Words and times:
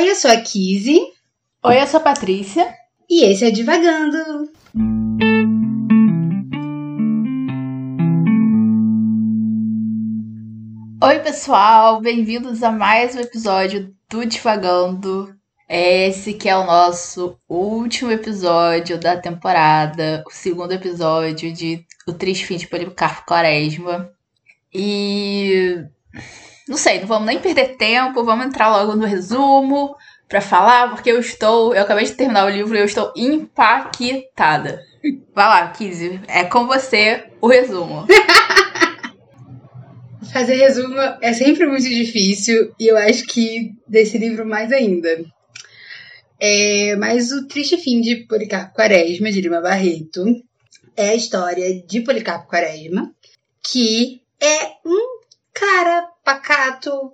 Oi, 0.00 0.08
eu 0.08 0.14
sou 0.14 0.30
a 0.30 0.40
Kizzy. 0.40 0.98
Oi, 1.62 1.82
eu 1.82 1.86
sou 1.86 2.00
a 2.00 2.02
Patrícia. 2.02 2.74
E 3.06 3.22
esse 3.22 3.44
é 3.44 3.50
Divagando. 3.50 4.50
Oi, 11.04 11.18
pessoal, 11.18 12.00
bem-vindos 12.00 12.62
a 12.62 12.72
mais 12.72 13.14
um 13.14 13.20
episódio 13.20 13.94
do 14.08 14.24
Divagando. 14.24 15.36
Esse 15.68 16.32
que 16.32 16.48
é 16.48 16.56
o 16.56 16.64
nosso 16.64 17.38
último 17.46 18.10
episódio 18.10 18.98
da 18.98 19.18
temporada, 19.18 20.24
o 20.26 20.30
segundo 20.30 20.72
episódio 20.72 21.52
de 21.52 21.84
O 22.08 22.14
Triste 22.14 22.46
Fim 22.46 22.56
de 22.56 22.66
Policarpo 22.66 23.26
Quaresma. 23.26 24.10
E 24.72 25.84
não 26.70 26.76
sei, 26.76 27.00
não 27.00 27.08
vamos 27.08 27.26
nem 27.26 27.40
perder 27.40 27.76
tempo, 27.76 28.22
vamos 28.22 28.46
entrar 28.46 28.70
logo 28.70 28.94
no 28.94 29.04
resumo 29.04 29.96
para 30.28 30.40
falar, 30.40 30.90
porque 30.90 31.10
eu 31.10 31.18
estou, 31.18 31.74
eu 31.74 31.82
acabei 31.82 32.04
de 32.04 32.12
terminar 32.12 32.46
o 32.46 32.48
livro 32.48 32.76
e 32.76 32.78
eu 32.78 32.84
estou 32.84 33.12
impactada. 33.16 34.80
Vai 35.34 35.46
lá, 35.46 35.66
Kizzy, 35.70 36.20
é 36.28 36.44
com 36.44 36.68
você 36.68 37.24
o 37.40 37.48
resumo. 37.48 38.06
Fazer 40.32 40.54
resumo 40.54 40.94
é 41.20 41.32
sempre 41.32 41.66
muito 41.66 41.88
difícil 41.88 42.72
e 42.78 42.86
eu 42.86 42.96
acho 42.96 43.26
que 43.26 43.72
desse 43.88 44.16
livro 44.16 44.46
mais 44.46 44.70
ainda. 44.70 45.24
É, 46.38 46.94
mas 46.94 47.32
o 47.32 47.48
triste 47.48 47.76
fim 47.78 48.00
de 48.00 48.26
Policarpo 48.28 48.76
Quaresma, 48.76 49.32
de 49.32 49.40
Lima 49.40 49.60
Barreto, 49.60 50.24
é 50.96 51.08
a 51.08 51.16
história 51.16 51.82
de 51.82 52.00
Policarpo 52.02 52.48
Quaresma, 52.48 53.12
que 53.60 54.22
é 54.40 54.66
um 54.86 55.18
cara 55.52 56.09
pacato, 56.30 57.12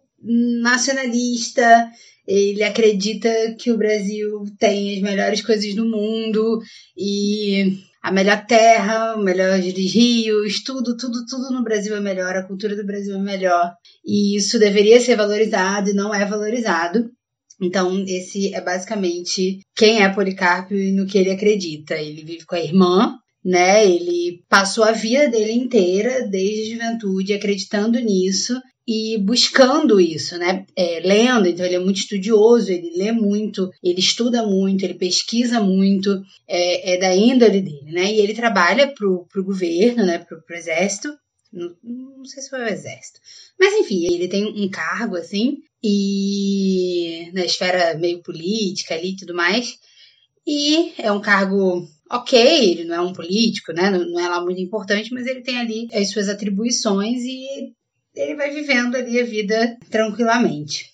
nacionalista, 0.62 1.90
ele 2.26 2.62
acredita 2.62 3.30
que 3.58 3.70
o 3.70 3.78
Brasil 3.78 4.44
tem 4.58 4.94
as 4.94 5.00
melhores 5.00 5.40
coisas 5.40 5.74
do 5.74 5.86
mundo 5.86 6.60
e 6.96 7.78
a 8.02 8.12
melhor 8.12 8.44
terra, 8.46 9.16
os 9.16 9.24
melhores 9.24 9.74
rios, 9.92 10.62
tudo, 10.62 10.96
tudo, 10.96 11.24
tudo 11.26 11.50
no 11.50 11.62
Brasil 11.62 11.96
é 11.96 12.00
melhor, 12.00 12.36
a 12.36 12.46
cultura 12.46 12.76
do 12.76 12.84
Brasil 12.84 13.16
é 13.16 13.20
melhor. 13.20 13.72
E 14.04 14.36
isso 14.36 14.58
deveria 14.58 15.00
ser 15.00 15.16
valorizado 15.16 15.90
e 15.90 15.94
não 15.94 16.14
é 16.14 16.24
valorizado. 16.24 17.10
Então, 17.60 18.04
esse 18.06 18.54
é 18.54 18.60
basicamente 18.60 19.60
quem 19.74 20.02
é 20.02 20.08
Policarpo 20.08 20.74
e 20.74 20.92
no 20.92 21.06
que 21.06 21.16
ele 21.16 21.30
acredita. 21.30 21.94
Ele 21.94 22.22
vive 22.22 22.44
com 22.44 22.54
a 22.54 22.60
irmã, 22.60 23.14
né? 23.44 23.86
Ele 23.86 24.44
passou 24.48 24.84
a 24.84 24.92
vida 24.92 25.28
dele 25.28 25.52
inteira, 25.52 26.28
desde 26.28 26.62
a 26.62 26.74
juventude, 26.74 27.32
acreditando 27.32 27.98
nisso 27.98 28.60
e 28.86 29.18
buscando 29.18 30.00
isso, 30.00 30.38
né? 30.38 30.64
É, 30.76 31.00
lendo, 31.00 31.48
então 31.48 31.66
ele 31.66 31.74
é 31.74 31.78
muito 31.78 31.98
estudioso, 31.98 32.70
ele 32.70 32.92
lê 32.96 33.10
muito, 33.10 33.70
ele 33.82 33.98
estuda 33.98 34.46
muito, 34.46 34.84
ele 34.84 34.94
pesquisa 34.94 35.60
muito, 35.60 36.22
é, 36.46 36.94
é 36.94 36.98
da 36.98 37.14
índole 37.14 37.60
dele, 37.60 37.92
né? 37.92 38.12
E 38.12 38.20
ele 38.20 38.34
trabalha 38.34 38.86
pro, 38.88 39.26
pro 39.26 39.44
governo, 39.44 40.06
né? 40.06 40.18
Pro, 40.18 40.40
pro 40.42 40.56
exército, 40.56 41.12
não, 41.52 41.74
não 41.82 42.24
sei 42.24 42.42
se 42.42 42.50
foi 42.50 42.60
o 42.60 42.68
exército, 42.68 43.20
mas 43.58 43.74
enfim, 43.74 44.04
ele 44.06 44.28
tem 44.28 44.44
um 44.44 44.68
cargo 44.68 45.16
assim, 45.16 45.56
e 45.82 47.30
na 47.32 47.44
esfera 47.44 47.98
meio 47.98 48.22
política 48.22 48.94
ali 48.94 49.10
e 49.10 49.16
tudo 49.16 49.34
mais, 49.34 49.78
e 50.46 50.92
é 50.98 51.10
um 51.10 51.20
cargo 51.20 51.84
ok, 52.10 52.70
ele 52.70 52.84
não 52.84 52.94
é 52.94 53.00
um 53.00 53.12
político, 53.12 53.72
né? 53.72 53.90
Não, 53.90 54.08
não, 54.08 54.20
é 54.20 54.28
lá 54.28 54.40
muito 54.40 54.60
importante, 54.60 55.12
mas 55.12 55.26
ele 55.26 55.42
tem 55.42 55.58
ali 55.58 55.88
as 55.92 56.10
suas 56.10 56.28
atribuições 56.28 57.22
e 57.22 57.74
ele 58.16 58.34
vai 58.34 58.50
vivendo 58.50 58.96
ali 58.96 59.20
a 59.20 59.24
vida 59.24 59.76
tranquilamente. 59.90 60.92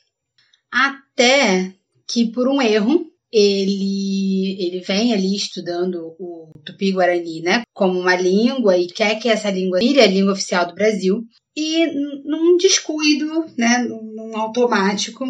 Até 0.71 1.73
que 2.07 2.31
por 2.33 2.49
um 2.49 2.61
erro 2.61 3.11
ele, 3.33 4.57
ele 4.63 4.81
vem 4.81 5.15
ali 5.15 5.35
estudando 5.35 6.15
o 6.19 6.53
tupi-guarani, 6.65 7.41
né, 7.41 7.63
como 7.73 7.99
uma 7.99 8.15
língua 8.15 8.77
e 8.77 8.87
quer 8.87 9.19
que 9.19 9.29
essa 9.29 9.51
língua 9.51 9.79
vire 9.79 10.01
a 10.01 10.07
língua 10.07 10.33
oficial 10.33 10.67
do 10.67 10.75
Brasil. 10.75 11.25
E 11.57 11.87
num 12.25 12.57
descuido, 12.57 13.47
né, 13.57 13.79
num 13.79 14.37
automático, 14.37 15.25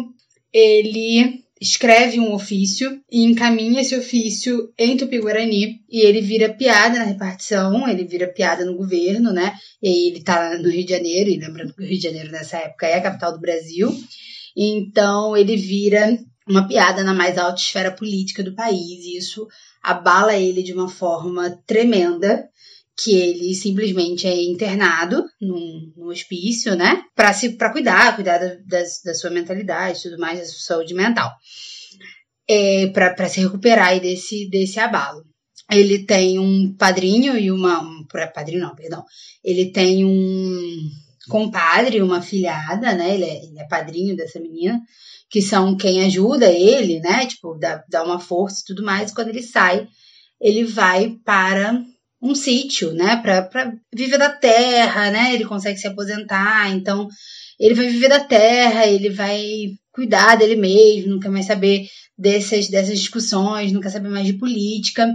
ele 0.51 1.43
escreve 1.63 2.19
um 2.19 2.33
ofício 2.33 3.01
e 3.09 3.23
encaminha 3.23 3.79
esse 3.79 3.95
ofício 3.95 4.69
em 4.77 4.97
Tupi-Guarani 4.97 5.79
e 5.89 6.05
ele 6.05 6.19
vira 6.19 6.53
piada 6.53 6.99
na 6.99 7.05
repartição, 7.05 7.87
ele 7.87 8.03
vira 8.03 8.27
piada 8.27 8.65
no 8.65 8.75
governo, 8.75 9.31
né? 9.31 9.53
E 9.81 10.09
ele 10.09 10.21
tá 10.21 10.57
no 10.57 10.69
Rio 10.69 10.85
de 10.85 10.91
Janeiro, 10.91 11.29
e 11.29 11.39
lembrando 11.39 11.73
que 11.73 11.81
o 11.81 11.85
Rio 11.85 11.97
de 11.97 12.03
Janeiro 12.03 12.31
nessa 12.31 12.57
época 12.57 12.85
é 12.85 12.95
a 12.95 13.01
capital 13.01 13.31
do 13.31 13.39
Brasil. 13.39 13.89
Então 14.55 15.37
ele 15.37 15.55
vira 15.55 16.19
uma 16.45 16.67
piada 16.67 17.01
na 17.01 17.13
mais 17.13 17.37
alta 17.37 17.61
esfera 17.61 17.91
política 17.91 18.43
do 18.43 18.53
país 18.53 19.05
e 19.05 19.17
isso 19.17 19.47
abala 19.81 20.35
ele 20.35 20.61
de 20.61 20.73
uma 20.73 20.89
forma 20.89 21.49
tremenda 21.65 22.45
que 22.97 23.15
ele 23.15 23.55
simplesmente 23.55 24.27
é 24.27 24.43
internado 24.43 25.23
num, 25.41 25.91
num 25.97 26.07
hospício, 26.07 26.75
né? 26.75 27.03
Para 27.15 27.33
se 27.33 27.57
para 27.57 27.71
cuidar, 27.71 28.15
cuidar 28.15 28.37
da, 28.37 28.55
da, 28.65 28.83
da, 29.05 29.13
sua 29.13 29.31
mentalidade, 29.31 30.03
tudo 30.03 30.19
mais, 30.19 30.39
da 30.39 30.45
sua 30.45 30.75
saúde 30.75 30.93
mental. 30.93 31.31
É, 32.47 32.87
para 32.87 33.27
se 33.29 33.41
recuperar 33.41 33.99
desse, 33.99 34.47
desse 34.49 34.79
abalo. 34.79 35.23
Ele 35.71 36.05
tem 36.05 36.37
um 36.37 36.75
padrinho 36.75 37.37
e 37.37 37.51
uma. 37.51 37.81
Um, 37.81 38.05
padrinho 38.33 38.61
não, 38.61 38.75
perdão. 38.75 39.03
Ele 39.43 39.71
tem 39.71 40.05
um 40.05 40.89
compadre, 41.29 42.01
uma 42.01 42.21
filhada, 42.21 42.93
né? 42.93 43.15
Ele 43.15 43.23
é, 43.23 43.45
ele 43.45 43.59
é 43.59 43.67
padrinho 43.67 44.15
dessa 44.15 44.39
menina, 44.39 44.79
que 45.29 45.41
são 45.41 45.75
quem 45.75 46.03
ajuda 46.03 46.51
ele, 46.51 46.99
né? 46.99 47.25
Tipo, 47.25 47.57
dá, 47.57 47.83
dá 47.89 48.03
uma 48.03 48.19
força 48.19 48.61
e 48.61 48.65
tudo 48.65 48.83
mais. 48.83 49.09
E 49.09 49.15
quando 49.15 49.29
ele 49.29 49.41
sai, 49.41 49.87
ele 50.39 50.63
vai 50.63 51.15
para 51.23 51.81
um 52.23 52.33
sítio, 52.33 52.93
né, 52.93 53.17
para 53.17 53.75
viver 53.93 54.17
da 54.17 54.29
terra, 54.29 55.11
né? 55.11 55.33
Ele 55.33 55.43
consegue 55.43 55.77
se 55.77 55.85
aposentar, 55.85 56.71
então 56.71 57.09
ele 57.59 57.73
vai 57.75 57.87
viver 57.87 58.07
da 58.07 58.21
terra, 58.21 58.87
ele 58.87 59.09
vai 59.09 59.43
cuidar 59.91 60.37
dele 60.37 60.55
mesmo, 60.55 61.11
não 61.11 61.19
quer 61.19 61.29
mais 61.29 61.45
saber 61.45 61.85
dessas, 62.17 62.69
dessas 62.69 62.97
discussões, 62.97 63.73
não 63.73 63.81
quer 63.81 63.89
saber 63.89 64.07
mais 64.07 64.25
de 64.25 64.33
política, 64.33 65.05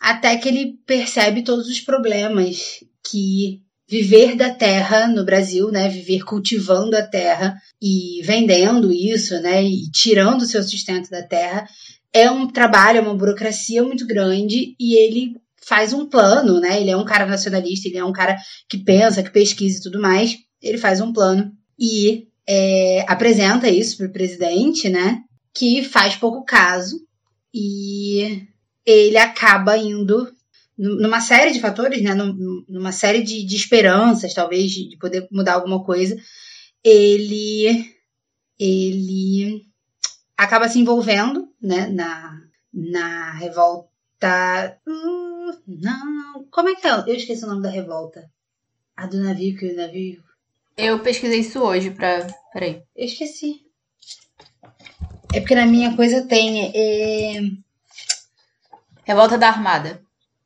até 0.00 0.36
que 0.36 0.48
ele 0.48 0.78
percebe 0.86 1.42
todos 1.42 1.66
os 1.66 1.80
problemas 1.80 2.78
que 3.04 3.60
viver 3.88 4.36
da 4.36 4.50
terra 4.50 5.08
no 5.08 5.24
Brasil, 5.24 5.70
né, 5.72 5.88
viver 5.88 6.24
cultivando 6.24 6.96
a 6.96 7.02
terra 7.02 7.56
e 7.82 8.22
vendendo 8.22 8.92
isso, 8.92 9.40
né, 9.40 9.62
e 9.62 9.90
tirando 9.90 10.42
o 10.42 10.46
seu 10.46 10.62
sustento 10.62 11.10
da 11.10 11.22
terra, 11.22 11.66
é 12.12 12.30
um 12.30 12.46
trabalho, 12.46 12.98
é 12.98 13.02
uma 13.02 13.16
burocracia 13.16 13.82
muito 13.82 14.06
grande 14.06 14.76
e 14.78 14.94
ele 14.94 15.34
faz 15.66 15.92
um 15.92 16.06
plano, 16.06 16.60
né? 16.60 16.80
Ele 16.80 16.90
é 16.90 16.96
um 16.96 17.04
cara 17.04 17.26
nacionalista, 17.26 17.88
ele 17.88 17.98
é 17.98 18.04
um 18.04 18.12
cara 18.12 18.36
que 18.68 18.78
pensa, 18.78 19.22
que 19.22 19.30
pesquisa 19.30 19.78
e 19.78 19.82
tudo 19.82 20.00
mais. 20.00 20.36
Ele 20.62 20.78
faz 20.78 21.00
um 21.00 21.12
plano 21.12 21.52
e 21.78 22.28
é, 22.46 23.04
apresenta 23.08 23.68
isso 23.68 23.96
para 23.96 24.06
o 24.06 24.12
presidente, 24.12 24.88
né? 24.88 25.22
Que 25.54 25.82
faz 25.82 26.16
pouco 26.16 26.44
caso 26.44 27.00
e 27.52 28.46
ele 28.84 29.16
acaba 29.16 29.76
indo 29.78 30.32
numa 30.76 31.20
série 31.20 31.52
de 31.52 31.60
fatores, 31.60 32.02
né? 32.02 32.14
Numa 32.68 32.92
série 32.92 33.22
de, 33.22 33.44
de 33.44 33.56
esperanças, 33.56 34.34
talvez, 34.34 34.70
de 34.72 34.96
poder 34.98 35.28
mudar 35.30 35.54
alguma 35.54 35.84
coisa. 35.84 36.16
Ele 36.82 37.94
ele 38.58 39.62
acaba 40.36 40.68
se 40.68 40.78
envolvendo, 40.78 41.48
né? 41.62 41.86
Na, 41.86 42.40
na 42.72 43.32
revolta. 43.32 44.78
Hum, 44.86 45.33
não. 45.66 46.44
Como 46.50 46.68
é 46.68 46.74
que 46.74 46.86
é? 46.86 46.90
Eu 46.90 47.14
esqueci 47.14 47.44
o 47.44 47.48
nome 47.48 47.62
da 47.62 47.70
revolta. 47.70 48.30
A 48.96 49.06
do 49.06 49.22
navio 49.22 49.56
que 49.56 49.66
o 49.66 49.76
navio. 49.76 50.22
Eu 50.76 51.00
pesquisei 51.00 51.40
isso 51.40 51.60
hoje 51.60 51.90
pra. 51.90 52.26
Peraí. 52.52 52.82
Eu 52.94 53.06
esqueci. 53.06 53.64
É 55.32 55.40
porque 55.40 55.54
na 55.54 55.66
minha 55.66 55.94
coisa 55.96 56.26
tem. 56.26 56.72
É... 56.74 57.40
Revolta 59.04 59.36
da 59.36 59.48
Armada. 59.48 60.02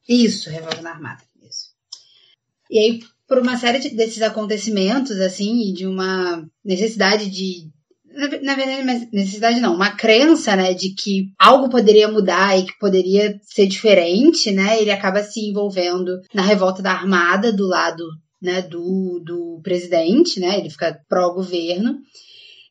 Isso, 0.08 0.50
Revolta 0.50 0.82
da 0.82 0.90
Armada. 0.90 1.22
Isso. 1.42 1.74
E 2.70 2.78
aí, 2.78 3.00
por 3.26 3.38
uma 3.38 3.56
série 3.56 3.78
de, 3.78 3.90
desses 3.90 4.22
acontecimentos, 4.22 5.20
assim, 5.20 5.68
e 5.68 5.72
de 5.72 5.86
uma 5.86 6.48
necessidade 6.64 7.30
de, 7.30 7.70
na, 8.18 8.56
verdade, 8.56 9.08
necessidade 9.12 9.60
não, 9.60 9.74
uma 9.74 9.92
crença, 9.92 10.56
né, 10.56 10.74
de 10.74 10.92
que 10.92 11.30
algo 11.38 11.68
poderia 11.68 12.08
mudar 12.08 12.58
e 12.58 12.64
que 12.64 12.76
poderia 12.76 13.38
ser 13.42 13.68
diferente, 13.68 14.50
né, 14.50 14.80
ele 14.80 14.90
acaba 14.90 15.22
se 15.22 15.40
envolvendo 15.40 16.20
na 16.34 16.42
revolta 16.42 16.82
da 16.82 16.90
Armada 16.90 17.52
do 17.52 17.64
lado, 17.66 18.04
né, 18.42 18.60
do, 18.60 19.22
do 19.24 19.60
presidente, 19.62 20.40
né, 20.40 20.58
ele 20.58 20.68
fica 20.68 21.00
pró-governo. 21.08 21.98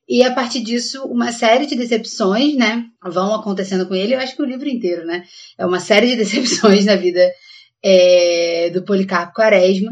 E 0.10 0.22
a 0.22 0.34
partir 0.34 0.62
disso, 0.62 1.04
uma 1.06 1.32
série 1.32 1.66
de 1.66 1.76
decepções, 1.76 2.56
né, 2.56 2.84
vão 3.04 3.34
acontecendo 3.34 3.88
com 3.88 3.96
ele. 3.96 4.16
Eu 4.16 4.20
acho 4.20 4.36
que 4.36 4.42
o 4.42 4.46
livro 4.46 4.68
inteiro, 4.68 5.06
né, 5.06 5.24
é 5.58 5.66
uma 5.66 5.80
série 5.80 6.08
de 6.08 6.16
decepções 6.24 6.84
na 6.86 6.98
vida 6.98 7.26
é, 7.82 8.70
do 8.74 8.84
Policarpo 8.84 9.34
Quaresma, 9.34 9.92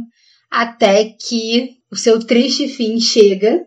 até 0.51 1.05
que 1.05 1.75
o 1.89 1.95
seu 1.95 2.19
triste 2.19 2.67
fim 2.67 2.99
chega, 2.99 3.65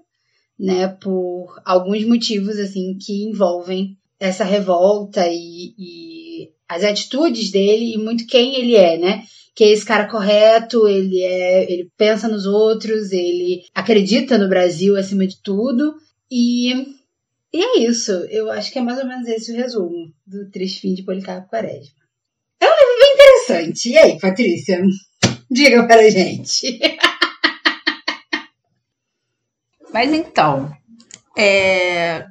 né, 0.58 0.88
por 0.88 1.60
alguns 1.64 2.04
motivos 2.04 2.58
assim 2.58 2.96
que 3.00 3.24
envolvem 3.24 3.96
essa 4.18 4.44
revolta 4.44 5.26
e, 5.28 5.74
e 5.78 6.50
as 6.68 6.82
atitudes 6.82 7.50
dele 7.50 7.94
e 7.94 7.98
muito 7.98 8.26
quem 8.26 8.56
ele 8.56 8.74
é, 8.74 8.98
né? 8.98 9.22
que 9.58 9.64
é 9.64 9.70
esse 9.70 9.84
cara 9.84 10.06
correto, 10.06 10.86
ele 10.86 11.20
é, 11.20 11.72
ele 11.72 11.90
pensa 11.96 12.28
nos 12.28 12.46
outros, 12.46 13.10
ele 13.10 13.64
acredita 13.74 14.38
no 14.38 14.48
Brasil 14.48 14.96
acima 14.96 15.26
de 15.26 15.42
tudo 15.42 15.96
e 16.30 16.72
e 17.52 17.60
é 17.60 17.78
isso. 17.80 18.12
Eu 18.30 18.52
acho 18.52 18.70
que 18.70 18.78
é 18.78 18.82
mais 18.82 19.00
ou 19.00 19.06
menos 19.06 19.26
esse 19.26 19.50
o 19.50 19.56
resumo 19.56 20.12
do 20.24 20.48
Triste 20.50 20.80
Fim 20.80 20.94
de 20.94 21.02
Policarpo 21.02 21.48
Quaresma. 21.48 21.92
É 22.60 22.66
um 22.66 22.68
livro 22.68 22.98
bem 23.00 23.14
interessante. 23.14 23.88
E 23.88 23.98
aí, 23.98 24.20
Patrícia? 24.20 24.80
Diga 25.50 25.86
para 25.88 26.02
a 26.02 26.10
gente. 26.10 26.78
Mas 29.98 30.12
então, 30.12 30.72
é... 31.36 32.24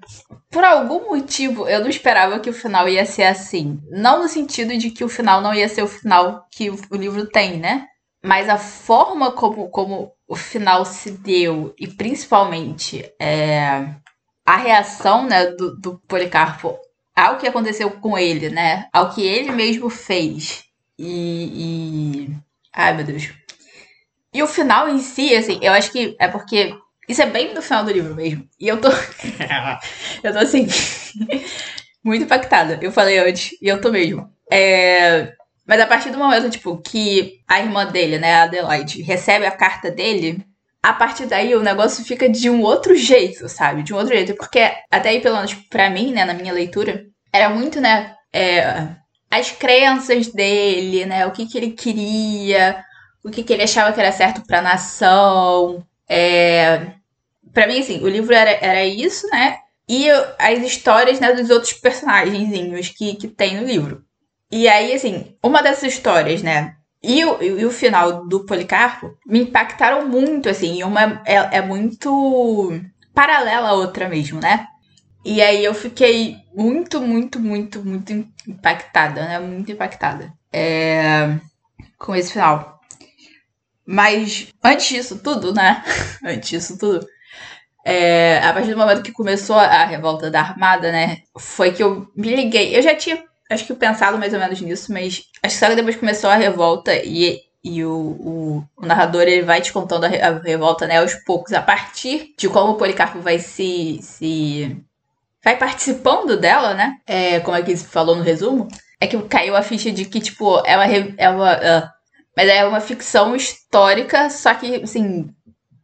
por 0.50 0.64
algum 0.64 1.10
motivo 1.10 1.68
eu 1.68 1.82
não 1.82 1.90
esperava 1.90 2.40
que 2.40 2.50
o 2.50 2.54
final 2.54 2.88
ia 2.88 3.06
ser 3.06 3.24
assim. 3.24 3.78
Não 3.92 4.22
no 4.22 4.30
sentido 4.30 4.78
de 4.78 4.90
que 4.90 5.04
o 5.04 5.10
final 5.10 5.42
não 5.42 5.54
ia 5.54 5.68
ser 5.68 5.84
o 5.84 5.88
final 5.88 6.48
que 6.50 6.70
o 6.70 6.96
livro 6.96 7.28
tem, 7.28 7.60
né? 7.60 7.86
Mas 8.24 8.48
a 8.48 8.58
forma 8.58 9.34
como, 9.34 9.68
como 9.68 10.14
o 10.26 10.34
final 10.34 10.86
se 10.86 11.12
deu, 11.12 11.76
e 11.78 11.90
principalmente 11.90 13.04
é, 13.20 13.86
a 14.46 14.56
reação 14.56 15.26
né, 15.26 15.48
do, 15.48 15.76
do 15.76 16.00
Policarpo 16.08 16.80
ao 17.14 17.38
que 17.38 17.48
aconteceu 17.48 17.92
com 17.92 18.18
ele, 18.18 18.50
né? 18.50 18.88
Ao 18.94 19.14
que 19.14 19.22
ele 19.22 19.52
mesmo 19.52 19.90
fez. 19.90 20.64
E, 20.98 22.30
e. 22.30 22.36
Ai, 22.74 22.94
meu 22.94 23.04
Deus. 23.04 23.30
E 24.34 24.42
o 24.42 24.48
final 24.48 24.88
em 24.88 25.00
si, 25.00 25.36
assim, 25.36 25.60
eu 25.62 25.74
acho 25.74 25.92
que 25.92 26.16
é 26.18 26.30
porque 26.30 26.74
isso 27.08 27.22
é 27.22 27.26
bem 27.26 27.54
no 27.54 27.62
final 27.62 27.84
do 27.86 27.92
livro 27.92 28.14
mesmo. 28.14 28.48
E 28.60 28.68
eu 28.68 28.82
tô. 28.82 28.90
eu 30.24 30.34
tô 30.34 30.40
assim. 30.40 30.68
muito 32.04 32.24
impactada. 32.24 32.78
Eu 32.82 32.92
falei 32.92 33.18
antes, 33.20 33.52
e 33.62 33.68
eu 33.68 33.80
tô 33.80 33.92
mesmo. 33.92 34.30
É... 34.52 35.34
Mas 35.66 35.82
a 35.82 35.88
partir 35.88 36.10
do 36.10 36.18
momento, 36.18 36.50
tipo, 36.50 36.78
que 36.78 37.42
a 37.48 37.60
irmã 37.60 37.86
dele, 37.86 38.18
né, 38.18 38.36
a 38.36 38.44
Adelaide, 38.44 39.02
recebe 39.02 39.46
a 39.46 39.52
carta 39.52 39.92
dele, 39.92 40.46
a 40.82 40.94
partir 40.94 41.26
daí 41.26 41.54
o 41.56 41.62
negócio 41.62 42.06
fica 42.06 42.30
de 42.30 42.50
um 42.50 42.62
outro 42.62 42.96
jeito, 42.96 43.50
sabe? 43.50 43.84
De 43.84 43.94
um 43.94 43.98
outro 43.98 44.16
jeito. 44.16 44.36
Porque 44.36 44.60
até 44.90 45.10
aí, 45.10 45.22
pelo 45.22 45.36
menos 45.36 45.54
pra 45.54 45.90
mim, 45.90 46.14
né, 46.14 46.24
na 46.26 46.34
minha 46.34 46.54
leitura, 46.54 47.06
era 47.34 47.50
muito, 47.50 47.82
né, 47.82 48.16
é... 48.34 48.96
as 49.30 49.52
crenças 49.52 50.28
dele, 50.28 51.06
né, 51.06 51.26
o 51.26 51.32
que 51.32 51.46
que 51.46 51.58
ele 51.58 51.72
queria, 51.72 52.82
o 53.24 53.30
que 53.30 53.44
que 53.44 53.52
ele 53.54 53.64
achava 53.64 53.92
que 53.92 54.00
era 54.00 54.12
certo 54.12 54.42
pra 54.48 54.62
nação, 54.62 55.86
é, 56.08 56.94
para 57.54 57.68
mim, 57.68 57.80
assim, 57.80 58.04
o 58.04 58.08
livro 58.08 58.34
era, 58.34 58.52
era 58.52 58.86
isso, 58.86 59.28
né? 59.28 59.60
E 59.88 60.10
as 60.38 60.60
histórias 60.60 61.20
né, 61.20 61.34
dos 61.34 61.50
outros 61.50 61.74
personagens 61.74 62.90
que, 62.90 63.16
que 63.16 63.28
tem 63.28 63.58
no 63.58 63.66
livro. 63.66 64.04
E 64.52 64.68
aí, 64.68 64.94
assim, 64.94 65.36
uma 65.44 65.62
dessas 65.62 65.94
histórias, 65.94 66.42
né? 66.42 66.76
E 67.02 67.24
o, 67.24 67.42
e 67.42 67.66
o 67.66 67.72
final 67.72 68.26
do 68.28 68.46
Policarpo 68.46 69.18
me 69.26 69.40
impactaram 69.40 70.08
muito, 70.08 70.50
assim. 70.50 70.84
Uma 70.84 71.22
é, 71.26 71.58
é 71.58 71.62
muito 71.62 72.74
paralela 73.14 73.70
à 73.70 73.74
outra 73.74 74.10
mesmo, 74.10 74.40
né? 74.42 74.68
E 75.24 75.42
aí 75.42 75.64
eu 75.64 75.74
fiquei 75.74 76.38
muito, 76.56 77.02
muito, 77.02 77.40
muito, 77.40 77.84
muito 77.84 78.14
impactada, 78.48 79.26
né? 79.26 79.40
Muito 79.40 79.72
impactada 79.72 80.34
é... 80.52 81.38
com 81.98 82.16
esse 82.16 82.34
final. 82.34 82.77
Mas 83.88 84.50
antes 84.62 84.90
disso 84.90 85.18
tudo, 85.20 85.54
né? 85.54 85.82
antes 86.26 86.50
disso 86.50 86.78
tudo, 86.78 87.08
é, 87.86 88.40
a 88.40 88.52
partir 88.52 88.72
do 88.72 88.78
momento 88.78 89.02
que 89.02 89.14
começou 89.14 89.56
a 89.56 89.86
revolta 89.86 90.30
da 90.30 90.42
Armada, 90.42 90.92
né? 90.92 91.20
Foi 91.40 91.72
que 91.72 91.82
eu 91.82 92.06
me 92.14 92.36
liguei. 92.36 92.76
Eu 92.76 92.82
já 92.82 92.94
tinha, 92.94 93.24
acho 93.50 93.66
que 93.66 93.74
pensado 93.74 94.18
mais 94.18 94.34
ou 94.34 94.40
menos 94.40 94.60
nisso, 94.60 94.92
mas 94.92 95.24
acho 95.42 95.56
que 95.56 95.60
só 95.66 95.74
depois 95.74 95.96
começou 95.96 96.30
a 96.30 96.36
revolta 96.36 96.94
e, 96.94 97.40
e 97.64 97.86
o, 97.86 97.90
o, 97.90 98.64
o 98.76 98.86
narrador 98.86 99.22
ele 99.22 99.44
vai 99.44 99.62
te 99.62 99.72
contando 99.72 100.04
a, 100.04 100.08
a, 100.08 100.40
revolta, 100.40 100.86
né? 100.86 101.00
Aos 101.00 101.14
poucos, 101.24 101.54
a 101.54 101.62
partir 101.62 102.34
de 102.38 102.50
como 102.50 102.74
o 102.74 102.78
Policarpo 102.78 103.22
vai 103.22 103.40
se. 103.40 104.00
se 104.02 104.76
vai 105.42 105.56
participando 105.56 106.36
dela, 106.36 106.74
né? 106.74 106.98
É, 107.08 107.40
como 107.40 107.56
é 107.56 107.62
que 107.62 107.78
falou 107.78 108.18
no 108.18 108.24
resumo. 108.24 108.68
É 109.00 109.08
que 109.08 109.18
caiu 109.24 109.56
a 109.56 109.62
ficha 109.62 109.92
de 109.94 110.04
que, 110.04 110.20
tipo. 110.20 110.62
É 110.66 110.76
uma 111.30 111.54
uh, 111.54 111.97
mas 112.38 112.50
é 112.50 112.64
uma 112.64 112.80
ficção 112.80 113.36
histórica, 113.36 114.30
só 114.30 114.54
que, 114.54 114.76
assim, 114.84 115.28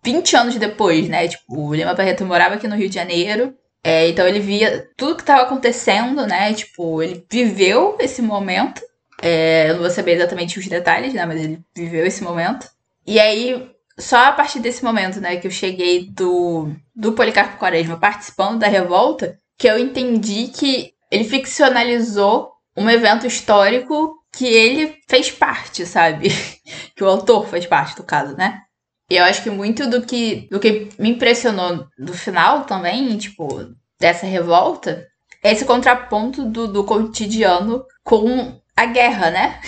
20 0.06 0.36
anos 0.36 0.56
depois, 0.56 1.10
né? 1.10 1.28
Tipo, 1.28 1.70
o 1.70 1.74
Lima 1.74 1.96
Barreto 1.96 2.24
morava 2.24 2.54
aqui 2.54 2.68
no 2.68 2.76
Rio 2.76 2.88
de 2.88 2.94
Janeiro. 2.94 3.56
É, 3.84 4.08
então 4.08 4.28
ele 4.28 4.40
via 4.40 4.88
tudo 4.96 5.16
que 5.16 5.24
estava 5.24 5.42
acontecendo, 5.42 6.28
né? 6.28 6.54
Tipo, 6.54 7.02
ele 7.02 7.26
viveu 7.28 7.98
esse 8.00 8.22
momento. 8.22 8.84
É, 9.20 9.72
eu 9.72 9.74
não 9.74 9.82
vou 9.82 9.90
saber 9.90 10.12
exatamente 10.12 10.60
os 10.60 10.68
detalhes, 10.68 11.16
né? 11.16 11.26
Mas 11.26 11.42
ele 11.42 11.60
viveu 11.76 12.06
esse 12.06 12.24
momento. 12.24 12.70
E 13.08 13.20
aí, 13.20 13.72
só 13.98 14.28
a 14.28 14.32
partir 14.32 14.60
desse 14.60 14.84
momento, 14.84 15.20
né, 15.20 15.38
que 15.38 15.48
eu 15.48 15.52
cheguei 15.52 16.08
do, 16.08 16.70
do 16.96 17.14
Policarpo 17.14 17.58
Quaresma 17.58 17.98
participando 17.98 18.60
da 18.60 18.68
revolta, 18.68 19.40
que 19.58 19.68
eu 19.68 19.80
entendi 19.80 20.50
que 20.50 20.94
ele 21.10 21.24
ficcionalizou 21.24 22.52
um 22.78 22.88
evento 22.88 23.26
histórico 23.26 24.23
que 24.34 24.46
ele 24.46 24.98
fez 25.08 25.32
parte, 25.32 25.86
sabe? 25.86 26.30
que 26.96 27.04
o 27.04 27.08
autor 27.08 27.48
fez 27.48 27.66
parte 27.66 27.96
do 27.96 28.04
caso, 28.04 28.36
né? 28.36 28.62
E 29.10 29.18
eu 29.18 29.24
acho 29.24 29.44
que 29.44 29.50
muito 29.50 29.88
do 29.88 30.02
que, 30.02 30.48
do 30.50 30.60
que 30.60 30.90
me 30.98 31.12
impressionou 31.12 31.86
do 31.98 32.14
final 32.14 32.66
também, 32.66 33.16
tipo, 33.18 33.72
dessa 34.00 34.26
revolta, 34.26 35.08
é 35.44 35.52
esse 35.52 35.66
contraponto 35.66 36.46
do, 36.46 36.68
do 36.68 36.84
cotidiano 36.84 37.86
com 38.04 38.60
a 38.76 38.86
guerra, 38.86 39.30
né? 39.30 39.62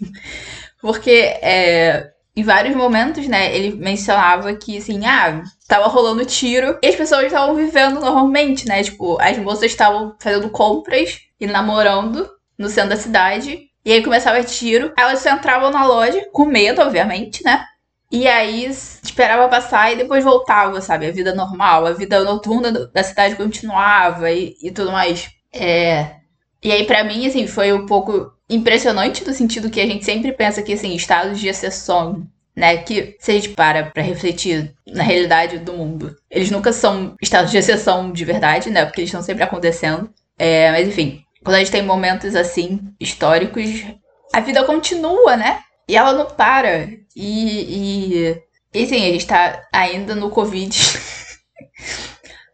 Porque 0.82 1.10
é, 1.10 2.10
em 2.36 2.42
vários 2.42 2.76
momentos, 2.76 3.26
né, 3.26 3.54
ele 3.56 3.76
mencionava 3.76 4.54
que, 4.54 4.76
assim, 4.76 5.06
ah, 5.06 5.42
tava 5.66 5.86
rolando 5.88 6.24
tiro 6.26 6.78
e 6.82 6.86
as 6.86 6.96
pessoas 6.96 7.26
estavam 7.26 7.54
vivendo 7.54 8.00
normalmente, 8.00 8.66
né? 8.66 8.82
Tipo, 8.82 9.18
as 9.20 9.38
moças 9.38 9.64
estavam 9.64 10.14
fazendo 10.20 10.50
compras 10.50 11.20
e 11.40 11.46
namorando 11.46 12.28
no 12.58 12.68
centro 12.68 12.90
da 12.90 12.96
cidade 12.96 13.69
e 13.84 13.92
aí 13.92 14.02
começava 14.02 14.42
tiro. 14.44 14.92
Elas 14.96 15.24
entravam 15.24 15.70
na 15.70 15.86
loja, 15.86 16.26
com 16.32 16.44
medo, 16.44 16.80
obviamente, 16.82 17.42
né? 17.44 17.64
E 18.12 18.26
aí 18.26 18.66
esperava 18.66 19.48
passar 19.48 19.92
e 19.92 19.96
depois 19.96 20.24
voltava, 20.24 20.80
sabe? 20.80 21.06
A 21.06 21.12
vida 21.12 21.32
normal, 21.34 21.86
a 21.86 21.92
vida 21.92 22.22
noturna 22.24 22.72
da 22.72 23.02
cidade 23.04 23.36
continuava 23.36 24.30
e, 24.32 24.56
e 24.60 24.70
tudo 24.70 24.90
mais. 24.90 25.30
É... 25.52 26.16
E 26.62 26.72
aí, 26.72 26.84
para 26.84 27.04
mim, 27.04 27.26
assim, 27.26 27.46
foi 27.46 27.72
um 27.72 27.86
pouco 27.86 28.32
impressionante 28.48 29.26
no 29.26 29.32
sentido 29.32 29.70
que 29.70 29.80
a 29.80 29.86
gente 29.86 30.04
sempre 30.04 30.32
pensa 30.32 30.60
que, 30.62 30.72
assim, 30.72 30.94
estados 30.94 31.38
de 31.38 31.48
exceção, 31.48 32.26
né? 32.54 32.78
Que 32.78 33.16
se 33.20 33.30
a 33.30 33.34
gente 33.34 33.50
para 33.50 33.84
pra 33.84 34.02
refletir 34.02 34.74
na 34.86 35.04
realidade 35.04 35.58
do 35.58 35.72
mundo, 35.72 36.16
eles 36.28 36.50
nunca 36.50 36.72
são 36.72 37.14
estados 37.22 37.50
de 37.50 37.58
exceção 37.58 38.12
de 38.12 38.24
verdade, 38.24 38.70
né? 38.70 38.84
Porque 38.84 39.00
eles 39.00 39.08
estão 39.08 39.22
sempre 39.22 39.44
acontecendo. 39.44 40.10
É, 40.36 40.70
mas 40.72 40.88
enfim, 40.88 41.22
quando 41.42 41.56
a 41.56 41.58
gente 41.58 41.70
tem 41.70 41.82
momentos 41.82 42.34
assim, 42.34 42.80
históricos, 42.98 43.84
a 44.32 44.40
vida 44.40 44.64
continua, 44.64 45.36
né? 45.36 45.62
E 45.88 45.96
ela 45.96 46.12
não 46.12 46.26
para. 46.26 46.88
E, 47.16 48.24
e, 48.24 48.42
e 48.72 48.86
sim, 48.86 49.08
a 49.08 49.12
gente 49.12 49.26
tá 49.26 49.66
ainda 49.72 50.14
no 50.14 50.30
Covid. 50.30 50.78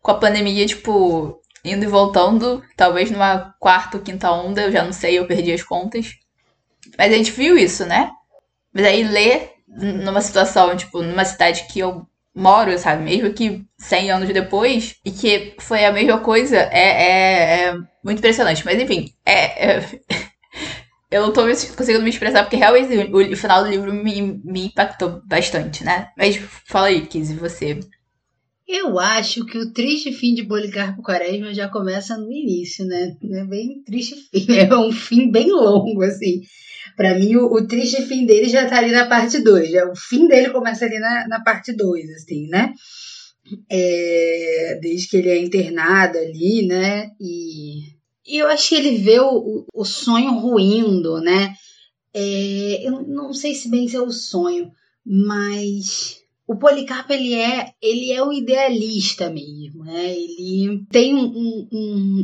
com 0.07 0.13
a 0.13 0.19
pandemia, 0.19 0.65
tipo, 0.65 1.41
indo 1.65 1.85
e 1.85 1.89
voltando. 1.89 2.63
Talvez 2.77 3.11
numa 3.11 3.53
quarta 3.59 3.97
ou 3.97 4.03
quinta 4.03 4.31
onda, 4.31 4.63
eu 4.63 4.71
já 4.71 4.85
não 4.85 4.93
sei, 4.93 5.19
eu 5.19 5.27
perdi 5.27 5.53
as 5.53 5.65
contas. 5.65 6.13
Mas 6.97 7.13
a 7.13 7.17
gente 7.17 7.33
viu 7.33 7.59
isso, 7.59 7.85
né? 7.85 8.13
Mas 8.73 8.87
aí 8.87 9.03
ler 9.03 9.51
numa 9.67 10.21
situação, 10.21 10.77
tipo, 10.77 11.03
numa 11.03 11.25
cidade 11.25 11.65
que 11.65 11.81
eu 11.81 12.07
moro, 12.37 12.79
sabe? 12.79 13.03
Mesmo 13.03 13.33
que 13.33 13.65
100 13.79 14.11
anos 14.11 14.29
depois, 14.29 14.97
e 15.05 15.11
que 15.11 15.55
foi 15.59 15.85
a 15.87 15.93
mesma 15.93 16.19
coisa, 16.19 16.57
é, 16.57 16.81
é, 16.81 17.65
é 17.65 17.75
muito 18.05 18.19
impressionante. 18.19 18.65
Mas 18.65 18.81
enfim, 18.81 19.11
é, 19.25 19.77
é... 19.77 20.01
eu 21.11 21.23
não 21.23 21.33
tô 21.33 21.43
conseguindo 21.43 22.05
me 22.05 22.11
expressar 22.11 22.43
porque 22.43 22.57
realmente 22.57 22.95
o, 23.11 23.33
o 23.33 23.37
final 23.37 23.65
do 23.65 23.71
livro 23.71 23.93
me, 23.93 24.41
me 24.45 24.67
impactou 24.67 25.23
bastante, 25.27 25.83
né? 25.83 26.09
Mas 26.17 26.37
fala 26.67 26.89
aí, 26.89 27.07
Kizzy, 27.07 27.35
você. 27.35 27.81
Eu 28.69 28.99
acho 28.99 29.47
que 29.47 29.57
o 29.57 29.73
triste 29.73 30.13
fim 30.13 30.35
de 30.35 30.45
Policarpo 30.45 31.01
Quaresma 31.03 31.55
já 31.55 31.69
começa 31.69 32.19
no 32.19 32.31
início, 32.31 32.85
né? 32.85 33.17
É 33.33 33.45
bem 33.45 33.83
triste 33.85 34.17
fim, 34.31 34.53
é 34.59 34.77
um 34.77 34.93
fim 34.93 35.31
bem 35.31 35.51
longo, 35.51 36.03
assim. 36.03 36.43
Para 36.97 37.19
mim, 37.19 37.37
o, 37.37 37.53
o, 37.53 37.67
triste 37.67 38.03
fim 38.03 38.25
dele 38.25 38.49
já 38.49 38.67
tá 38.67 38.79
ali 38.79 38.91
na 38.91 39.07
parte 39.07 39.39
2. 39.39 39.71
O 39.91 39.95
fim 39.95 40.27
dele 40.27 40.51
começa 40.51 40.87
ali 40.87 40.99
na, 40.99 41.29
na 41.29 41.41
parte 41.43 41.73
2, 41.73 42.11
assim, 42.11 42.49
né? 42.49 42.73
É, 43.71 44.79
desde 44.81 45.09
que 45.09 45.19
ele 45.19 45.29
é 45.29 45.39
internado 45.39 46.19
ali, 46.19 46.67
né? 46.67 47.11
E, 47.21 47.81
e 48.27 48.39
eu 48.39 48.49
acho 48.49 48.71
que 48.71 48.75
ele 48.75 48.97
vê 48.97 49.21
o, 49.21 49.67
o 49.73 49.85
sonho 49.85 50.33
ruindo, 50.33 51.21
né? 51.21 51.55
É, 52.15 52.89
eu 52.89 53.03
não 53.07 53.35
sei 53.35 53.55
se 53.55 53.69
bem 53.69 53.87
se 53.87 53.97
é 53.97 54.01
o 54.01 54.11
sonho, 54.11 54.73
mas 55.05 56.17
o 56.47 56.57
Policarpo 56.57 57.13
ele 57.13 57.35
é 57.35 57.73
ele 57.83 58.11
é 58.11 58.25
um 58.25 58.33
idealista 58.33 59.29
mesmo, 59.29 59.85
né? 59.85 60.15
Ele 60.15 60.83
tem 60.91 61.15
um, 61.15 61.27
um, 61.27 61.69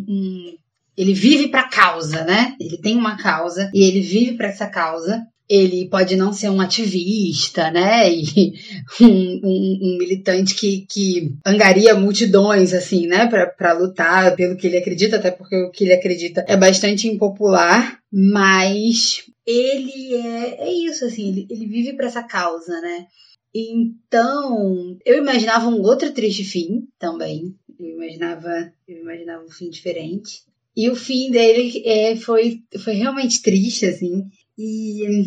um, 0.08 0.56
ele 0.96 1.14
vive 1.14 1.48
para 1.48 1.68
causa, 1.68 2.24
né? 2.24 2.54
Ele 2.60 2.78
tem 2.78 2.96
uma 2.96 3.16
causa 3.16 3.70
e 3.74 3.82
ele 3.84 4.00
vive 4.00 4.36
para 4.36 4.48
essa 4.48 4.66
causa. 4.66 5.26
Ele 5.48 5.88
pode 5.88 6.16
não 6.16 6.32
ser 6.32 6.48
um 6.48 6.60
ativista, 6.60 7.70
né? 7.70 8.08
E 8.12 8.54
um, 9.00 9.40
um, 9.44 9.78
um 9.82 9.98
militante 9.98 10.54
que, 10.54 10.86
que 10.88 11.34
angaria 11.44 11.94
multidões, 11.94 12.72
assim, 12.72 13.06
né? 13.06 13.26
Para 13.26 13.72
lutar 13.72 14.34
pelo 14.36 14.56
que 14.56 14.66
ele 14.66 14.76
acredita, 14.76 15.16
até 15.16 15.30
porque 15.30 15.56
o 15.56 15.70
que 15.70 15.84
ele 15.84 15.94
acredita 15.94 16.44
é 16.48 16.56
bastante 16.56 17.08
impopular, 17.08 17.98
mas 18.12 19.24
ele 19.46 20.14
é, 20.14 20.68
é 20.68 20.72
isso, 20.72 21.04
assim, 21.04 21.28
ele, 21.28 21.46
ele 21.50 21.66
vive 21.66 21.94
para 21.94 22.06
essa 22.06 22.22
causa, 22.22 22.80
né? 22.80 23.06
Então, 23.54 24.96
eu 25.04 25.18
imaginava 25.18 25.68
um 25.68 25.82
outro 25.82 26.12
triste 26.12 26.44
fim 26.44 26.88
também. 26.98 27.54
Eu 27.78 27.88
imaginava, 27.96 28.72
eu 28.88 28.98
imaginava 28.98 29.44
um 29.44 29.50
fim 29.50 29.68
diferente. 29.68 30.44
E 30.76 30.88
o 30.90 30.96
fim 30.96 31.30
dele 31.30 31.82
é, 31.84 32.16
foi, 32.16 32.62
foi 32.82 32.94
realmente 32.94 33.42
triste, 33.42 33.86
assim. 33.86 34.24
E 34.58 35.26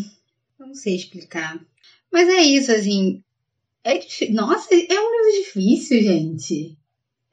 não 0.59 0.73
sei 0.73 0.95
explicar. 0.95 1.59
Mas 2.11 2.27
é 2.27 2.41
isso, 2.41 2.71
assim. 2.71 3.21
É 3.83 3.99
Nossa, 4.31 4.73
é 4.73 4.99
um 4.99 5.27
livro 5.27 5.43
difícil, 5.43 6.01
gente. 6.01 6.75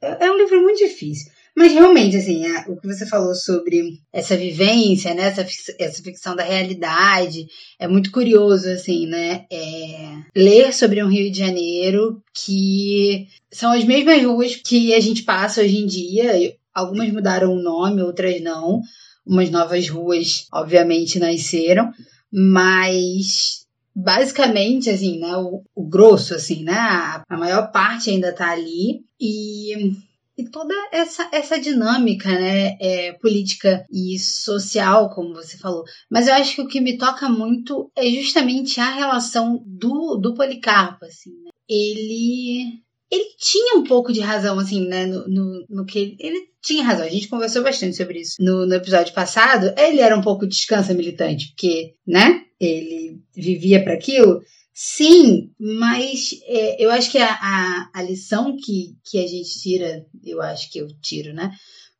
É, 0.01 0.25
é 0.25 0.31
um 0.31 0.37
livro 0.37 0.61
muito 0.61 0.77
difícil. 0.77 1.31
Mas 1.55 1.71
realmente, 1.71 2.17
assim, 2.17 2.43
o 2.67 2.75
que 2.77 2.87
você 2.87 3.05
falou 3.05 3.35
sobre 3.35 3.99
essa 4.11 4.35
vivência, 4.35 5.13
né, 5.13 5.27
essa, 5.27 5.45
essa 5.77 6.01
ficção 6.01 6.35
da 6.35 6.43
realidade, 6.43 7.45
é 7.77 7.87
muito 7.87 8.11
curioso, 8.11 8.67
assim, 8.69 9.05
né? 9.05 9.45
É, 9.51 10.23
ler 10.35 10.73
sobre 10.73 11.03
um 11.03 11.07
Rio 11.07 11.31
de 11.31 11.37
Janeiro 11.37 12.23
que 12.33 13.27
são 13.51 13.71
as 13.71 13.83
mesmas 13.83 14.23
ruas 14.23 14.55
que 14.55 14.95
a 14.95 14.99
gente 14.99 15.21
passa 15.23 15.61
hoje 15.61 15.77
em 15.77 15.85
dia. 15.85 16.55
Algumas 16.73 17.11
mudaram 17.11 17.53
o 17.53 17.61
nome, 17.61 18.01
outras 18.01 18.41
não. 18.41 18.81
Umas 19.25 19.49
novas 19.49 19.87
ruas, 19.87 20.47
obviamente, 20.51 21.19
nasceram. 21.19 21.91
Mas 22.31 23.63
basicamente, 23.95 24.89
assim, 24.89 25.19
né, 25.19 25.35
o, 25.37 25.63
o 25.75 25.87
grosso, 25.87 26.33
assim, 26.33 26.63
né, 26.63 26.73
a, 26.73 27.23
maior 27.37 27.71
parte 27.71 28.09
ainda 28.09 28.33
tá 28.33 28.51
ali 28.51 29.03
e 29.19 29.93
e 30.35 30.49
toda 30.49 30.73
essa, 30.91 31.29
essa 31.31 31.59
dinâmica 31.59 32.27
né, 32.27 32.75
é, 32.81 33.13
política 33.13 33.85
e 33.91 34.17
social, 34.17 35.11
como 35.11 35.33
você 35.33 35.57
falou. 35.57 35.83
Mas 36.09 36.27
eu 36.27 36.33
acho 36.33 36.55
que 36.55 36.61
o 36.61 36.67
que 36.67 36.81
me 36.81 36.97
toca 36.97 37.29
muito 37.29 37.91
é 37.95 38.09
justamente 38.09 38.79
a 38.79 38.89
relação 38.89 39.63
do, 39.63 40.17
do 40.17 40.33
Policarpo. 40.33 41.05
Assim, 41.05 41.29
né? 41.43 41.51
Ele 41.69 42.81
ele 43.11 43.25
tinha 43.37 43.75
um 43.77 43.83
pouco 43.83 44.11
de 44.11 44.19
razão, 44.19 44.57
assim, 44.59 44.87
né, 44.87 45.05
no, 45.05 45.27
no, 45.27 45.65
no, 45.69 45.85
que 45.85 46.15
ele, 46.19 46.47
tinha 46.61 46.83
razão. 46.83 47.05
A 47.05 47.09
gente 47.09 47.27
conversou 47.27 47.61
bastante 47.61 47.95
sobre 47.95 48.21
isso 48.21 48.35
no, 48.39 48.65
no 48.65 48.73
episódio 48.73 49.13
passado. 49.13 49.73
Ele 49.77 49.99
era 49.99 50.17
um 50.17 50.21
pouco 50.21 50.47
descansa 50.47 50.93
militante, 50.93 51.49
porque, 51.49 51.93
né, 52.07 52.41
ele 52.59 53.19
vivia 53.35 53.83
para 53.83 53.93
aquilo. 53.93 54.41
Sim, 54.73 55.51
mas 55.59 56.31
é, 56.47 56.83
eu 56.83 56.89
acho 56.89 57.11
que 57.11 57.19
a, 57.19 57.31
a, 57.31 57.91
a, 57.93 58.01
lição 58.01 58.55
que, 58.57 58.95
que 59.05 59.23
a 59.23 59.27
gente 59.27 59.59
tira, 59.59 60.03
eu 60.25 60.41
acho 60.41 60.71
que 60.71 60.79
eu 60.79 60.87
tiro, 60.99 61.31
né? 61.33 61.51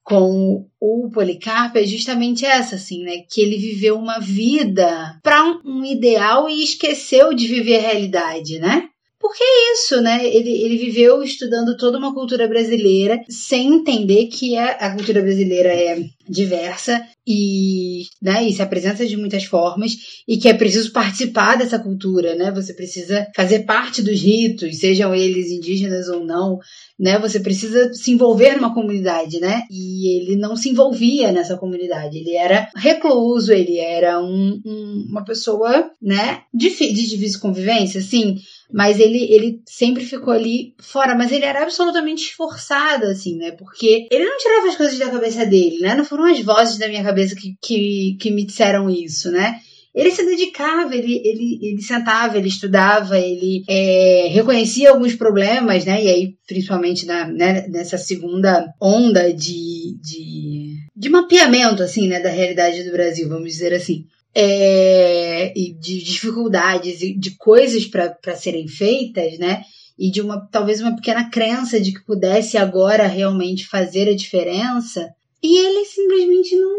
Com 0.01 0.67
o 0.81 1.09
Policarpo 1.11 1.77
é 1.77 1.85
justamente 1.85 2.43
essa, 2.45 2.75
assim, 2.75 3.03
né? 3.03 3.19
Que 3.29 3.41
ele 3.41 3.57
viveu 3.57 3.95
uma 3.95 4.19
vida 4.19 5.19
para 5.21 5.43
um, 5.43 5.61
um 5.63 5.85
ideal 5.85 6.49
e 6.49 6.63
esqueceu 6.63 7.33
de 7.33 7.47
viver 7.47 7.77
a 7.77 7.81
realidade, 7.81 8.57
né? 8.59 8.89
Porque 9.23 9.41
é 9.41 9.71
isso, 9.71 10.01
né? 10.01 10.27
Ele, 10.27 10.49
ele 10.49 10.75
viveu 10.75 11.23
estudando 11.23 11.77
toda 11.77 11.97
uma 11.97 12.13
cultura 12.13 12.45
brasileira 12.45 13.21
sem 13.29 13.75
entender 13.75 14.25
que 14.25 14.57
a, 14.57 14.71
a 14.71 14.95
cultura 14.97 15.21
brasileira 15.21 15.69
é 15.69 15.97
diversa 16.27 17.01
e, 17.25 18.03
né, 18.21 18.43
e 18.43 18.51
se 18.51 18.61
apresenta 18.61 19.05
de 19.05 19.15
muitas 19.15 19.45
formas 19.45 19.93
e 20.27 20.37
que 20.37 20.49
é 20.49 20.53
preciso 20.53 20.91
participar 20.91 21.57
dessa 21.57 21.79
cultura, 21.79 22.35
né? 22.35 22.51
Você 22.51 22.73
precisa 22.73 23.25
fazer 23.33 23.59
parte 23.59 24.01
dos 24.01 24.21
ritos, 24.21 24.77
sejam 24.77 25.15
eles 25.15 25.49
indígenas 25.49 26.09
ou 26.09 26.25
não, 26.25 26.59
né? 26.99 27.17
Você 27.19 27.39
precisa 27.39 27.93
se 27.93 28.11
envolver 28.11 28.55
numa 28.57 28.73
comunidade, 28.73 29.39
né? 29.39 29.61
E 29.71 30.17
ele 30.17 30.35
não 30.35 30.57
se 30.57 30.69
envolvia 30.69 31.31
nessa 31.31 31.55
comunidade. 31.55 32.17
Ele 32.17 32.35
era 32.35 32.69
recluso, 32.75 33.53
ele 33.53 33.77
era 33.77 34.21
um, 34.21 34.61
um, 34.65 35.05
uma 35.09 35.23
pessoa, 35.23 35.89
né, 36.01 36.41
de, 36.53 36.69
de 36.69 37.07
difícil 37.07 37.39
convivência, 37.39 38.01
assim 38.01 38.37
mas 38.73 38.99
ele, 38.99 39.31
ele 39.31 39.61
sempre 39.67 40.03
ficou 40.03 40.33
ali 40.33 40.73
fora, 40.79 41.13
mas 41.15 41.31
ele 41.31 41.45
era 41.45 41.61
absolutamente 41.61 42.23
esforçado, 42.23 43.05
assim, 43.05 43.37
né? 43.37 43.51
Porque 43.51 44.07
ele 44.09 44.25
não 44.25 44.35
tirava 44.39 44.67
as 44.67 44.75
coisas 44.75 44.97
da 44.97 45.11
cabeça 45.11 45.45
dele, 45.45 45.77
né? 45.79 45.93
Não 45.93 46.03
foram 46.03 46.25
as 46.25 46.41
vozes 46.41 46.79
da 46.79 46.87
minha 46.87 47.03
cabeça 47.03 47.35
que, 47.35 47.55
que, 47.61 48.17
que 48.19 48.31
me 48.31 48.43
disseram 48.43 48.89
isso, 48.89 49.29
né? 49.31 49.57
Ele 49.93 50.09
se 50.09 50.25
dedicava, 50.25 50.95
ele, 50.95 51.21
ele, 51.23 51.59
ele 51.61 51.81
sentava, 51.83 52.35
ele 52.35 52.47
estudava, 52.47 53.19
ele 53.19 53.63
é, 53.69 54.29
reconhecia 54.31 54.89
alguns 54.89 55.13
problemas, 55.13 55.85
né? 55.85 56.03
E 56.03 56.07
aí, 56.09 56.35
principalmente 56.47 57.05
na, 57.05 57.27
né, 57.27 57.67
nessa 57.67 57.99
segunda 57.99 58.73
onda 58.81 59.31
de, 59.31 59.99
de, 60.01 60.77
de 60.95 61.09
mapeamento, 61.09 61.83
assim, 61.83 62.07
né? 62.07 62.19
Da 62.19 62.29
realidade 62.29 62.83
do 62.83 62.91
Brasil, 62.91 63.29
vamos 63.29 63.51
dizer 63.51 63.71
assim 63.71 64.07
é, 64.35 65.53
e 65.55 65.73
de 65.73 66.03
dificuldades 66.03 67.01
e 67.01 67.13
de 67.13 67.37
coisas 67.37 67.85
para 67.85 68.35
serem 68.35 68.67
feitas, 68.67 69.37
né? 69.37 69.61
E 69.97 70.09
de 70.09 70.21
uma 70.21 70.47
talvez 70.51 70.81
uma 70.81 70.95
pequena 70.95 71.29
crença 71.29 71.79
de 71.79 71.93
que 71.93 72.03
pudesse 72.03 72.57
agora 72.57 73.05
realmente 73.05 73.67
fazer 73.67 74.09
a 74.09 74.15
diferença. 74.15 75.09
E 75.41 75.57
ele 75.57 75.85
simplesmente 75.85 76.55
não, 76.55 76.77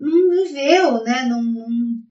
não 0.00 0.30
viveu, 0.30 1.04
né? 1.04 1.24
Não, 1.28 1.42
não, 1.42 1.66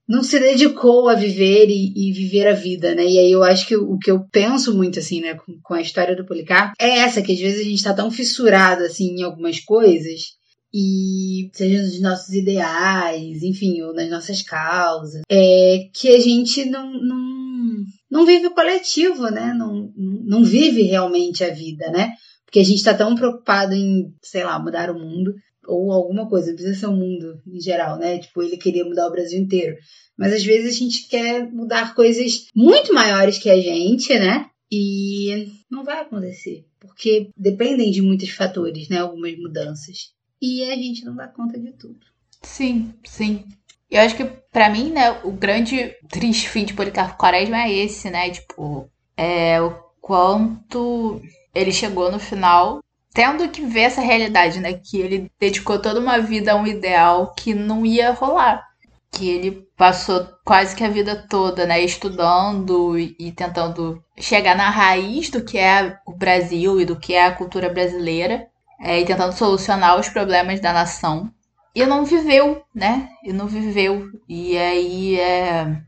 não 0.08 0.24
se 0.24 0.40
dedicou 0.40 1.10
a 1.10 1.16
viver 1.16 1.68
e, 1.70 1.92
e, 1.96 2.14
viver 2.14 2.48
a 2.48 2.54
vida, 2.54 2.96
né? 2.96 3.04
E 3.06 3.20
aí 3.20 3.32
eu 3.32 3.44
acho 3.44 3.68
que 3.68 3.76
o, 3.76 3.94
o 3.94 4.00
que 4.00 4.10
eu 4.10 4.22
penso 4.32 4.76
muito, 4.76 5.00
assim, 5.00 5.20
né, 5.20 5.34
com, 5.34 5.60
com, 5.62 5.74
a 5.74 5.82
história 5.82 6.16
do 6.16 6.26
Policarpo, 6.26 6.74
é 6.80 7.00
essa, 7.00 7.22
que 7.22 7.34
às 7.34 7.40
vezes 7.40 7.60
a 7.60 7.70
gente 7.70 7.84
tá 7.84 7.94
tão 7.94 8.10
fissurado, 8.10 8.84
assim, 8.84 9.20
em 9.20 9.24
algumas 9.24 9.60
coisas, 9.60 10.37
e 10.74 11.50
seja 11.54 11.82
nos 11.82 12.02
nossos 12.02 12.34
ideais, 12.34 13.42
enfim, 13.44 13.82
ou 13.82 13.94
nas 13.94 14.10
nossas 14.10 14.42
causas, 14.42 15.22
é 15.30 15.88
que 15.94 16.10
a 16.10 16.20
gente 16.20 16.66
não, 16.66 16.92
não, 16.92 17.86
não 18.10 18.26
vive 18.26 18.48
o 18.48 18.54
coletivo, 18.54 19.30
né? 19.30 19.54
Não, 19.54 19.92
não 19.96 20.44
vive 20.44 20.84
realmente 20.84 21.44
a 21.44 21.54
vida, 21.54 21.90
né? 21.90 22.12
Porque 22.46 22.60
a 22.60 22.64
gente 22.64 22.78
está 22.78 22.94
tão 22.94 23.16
preocupado 23.16 23.74
em, 23.74 24.14
sei 24.22 24.44
lá, 24.44 24.60
mudar 24.60 24.90
o 24.90 25.00
mundo 25.00 25.34
ou 25.68 25.92
alguma 25.92 26.30
coisa, 26.30 26.48
não 26.48 26.56
precisa 26.56 26.80
ser 26.80 26.86
o 26.88 26.96
mundo 26.96 27.42
em 27.46 27.60
geral, 27.60 27.98
né? 27.98 28.20
Tipo, 28.20 28.42
ele 28.42 28.58
queria 28.58 28.86
mudar 28.86 29.08
o 29.08 29.12
Brasil 29.12 29.40
inteiro. 29.40 29.76
Mas 30.18 30.34
às 30.34 30.44
vezes 30.44 30.76
a 30.76 30.80
gente 30.80 31.08
quer 31.08 31.52
mudar 31.52 31.94
coisas 31.94 32.48
muito 32.56 32.94
maiores 32.94 33.38
que 33.38 33.50
a 33.50 33.60
gente, 33.60 34.14
né? 34.18 34.50
E 34.72 35.48
não 35.70 35.84
vai 35.84 36.02
acontecer, 36.02 36.66
porque 36.80 37.30
dependem 37.38 37.92
de 37.92 38.02
muitos 38.02 38.30
fatores, 38.30 38.90
né? 38.90 38.98
Algumas 38.98 39.38
mudanças 39.38 40.17
e 40.42 40.64
a 40.70 40.76
gente 40.76 41.04
não 41.06 41.16
dá 41.16 41.28
conta 41.28 41.60
de 41.60 41.72
tudo. 41.72 42.00
Sim, 42.42 42.94
sim. 43.04 43.46
Eu 43.90 44.02
acho 44.02 44.16
que 44.16 44.26
para 44.26 44.70
mim, 44.70 44.92
né, 44.92 45.12
o 45.24 45.32
grande 45.32 45.96
triste 46.10 46.50
fim 46.50 46.66
de 46.66 46.74
Policarpo 46.74 47.18
Quaresma 47.18 47.64
é 47.64 47.74
esse, 47.74 48.10
né? 48.10 48.30
Tipo, 48.30 48.90
é 49.16 49.62
o 49.62 49.72
quanto 50.02 51.22
ele 51.54 51.72
chegou 51.72 52.12
no 52.12 52.20
final 52.20 52.82
tendo 53.14 53.50
que 53.50 53.66
ver 53.66 53.82
essa 53.82 54.02
realidade, 54.02 54.60
né? 54.60 54.74
Que 54.74 55.00
ele 55.00 55.32
dedicou 55.40 55.80
toda 55.80 56.00
uma 56.00 56.20
vida 56.20 56.52
a 56.52 56.56
um 56.56 56.68
ideal 56.68 57.34
que 57.34 57.54
não 57.54 57.86
ia 57.86 58.12
rolar. 58.12 58.64
Que 59.12 59.28
ele 59.28 59.68
passou 59.76 60.28
quase 60.46 60.76
que 60.76 60.84
a 60.84 60.90
vida 60.90 61.26
toda, 61.28 61.66
né, 61.66 61.82
estudando 61.82 62.98
e, 63.00 63.32
tentando 63.32 64.04
chegar 64.20 64.56
na 64.56 64.70
raiz 64.70 65.30
do 65.30 65.44
que 65.44 65.58
é 65.58 65.98
o 66.06 66.14
Brasil 66.14 66.80
e 66.80 66.86
do 66.86 66.96
que 67.00 67.14
é 67.14 67.26
a 67.26 67.32
cultura 67.32 67.70
brasileira 67.70 68.48
é, 68.80 69.00
e 69.00 69.06
tentando 69.06 69.34
solucionar 69.34 70.00
os 70.00 70.10
problemas 70.10 70.60
da 70.60 70.74
nação. 70.74 71.32
E 71.76 71.86
não 71.86 72.06
viveu, 72.06 72.64
né? 72.74 73.10
E 73.24 73.32
não 73.32 73.48
viveu. 73.48 74.10
E 74.28 74.58
aí 74.58 75.20
é. 75.20 75.82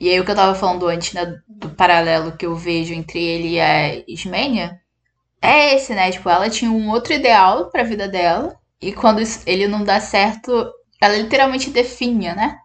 E 0.00 0.10
aí 0.10 0.20
o 0.20 0.24
que 0.24 0.30
eu 0.30 0.36
tava 0.36 0.54
falando 0.54 0.86
antes, 0.88 1.12
né, 1.12 1.38
do 1.48 1.70
paralelo 1.70 2.36
que 2.36 2.46
eu 2.46 2.54
vejo 2.54 2.92
entre 2.92 3.22
ele 3.22 3.48
e 3.54 3.60
a 3.60 3.96
Ismênia, 4.08 4.80
é 5.40 5.74
esse, 5.74 5.94
né? 5.94 6.10
Tipo, 6.10 6.28
ela 6.30 6.50
tinha 6.50 6.70
um 6.70 6.90
outro 6.90 7.12
ideal 7.12 7.70
pra 7.70 7.82
vida 7.82 8.08
dela. 8.08 8.56
E 8.80 8.92
quando 8.92 9.22
ele 9.46 9.68
não 9.68 9.84
dá 9.84 10.00
certo, 10.00 10.70
ela 11.00 11.16
literalmente 11.16 11.70
definha, 11.70 12.34
né? 12.34 12.58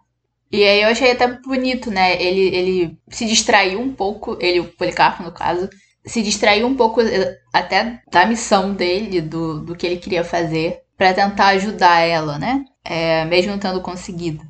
E 0.52 0.64
aí 0.64 0.82
eu 0.82 0.88
achei 0.88 1.12
até 1.12 1.28
bonito, 1.28 1.90
né? 1.90 2.20
Ele, 2.20 2.56
ele 2.56 2.98
se 3.08 3.24
distraiu 3.26 3.80
um 3.80 3.92
pouco, 3.94 4.36
ele, 4.40 4.60
o 4.60 4.72
Policarpo, 4.72 5.22
no 5.22 5.32
caso, 5.32 5.68
se 6.04 6.22
distraiu 6.22 6.66
um 6.66 6.74
pouco 6.74 7.00
eh, 7.00 7.38
até 7.52 8.00
da 8.10 8.26
missão 8.26 8.74
dele, 8.74 9.20
do, 9.20 9.60
do 9.60 9.76
que 9.76 9.86
ele 9.86 9.96
queria 9.98 10.24
fazer, 10.24 10.80
para 10.96 11.14
tentar 11.14 11.48
ajudar 11.48 12.00
ela, 12.00 12.38
né? 12.38 12.64
É, 12.84 13.24
mesmo 13.24 13.52
não 13.52 13.58
tendo 13.58 13.80
conseguido. 13.80 14.44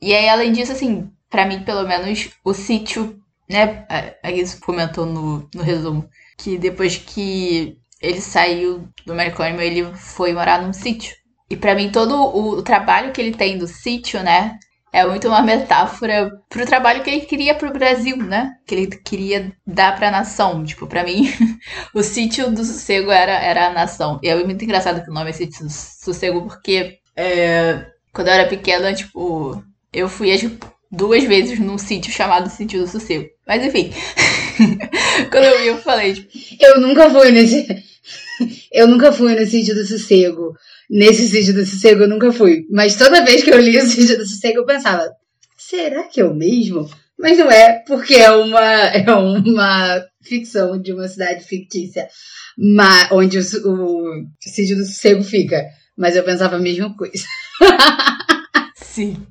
E 0.00 0.14
aí, 0.14 0.28
além 0.28 0.52
disso, 0.52 0.72
assim, 0.72 1.10
para 1.28 1.46
mim, 1.46 1.62
pelo 1.64 1.86
menos, 1.86 2.30
o 2.44 2.54
sítio, 2.54 3.18
né? 3.48 3.86
A 4.22 4.30
isso 4.30 4.60
comentou 4.60 5.06
no, 5.06 5.48
no 5.54 5.62
resumo, 5.62 6.08
que 6.36 6.56
depois 6.56 6.96
que 6.96 7.76
ele 8.00 8.20
saiu 8.20 8.88
do 9.04 9.14
manicômio, 9.14 9.60
ele 9.60 9.84
foi 9.94 10.32
morar 10.32 10.62
num 10.62 10.72
sítio. 10.72 11.16
E 11.50 11.56
para 11.56 11.74
mim, 11.74 11.90
todo 11.90 12.14
o, 12.14 12.58
o 12.58 12.62
trabalho 12.62 13.12
que 13.12 13.20
ele 13.20 13.32
tem 13.32 13.58
do 13.58 13.66
sítio, 13.66 14.22
né? 14.22 14.58
É 14.92 15.06
muito 15.06 15.28
uma 15.28 15.42
metáfora 15.42 16.30
pro 16.48 16.64
trabalho 16.64 17.02
que 17.02 17.10
ele 17.10 17.20
queria 17.20 17.54
pro 17.54 17.72
Brasil, 17.72 18.16
né? 18.16 18.54
Que 18.66 18.74
ele 18.74 18.86
queria 18.86 19.52
dar 19.66 19.94
pra 19.96 20.10
nação. 20.10 20.64
Tipo, 20.64 20.86
pra 20.86 21.04
mim, 21.04 21.30
o 21.94 22.02
sítio 22.02 22.50
do 22.50 22.64
sossego 22.64 23.10
era, 23.10 23.32
era 23.32 23.66
a 23.66 23.72
nação. 23.72 24.18
E 24.22 24.28
é 24.28 24.44
muito 24.44 24.64
engraçado 24.64 25.02
que 25.02 25.10
o 25.10 25.14
nome 25.14 25.30
é 25.30 25.32
sítio 25.32 25.64
do 25.64 25.70
sossego, 25.70 26.42
porque 26.46 26.98
é, 27.14 27.84
quando 28.12 28.28
eu 28.28 28.34
era 28.34 28.48
pequena, 28.48 28.94
tipo, 28.94 29.62
eu 29.92 30.08
fui 30.08 30.32
as 30.32 30.42
duas 30.90 31.24
vezes 31.24 31.58
num 31.58 31.78
sítio 31.78 32.12
chamado 32.12 32.50
Sítio 32.50 32.80
do 32.80 32.88
Sossego. 32.88 33.28
Mas 33.46 33.64
enfim. 33.64 33.92
quando 35.30 35.44
eu 35.44 35.58
vi, 35.58 35.66
eu 35.66 35.78
falei, 35.78 36.14
tipo. 36.14 36.28
Eu 36.60 36.80
nunca 36.80 37.10
fui 37.10 37.30
nesse. 37.30 37.66
Eu 38.72 38.86
nunca 38.86 39.12
fui 39.12 39.34
no 39.34 39.44
sítio 39.44 39.74
do 39.74 39.84
sossego. 39.84 40.54
Nesse 40.88 41.28
sítio 41.28 41.52
do 41.54 41.66
sossego 41.66 42.02
eu 42.02 42.08
nunca 42.08 42.32
fui. 42.32 42.66
Mas 42.70 42.96
toda 42.96 43.24
vez 43.24 43.42
que 43.42 43.50
eu 43.50 43.60
li 43.60 43.76
o 43.78 43.86
sítio 43.86 44.16
do 44.16 44.26
sossego 44.26 44.58
eu 44.58 44.66
pensava, 44.66 45.10
será 45.56 46.04
que 46.04 46.20
é 46.20 46.24
o 46.24 46.34
mesmo? 46.34 46.88
Mas 47.18 47.36
não 47.36 47.50
é, 47.50 47.82
porque 47.86 48.14
é 48.14 48.30
uma, 48.30 48.62
é 48.94 49.10
uma 49.12 50.02
ficção 50.22 50.80
de 50.80 50.92
uma 50.92 51.08
cidade 51.08 51.44
fictícia, 51.44 52.08
mas, 52.56 53.10
onde 53.12 53.38
o, 53.38 53.42
o, 53.42 54.26
sítio 54.40 54.76
do 54.76 54.84
sossego 54.84 55.22
fica. 55.22 55.66
Mas 55.96 56.14
eu 56.14 56.22
pensava 56.22 56.56
a 56.56 56.60
mesma 56.60 56.96
coisa. 56.96 57.24
Sim. 58.76 59.26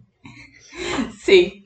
Sim. 1.24 1.64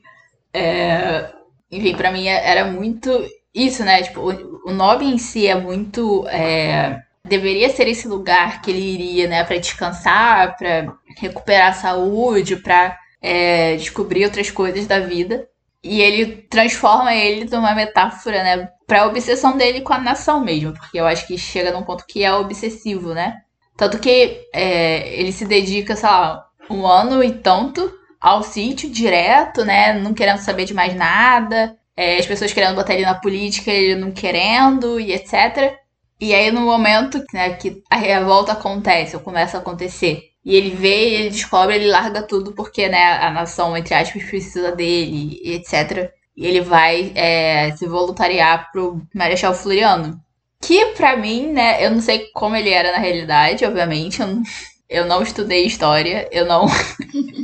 É... 0.54 1.28
Enfim, 1.70 1.96
pra 1.96 2.12
mim 2.12 2.26
era 2.26 2.70
muito 2.70 3.10
isso, 3.52 3.84
né? 3.84 4.02
Tipo, 4.02 4.20
o, 4.20 4.70
o 4.70 4.72
nome 4.72 5.06
em 5.06 5.18
si 5.18 5.46
é 5.46 5.56
muito. 5.56 6.26
É 6.28 7.02
deveria 7.26 7.70
ser 7.70 7.88
esse 7.88 8.08
lugar 8.08 8.62
que 8.62 8.70
ele 8.70 8.80
iria, 8.80 9.28
né, 9.28 9.44
para 9.44 9.58
descansar, 9.58 10.56
para 10.56 10.92
recuperar 11.16 11.70
a 11.70 11.74
saúde, 11.74 12.56
para 12.56 12.98
é, 13.20 13.76
descobrir 13.76 14.24
outras 14.24 14.50
coisas 14.50 14.86
da 14.86 15.00
vida. 15.00 15.46
E 15.82 16.00
ele 16.00 16.26
transforma 16.48 17.14
ele 17.14 17.48
numa 17.50 17.74
metáfora, 17.74 18.42
né, 18.42 18.68
para 18.86 19.02
a 19.02 19.06
obsessão 19.06 19.56
dele 19.56 19.80
com 19.80 19.92
a 19.92 19.98
nação 19.98 20.40
mesmo, 20.40 20.72
porque 20.72 20.98
eu 21.00 21.06
acho 21.06 21.26
que 21.26 21.38
chega 21.38 21.72
num 21.72 21.82
ponto 21.82 22.04
que 22.06 22.22
é 22.24 22.32
obsessivo, 22.32 23.14
né? 23.14 23.40
Tanto 23.76 23.98
que 23.98 24.46
é, 24.52 25.08
ele 25.18 25.32
se 25.32 25.44
dedica, 25.44 25.96
sei 25.96 26.08
lá, 26.08 26.46
um 26.70 26.86
ano 26.86 27.24
e 27.24 27.32
tanto 27.32 27.90
ao 28.20 28.42
sítio 28.42 28.88
direto, 28.88 29.64
né, 29.64 29.92
não 29.94 30.14
querendo 30.14 30.38
saber 30.38 30.64
de 30.64 30.74
mais 30.74 30.94
nada. 30.94 31.76
É, 31.96 32.18
as 32.18 32.26
pessoas 32.26 32.52
querendo 32.52 32.76
botar 32.76 32.94
ele 32.94 33.04
na 33.04 33.14
política, 33.14 33.70
ele 33.70 33.96
não 33.96 34.12
querendo 34.12 35.00
e 35.00 35.12
etc. 35.12 35.81
E 36.22 36.32
aí, 36.32 36.52
no 36.52 36.60
momento 36.60 37.20
né, 37.34 37.54
que 37.54 37.82
a 37.90 37.96
revolta 37.96 38.52
acontece, 38.52 39.16
ou 39.16 39.22
começa 39.22 39.56
a 39.56 39.60
acontecer, 39.60 40.30
e 40.44 40.54
ele 40.54 40.70
vê, 40.70 41.14
ele 41.14 41.30
descobre, 41.30 41.74
ele 41.74 41.90
larga 41.90 42.22
tudo 42.22 42.52
porque 42.52 42.88
né, 42.88 43.14
a 43.14 43.28
nação, 43.28 43.76
entre 43.76 43.92
aspas, 43.92 44.22
precisa 44.22 44.70
dele, 44.70 45.40
etc. 45.44 46.12
E 46.36 46.46
ele 46.46 46.60
vai 46.60 47.10
é, 47.16 47.74
se 47.76 47.88
voluntariar 47.88 48.70
pro 48.70 49.02
Marechal 49.12 49.52
Floriano. 49.52 50.16
Que 50.60 50.94
para 50.94 51.16
mim, 51.16 51.48
né, 51.48 51.84
eu 51.84 51.90
não 51.90 52.00
sei 52.00 52.30
como 52.32 52.54
ele 52.54 52.70
era 52.70 52.92
na 52.92 52.98
realidade, 52.98 53.64
obviamente. 53.64 54.20
Eu 54.20 54.28
não, 54.28 54.42
eu 54.88 55.06
não 55.06 55.22
estudei 55.24 55.66
história, 55.66 56.28
eu 56.30 56.46
não. 56.46 56.66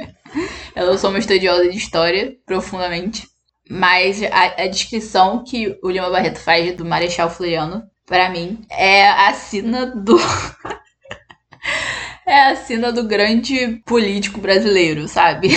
eu 0.77 0.87
não 0.87 0.97
sou 0.97 1.11
uma 1.11 1.19
estudiosa 1.19 1.69
de 1.69 1.77
história 1.77 2.37
profundamente. 2.47 3.27
Mas 3.69 4.23
a, 4.23 4.63
a 4.63 4.69
descrição 4.69 5.43
que 5.43 5.77
o 5.83 5.91
Lima 5.91 6.11
Barreto 6.11 6.39
faz 6.39 6.77
do 6.77 6.85
Marechal 6.85 7.29
Floriano 7.29 7.83
para 8.09 8.31
mim, 8.31 8.65
é 8.71 9.07
a 9.07 9.33
sina 9.35 9.87
do. 9.87 10.17
é 12.27 12.51
a 12.51 12.57
sina 12.57 12.91
do 12.91 13.05
grande 13.05 13.83
político 13.85 14.41
brasileiro, 14.41 15.07
sabe? 15.07 15.51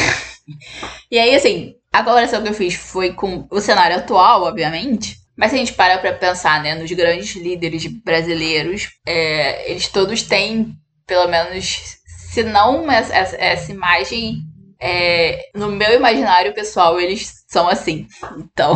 e 1.09 1.17
aí, 1.17 1.33
assim, 1.33 1.75
a 1.91 2.03
colaboração 2.03 2.43
que 2.43 2.49
eu 2.49 2.53
fiz 2.53 2.75
foi 2.75 3.13
com 3.13 3.47
o 3.49 3.61
cenário 3.61 3.97
atual, 3.97 4.43
obviamente. 4.43 5.17
Mas 5.35 5.51
se 5.51 5.55
a 5.55 5.59
gente 5.59 5.73
para 5.73 5.97
pra 5.97 6.13
pensar, 6.13 6.61
né, 6.61 6.75
nos 6.75 6.91
grandes 6.91 7.35
líderes 7.35 7.87
brasileiros, 8.03 8.89
é, 9.07 9.71
eles 9.71 9.87
todos 9.87 10.21
têm, 10.21 10.75
pelo 11.07 11.27
menos, 11.29 11.97
se 12.05 12.43
não 12.43 12.91
essa, 12.91 13.35
essa 13.37 13.71
imagem, 13.71 14.41
é, 14.79 15.49
no 15.55 15.69
meu 15.69 15.93
imaginário 15.93 16.53
pessoal, 16.53 16.99
eles 16.99 17.33
são 17.47 17.69
assim. 17.69 18.07
Então. 18.37 18.75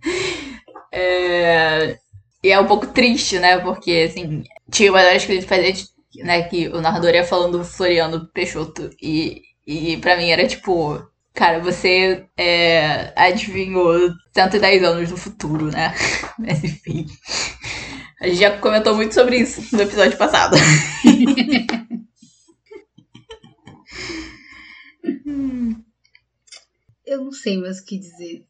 é, 0.92 1.98
e 2.48 2.50
é 2.50 2.58
um 2.58 2.66
pouco 2.66 2.86
triste, 2.86 3.38
né? 3.38 3.58
Porque, 3.58 4.08
assim, 4.08 4.42
tinha 4.70 4.90
uma 4.90 5.00
hora 5.00 5.18
que 5.18 5.30
ele 5.30 5.42
fazia, 5.42 5.74
né? 6.24 6.42
Que 6.44 6.68
o 6.68 6.80
narrador 6.80 7.10
ia 7.10 7.22
falando 7.22 7.62
Floriano 7.62 8.26
Peixoto. 8.32 8.88
E, 9.02 9.42
e 9.66 9.98
pra 9.98 10.16
mim 10.16 10.30
era 10.30 10.46
tipo. 10.48 11.06
Cara, 11.34 11.60
você 11.60 12.24
é, 12.36 13.12
adivinhou 13.14 14.10
110 14.34 14.82
anos 14.82 15.10
no 15.10 15.16
futuro, 15.18 15.66
né? 15.70 15.94
Mas 16.38 16.64
enfim. 16.64 17.06
A 18.20 18.26
gente 18.26 18.40
já 18.40 18.58
comentou 18.58 18.96
muito 18.96 19.12
sobre 19.12 19.36
isso 19.36 19.62
no 19.76 19.82
episódio 19.82 20.16
passado. 20.16 20.56
Eu 27.06 27.24
não 27.24 27.32
sei 27.32 27.58
mais 27.58 27.78
o 27.78 27.84
que 27.84 27.98
dizer. 27.98 28.46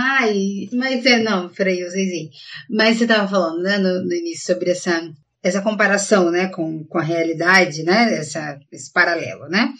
Mas, 0.00 0.70
mas 0.72 1.04
é, 1.04 1.22
não, 1.22 1.50
peraí, 1.50 1.80
eu 1.80 1.90
sei 1.90 2.08
sim. 2.08 2.30
Mas 2.70 2.96
você 2.96 3.04
estava 3.04 3.28
falando, 3.28 3.62
né, 3.62 3.76
no, 3.76 4.02
no, 4.02 4.14
início 4.14 4.46
sobre 4.46 4.70
essa, 4.70 5.12
essa 5.42 5.60
comparação, 5.60 6.30
né, 6.30 6.48
com, 6.48 6.84
com 6.84 6.98
a 6.98 7.02
realidade, 7.02 7.82
né, 7.82 8.14
essa, 8.14 8.58
esse 8.72 8.90
paralelo, 8.90 9.46
né, 9.48 9.70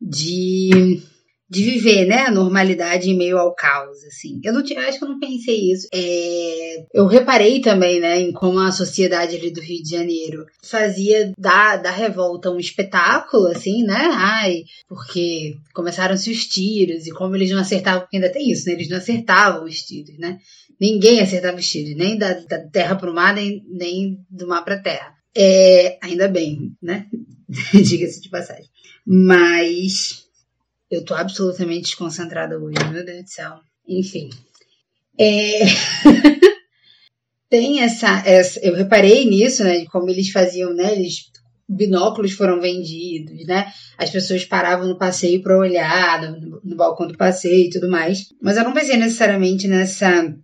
de 0.00 1.02
de 1.48 1.62
viver, 1.62 2.06
né, 2.06 2.22
a 2.22 2.30
normalidade 2.30 3.10
em 3.10 3.16
meio 3.16 3.38
ao 3.38 3.54
caos, 3.54 4.02
assim. 4.04 4.40
Eu 4.42 4.52
não 4.52 4.62
eu 4.66 4.80
acho 4.80 4.98
que 4.98 5.04
eu 5.04 5.08
não 5.08 5.20
pensei 5.20 5.72
isso. 5.72 5.86
É, 5.92 6.84
eu 6.92 7.06
reparei 7.06 7.60
também, 7.60 8.00
né, 8.00 8.20
em 8.20 8.32
como 8.32 8.58
a 8.58 8.72
sociedade 8.72 9.36
ali 9.36 9.52
do 9.52 9.60
Rio 9.60 9.82
de 9.82 9.90
Janeiro 9.90 10.46
fazia 10.62 11.32
da, 11.38 11.76
da 11.76 11.90
revolta 11.90 12.50
um 12.50 12.58
espetáculo, 12.58 13.48
assim, 13.48 13.82
né? 13.82 14.08
Ai, 14.12 14.62
porque 14.88 15.56
começaram-se 15.74 16.30
os 16.30 16.46
tiros 16.46 17.06
e 17.06 17.10
como 17.10 17.36
eles 17.36 17.50
não 17.50 17.60
acertavam, 17.60 18.00
porque 18.00 18.16
ainda 18.16 18.32
tem 18.32 18.50
isso, 18.50 18.66
né? 18.66 18.72
Eles 18.72 18.88
não 18.88 18.96
acertavam 18.96 19.64
os 19.64 19.82
tiros, 19.82 20.18
né? 20.18 20.38
Ninguém 20.80 21.20
acertava 21.20 21.58
os 21.58 21.68
tiros, 21.68 21.94
nem 21.94 22.16
da, 22.16 22.32
da 22.32 22.58
terra 22.68 22.96
para 22.96 23.10
o 23.10 23.14
mar, 23.14 23.34
nem, 23.34 23.62
nem 23.68 24.18
do 24.30 24.48
mar 24.48 24.64
para 24.64 24.76
a 24.76 24.82
terra. 24.82 25.14
É, 25.36 25.98
ainda 26.02 26.26
bem, 26.26 26.72
né? 26.82 27.06
Diga-se 27.72 28.20
de 28.20 28.30
passagem. 28.30 28.68
Mas 29.06 30.23
eu 30.90 31.04
tô 31.04 31.14
absolutamente 31.14 31.82
desconcentrada 31.82 32.58
hoje, 32.58 32.76
meu 32.90 33.04
Deus 33.04 33.24
do 33.24 33.30
céu. 33.30 33.60
Enfim. 33.86 34.30
É... 35.18 35.60
Tem 37.48 37.82
essa, 37.82 38.22
essa, 38.26 38.58
Eu 38.60 38.74
reparei 38.74 39.26
nisso, 39.26 39.62
né? 39.62 39.78
De 39.78 39.86
como 39.86 40.10
eles 40.10 40.30
faziam, 40.30 40.74
né? 40.74 40.92
Eles 40.92 41.30
binóculos 41.68 42.32
foram 42.32 42.60
vendidos, 42.60 43.46
né? 43.46 43.72
As 43.96 44.10
pessoas 44.10 44.44
paravam 44.44 44.88
no 44.88 44.98
passeio 44.98 45.42
para 45.42 45.58
olhar 45.58 46.20
no, 46.22 46.60
no, 46.62 46.76
balcão 46.76 47.06
do 47.06 47.16
passeio 47.16 47.66
e 47.66 47.70
tudo 47.70 47.88
mais. 47.88 48.26
Mas 48.42 48.56
eu 48.56 48.64
não 48.64 48.72
pensei 48.72 48.96
necessariamente 48.96 49.68
nessa. 49.68 50.34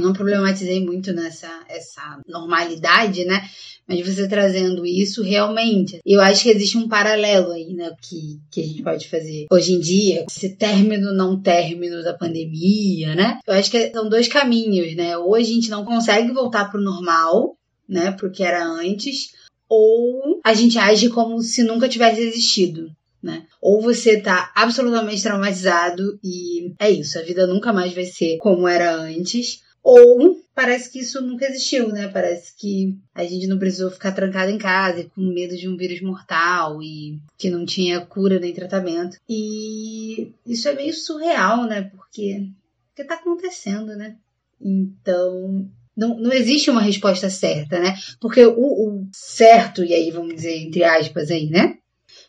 Não 0.00 0.12
problematizei 0.12 0.84
muito 0.84 1.12
nessa 1.12 1.48
essa 1.68 2.20
normalidade, 2.26 3.24
né? 3.24 3.48
Mas 3.88 4.06
você 4.06 4.28
trazendo 4.28 4.84
isso 4.84 5.22
realmente, 5.22 5.98
eu 6.04 6.20
acho 6.20 6.42
que 6.42 6.50
existe 6.50 6.76
um 6.76 6.86
paralelo 6.86 7.52
aí, 7.52 7.72
né? 7.72 7.90
Que, 8.02 8.38
que 8.50 8.60
a 8.60 8.64
gente 8.64 8.82
pode 8.82 9.08
fazer 9.08 9.46
hoje 9.50 9.72
em 9.72 9.80
dia, 9.80 10.26
esse 10.28 10.56
término, 10.56 11.12
não 11.14 11.40
término 11.40 12.02
da 12.02 12.12
pandemia, 12.12 13.14
né? 13.14 13.38
Eu 13.46 13.54
acho 13.54 13.70
que 13.70 13.90
são 13.90 14.08
dois 14.08 14.28
caminhos, 14.28 14.94
né? 14.94 15.16
Ou 15.16 15.34
a 15.34 15.42
gente 15.42 15.70
não 15.70 15.86
consegue 15.86 16.32
voltar 16.32 16.70
pro 16.70 16.82
normal, 16.82 17.56
né? 17.88 18.10
Pro 18.10 18.30
que 18.30 18.42
era 18.42 18.62
antes, 18.62 19.32
ou 19.68 20.38
a 20.44 20.52
gente 20.52 20.78
age 20.78 21.08
como 21.08 21.40
se 21.40 21.62
nunca 21.62 21.88
tivesse 21.88 22.20
existido. 22.20 22.90
Né? 23.20 23.46
Ou 23.60 23.82
você 23.82 24.20
tá 24.20 24.52
absolutamente 24.54 25.24
traumatizado 25.24 26.20
e 26.22 26.72
é 26.78 26.88
isso, 26.88 27.18
a 27.18 27.22
vida 27.22 27.48
nunca 27.48 27.72
mais 27.72 27.92
vai 27.92 28.04
ser 28.04 28.38
como 28.38 28.68
era 28.68 28.94
antes, 28.94 29.60
ou 29.82 30.40
parece 30.54 30.90
que 30.90 30.98
isso 31.00 31.20
nunca 31.20 31.46
existiu, 31.46 31.88
né? 31.88 32.08
Parece 32.08 32.52
que 32.56 32.96
a 33.14 33.24
gente 33.24 33.46
não 33.46 33.58
precisou 33.58 33.90
ficar 33.90 34.12
trancado 34.12 34.50
em 34.50 34.58
casa 34.58 35.08
com 35.14 35.20
medo 35.20 35.56
de 35.56 35.68
um 35.68 35.76
vírus 35.76 36.00
mortal 36.00 36.82
e 36.82 37.18
que 37.36 37.50
não 37.50 37.64
tinha 37.64 38.04
cura 38.04 38.38
nem 38.38 38.52
tratamento. 38.52 39.16
E 39.28 40.32
isso 40.46 40.68
é 40.68 40.74
meio 40.74 40.94
surreal, 40.94 41.66
né? 41.66 41.82
Porque 41.82 42.48
que 42.94 43.04
tá 43.04 43.14
acontecendo, 43.14 43.94
né? 43.96 44.16
Então, 44.60 45.70
não, 45.96 46.18
não 46.18 46.32
existe 46.32 46.70
uma 46.70 46.82
resposta 46.82 47.30
certa, 47.30 47.78
né? 47.78 47.96
Porque 48.20 48.44
o, 48.44 48.54
o 48.56 49.08
certo, 49.12 49.84
e 49.84 49.94
aí 49.94 50.10
vamos 50.10 50.34
dizer 50.34 50.56
entre 50.56 50.82
aspas 50.82 51.30
aí, 51.30 51.48
né? 51.48 51.78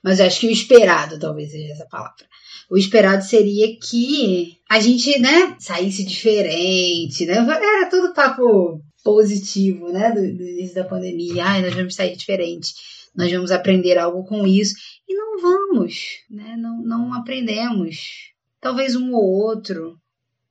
mas 0.03 0.19
eu 0.19 0.25
acho 0.25 0.39
que 0.39 0.47
o 0.47 0.51
esperado 0.51 1.19
talvez 1.19 1.51
seja 1.51 1.73
essa 1.73 1.85
palavra. 1.85 2.25
O 2.69 2.77
esperado 2.77 3.23
seria 3.23 3.75
que 3.79 4.57
a 4.69 4.79
gente, 4.79 5.17
né, 5.19 5.55
saísse 5.59 6.05
diferente, 6.05 7.25
né? 7.25 7.37
Era 7.37 7.89
tudo 7.89 8.13
papo 8.13 8.81
positivo, 9.03 9.91
né, 9.91 10.11
do, 10.11 10.21
do 10.21 10.43
início 10.43 10.75
da 10.75 10.83
pandemia. 10.83 11.43
Ai, 11.43 11.61
nós 11.63 11.73
vamos 11.73 11.95
sair 11.95 12.15
diferente, 12.15 12.73
nós 13.15 13.31
vamos 13.31 13.49
aprender 13.49 13.97
algo 13.97 14.23
com 14.23 14.45
isso. 14.45 14.75
E 15.07 15.15
não 15.15 15.41
vamos, 15.41 16.19
né? 16.29 16.55
Não, 16.57 16.81
não 16.83 17.13
aprendemos. 17.13 18.29
Talvez 18.61 18.95
um 18.95 19.13
ou 19.13 19.23
outro, 19.23 19.97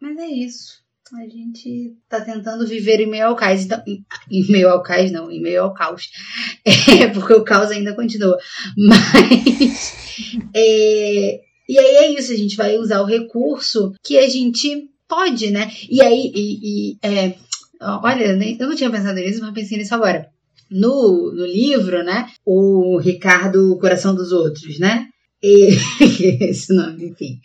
mas 0.01 0.19
é 0.19 0.27
isso. 0.27 0.79
A 1.15 1.27
gente 1.27 1.97
tá 2.07 2.21
tentando 2.21 2.67
viver 2.67 3.01
em 3.01 3.07
meio 3.07 3.29
ao 3.29 3.37
caos. 3.37 3.63
Então, 3.63 3.83
em 4.31 4.47
meio 4.51 4.69
ao 4.69 4.83
caos, 4.83 5.11
não, 5.11 5.31
em 5.31 5.41
meio 5.41 5.63
ao 5.63 5.73
caos. 5.73 6.11
É, 7.01 7.07
porque 7.09 7.33
o 7.33 7.45
caos 7.45 7.71
ainda 7.71 7.95
continua. 7.95 8.37
Mas. 8.77 9.95
É, 10.55 11.41
e 11.69 11.79
aí 11.79 11.97
é 11.97 12.19
isso, 12.19 12.33
a 12.33 12.37
gente 12.37 12.57
vai 12.57 12.79
usar 12.79 13.03
o 13.03 13.07
recurso 13.07 13.93
que 14.03 14.17
a 14.17 14.29
gente 14.29 14.89
pode, 15.07 15.51
né? 15.51 15.71
E 15.91 16.01
aí, 16.01 16.33
e, 16.35 16.93
e 16.93 16.99
é, 17.03 17.35
olha, 17.81 18.25
eu 18.59 18.67
não 18.67 18.75
tinha 18.75 18.91
pensado 18.91 19.17
nisso, 19.17 19.41
mas 19.41 19.53
pensei 19.53 19.79
nisso 19.79 19.95
agora. 19.95 20.29
No, 20.71 21.33
no 21.33 21.47
livro, 21.47 22.03
né? 22.03 22.27
O 22.45 22.99
Ricardo 22.99 23.79
Coração 23.79 24.15
dos 24.15 24.33
Outros, 24.33 24.79
né? 24.79 25.07
E, 25.43 25.69
esse 26.51 26.75
nome, 26.75 27.07
enfim. 27.07 27.39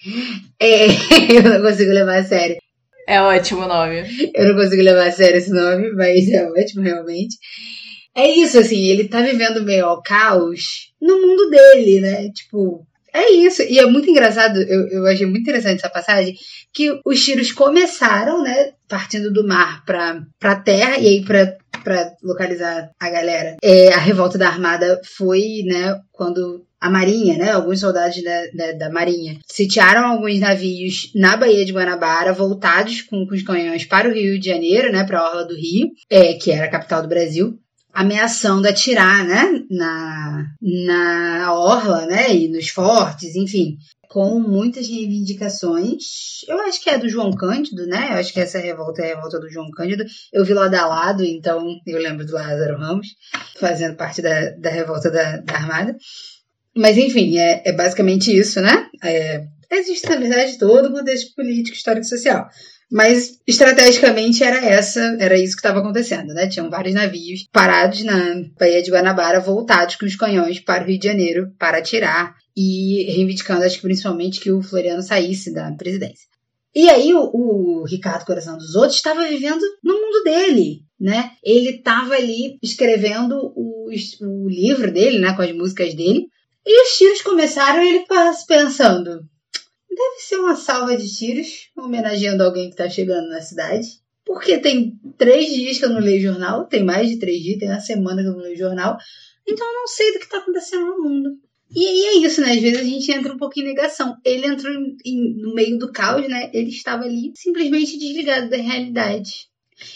É, 0.60 0.88
eu 1.36 1.44
não 1.44 1.62
consigo 1.62 1.92
levar 1.92 2.20
a 2.20 2.24
sério. 2.24 2.58
É 3.08 3.22
ótimo 3.22 3.62
o 3.62 3.68
nome. 3.68 4.04
Eu 4.34 4.50
não 4.50 4.56
consigo 4.56 4.82
levar 4.82 5.08
a 5.08 5.12
sério 5.12 5.38
esse 5.38 5.52
nome, 5.52 5.92
mas 5.92 6.30
é 6.30 6.50
ótimo, 6.50 6.82
realmente. 6.82 7.38
É 8.16 8.30
isso, 8.30 8.60
assim, 8.60 8.86
ele 8.86 9.08
tá 9.08 9.22
vivendo 9.22 9.64
meio 9.64 9.86
ao 9.86 10.02
caos 10.02 10.92
no 11.02 11.20
mundo 11.20 11.50
dele, 11.50 12.00
né? 12.00 12.30
Tipo, 12.30 12.86
é 13.14 13.32
isso. 13.32 13.62
E 13.62 13.80
é 13.80 13.86
muito 13.86 14.10
engraçado, 14.10 14.62
eu, 14.62 14.88
eu 14.88 15.08
achei 15.08 15.26
muito 15.26 15.42
interessante 15.42 15.80
essa 15.80 15.90
passagem, 15.90 16.36
que 16.74 17.00
os 17.06 17.24
tiros 17.24 17.52
começaram, 17.52 18.42
né? 18.42 18.72
Partindo 18.88 19.32
do 19.32 19.48
mar 19.48 19.86
pra, 19.86 20.24
pra 20.40 20.56
terra, 20.56 20.98
e 20.98 21.08
aí 21.08 21.24
pra, 21.24 21.56
pra 21.84 22.12
localizar 22.24 22.90
a 23.00 23.10
galera. 23.10 23.58
É, 23.62 23.94
a 23.94 24.00
revolta 24.00 24.38
da 24.38 24.48
Armada 24.48 25.00
foi, 25.16 25.64
né? 25.66 26.00
Quando 26.12 26.66
a 26.84 26.90
Marinha, 26.90 27.38
né? 27.38 27.52
Alguns 27.52 27.80
soldados 27.80 28.22
da, 28.22 28.48
da, 28.54 28.72
da, 28.74 28.90
Marinha 28.90 29.40
sitiaram 29.48 30.06
alguns 30.06 30.38
navios 30.40 31.12
na 31.16 31.38
Baía 31.38 31.64
de 31.64 31.72
Guanabara, 31.72 32.34
voltados 32.34 33.02
com, 33.04 33.26
com 33.26 33.34
os 33.34 33.42
canhões 33.42 33.86
para 33.86 34.10
o 34.10 34.12
Rio 34.12 34.38
de 34.38 34.50
Janeiro, 34.50 34.92
né? 34.92 35.06
Para 35.06 35.20
a 35.20 35.30
Orla 35.30 35.46
do 35.46 35.56
Rio, 35.56 35.92
é, 36.10 36.34
que 36.34 36.52
era 36.52 36.66
a 36.66 36.70
capital 36.70 37.02
do 37.02 37.08
Brasil 37.08 37.58
ameaçando 37.94 38.68
atirar, 38.68 39.24
né, 39.24 39.62
na, 39.70 40.46
na 40.62 41.54
orla, 41.54 42.06
né, 42.08 42.36
e 42.36 42.50
nos 42.50 42.70
fortes, 42.70 43.36
enfim, 43.36 43.78
com 44.10 44.40
muitas 44.40 44.88
reivindicações. 44.88 46.04
Eu 46.48 46.60
acho 46.62 46.82
que 46.82 46.90
é 46.90 46.98
do 46.98 47.10
João 47.10 47.32
Cândido, 47.32 47.88
né? 47.88 48.10
Eu 48.12 48.18
acho 48.18 48.32
que 48.32 48.40
essa 48.40 48.60
revolta 48.60 49.02
é 49.02 49.12
a 49.12 49.16
revolta 49.16 49.40
do 49.40 49.50
João 49.50 49.72
Cândido. 49.72 50.06
Eu 50.32 50.46
vi 50.46 50.54
lá 50.54 50.68
da 50.68 50.86
lado, 50.86 51.24
então 51.24 51.80
eu 51.88 51.98
lembro 52.00 52.24
do 52.24 52.34
Lázaro 52.34 52.78
Ramos, 52.78 53.08
fazendo 53.60 53.96
parte 53.96 54.22
da, 54.22 54.52
da 54.52 54.70
revolta 54.70 55.10
da, 55.10 55.38
da 55.38 55.56
Armada. 55.56 55.96
Mas, 56.76 56.98
enfim, 56.98 57.38
é, 57.38 57.64
é 57.66 57.72
basicamente 57.72 58.36
isso, 58.36 58.62
né? 58.62 58.88
É, 59.04 59.46
existe, 59.72 60.08
na 60.08 60.16
verdade, 60.16 60.58
todo 60.58 60.90
o 60.90 60.94
contexto 60.94 61.34
político, 61.36 61.76
histórico 61.76 62.06
e 62.06 62.10
social. 62.10 62.48
Mas 62.94 63.40
estrategicamente 63.48 64.44
era 64.44 64.64
essa, 64.64 65.18
era 65.20 65.36
isso 65.36 65.56
que 65.56 65.62
estava 65.62 65.80
acontecendo, 65.80 66.32
né? 66.32 66.48
Tinham 66.48 66.70
vários 66.70 66.94
navios 66.94 67.48
parados 67.52 68.04
na 68.04 68.36
Baía 68.56 68.84
de 68.84 68.92
Guanabara, 68.92 69.40
voltados 69.40 69.96
com 69.96 70.06
os 70.06 70.16
canhões 70.16 70.60
para 70.60 70.84
o 70.84 70.88
Rio 70.88 71.00
de 71.00 71.08
Janeiro 71.08 71.52
para 71.58 71.80
atirar 71.80 72.36
e 72.56 73.12
reivindicando, 73.12 73.64
acho 73.64 73.78
que 73.78 73.82
principalmente, 73.82 74.40
que 74.40 74.52
o 74.52 74.62
Floriano 74.62 75.02
saísse 75.02 75.52
da 75.52 75.72
presidência. 75.72 76.28
E 76.76 76.88
aí 76.88 77.12
o, 77.16 77.32
o 77.34 77.84
Ricardo 77.84 78.28
Coração 78.28 78.60
dos 78.60 78.76
Outros 78.76 78.98
estava 78.98 79.28
vivendo 79.28 79.64
no 79.84 79.96
mundo 79.96 80.24
dele, 80.24 80.82
né? 81.00 81.32
Ele 81.44 81.78
estava 81.78 82.14
ali 82.14 82.60
escrevendo 82.62 83.40
o, 83.56 83.90
o 84.22 84.48
livro 84.48 84.94
dele, 84.94 85.18
né? 85.18 85.34
Com 85.34 85.42
as 85.42 85.52
músicas 85.52 85.96
dele. 85.96 86.28
E 86.64 86.84
os 86.84 86.96
tiros 86.96 87.24
começaram 87.24 87.84
e 87.84 87.88
ele 87.88 88.06
pensando: 88.48 89.22
deve 89.96 90.20
ser 90.20 90.38
uma 90.38 90.56
salva 90.56 90.96
de 90.98 91.14
tiros 91.14 91.70
homenageando 91.78 92.44
alguém 92.44 92.66
que 92.66 92.74
está 92.74 92.90
chegando 92.90 93.30
na 93.30 93.42
cidade. 93.42 93.88
Porque 94.26 94.58
tem 94.58 95.00
três 95.18 95.54
dias 95.54 95.78
que 95.78 95.86
eu 95.86 95.90
não 95.90 96.00
leio 96.00 96.22
jornal, 96.22 96.66
tem 96.66 96.84
mais 96.84 97.10
de 97.10 97.20
três 97.20 97.42
dias, 97.42 97.60
tem 97.60 97.70
uma 97.70 97.80
semana 97.80 98.22
que 98.22 98.28
eu 98.28 98.34
não 98.34 98.40
leio 98.40 98.58
jornal. 98.58 98.98
Então 99.48 99.68
eu 99.68 99.74
não 99.74 99.88
sei 99.88 100.14
do 100.14 100.20
que 100.20 100.26
está 100.26 100.38
acontecendo 100.38 100.86
no 100.86 101.04
mundo. 101.04 101.30
E 101.76 102.06
é 102.06 102.18
isso, 102.18 102.40
né? 102.40 102.52
Às 102.52 102.62
vezes 102.62 102.80
a 102.80 102.84
gente 102.84 103.12
entra 103.12 103.34
um 103.34 103.38
pouco 103.38 103.60
em 103.60 103.64
negação. 103.64 104.16
Ele 104.24 104.46
entrou 104.46 104.74
em, 104.74 104.96
em, 105.04 105.42
no 105.42 105.54
meio 105.54 105.78
do 105.78 105.92
caos, 105.92 106.28
né? 106.28 106.50
Ele 106.54 106.70
estava 106.70 107.04
ali 107.04 107.32
simplesmente 107.36 107.98
desligado 107.98 108.50
da 108.50 108.58
realidade. 108.58 109.48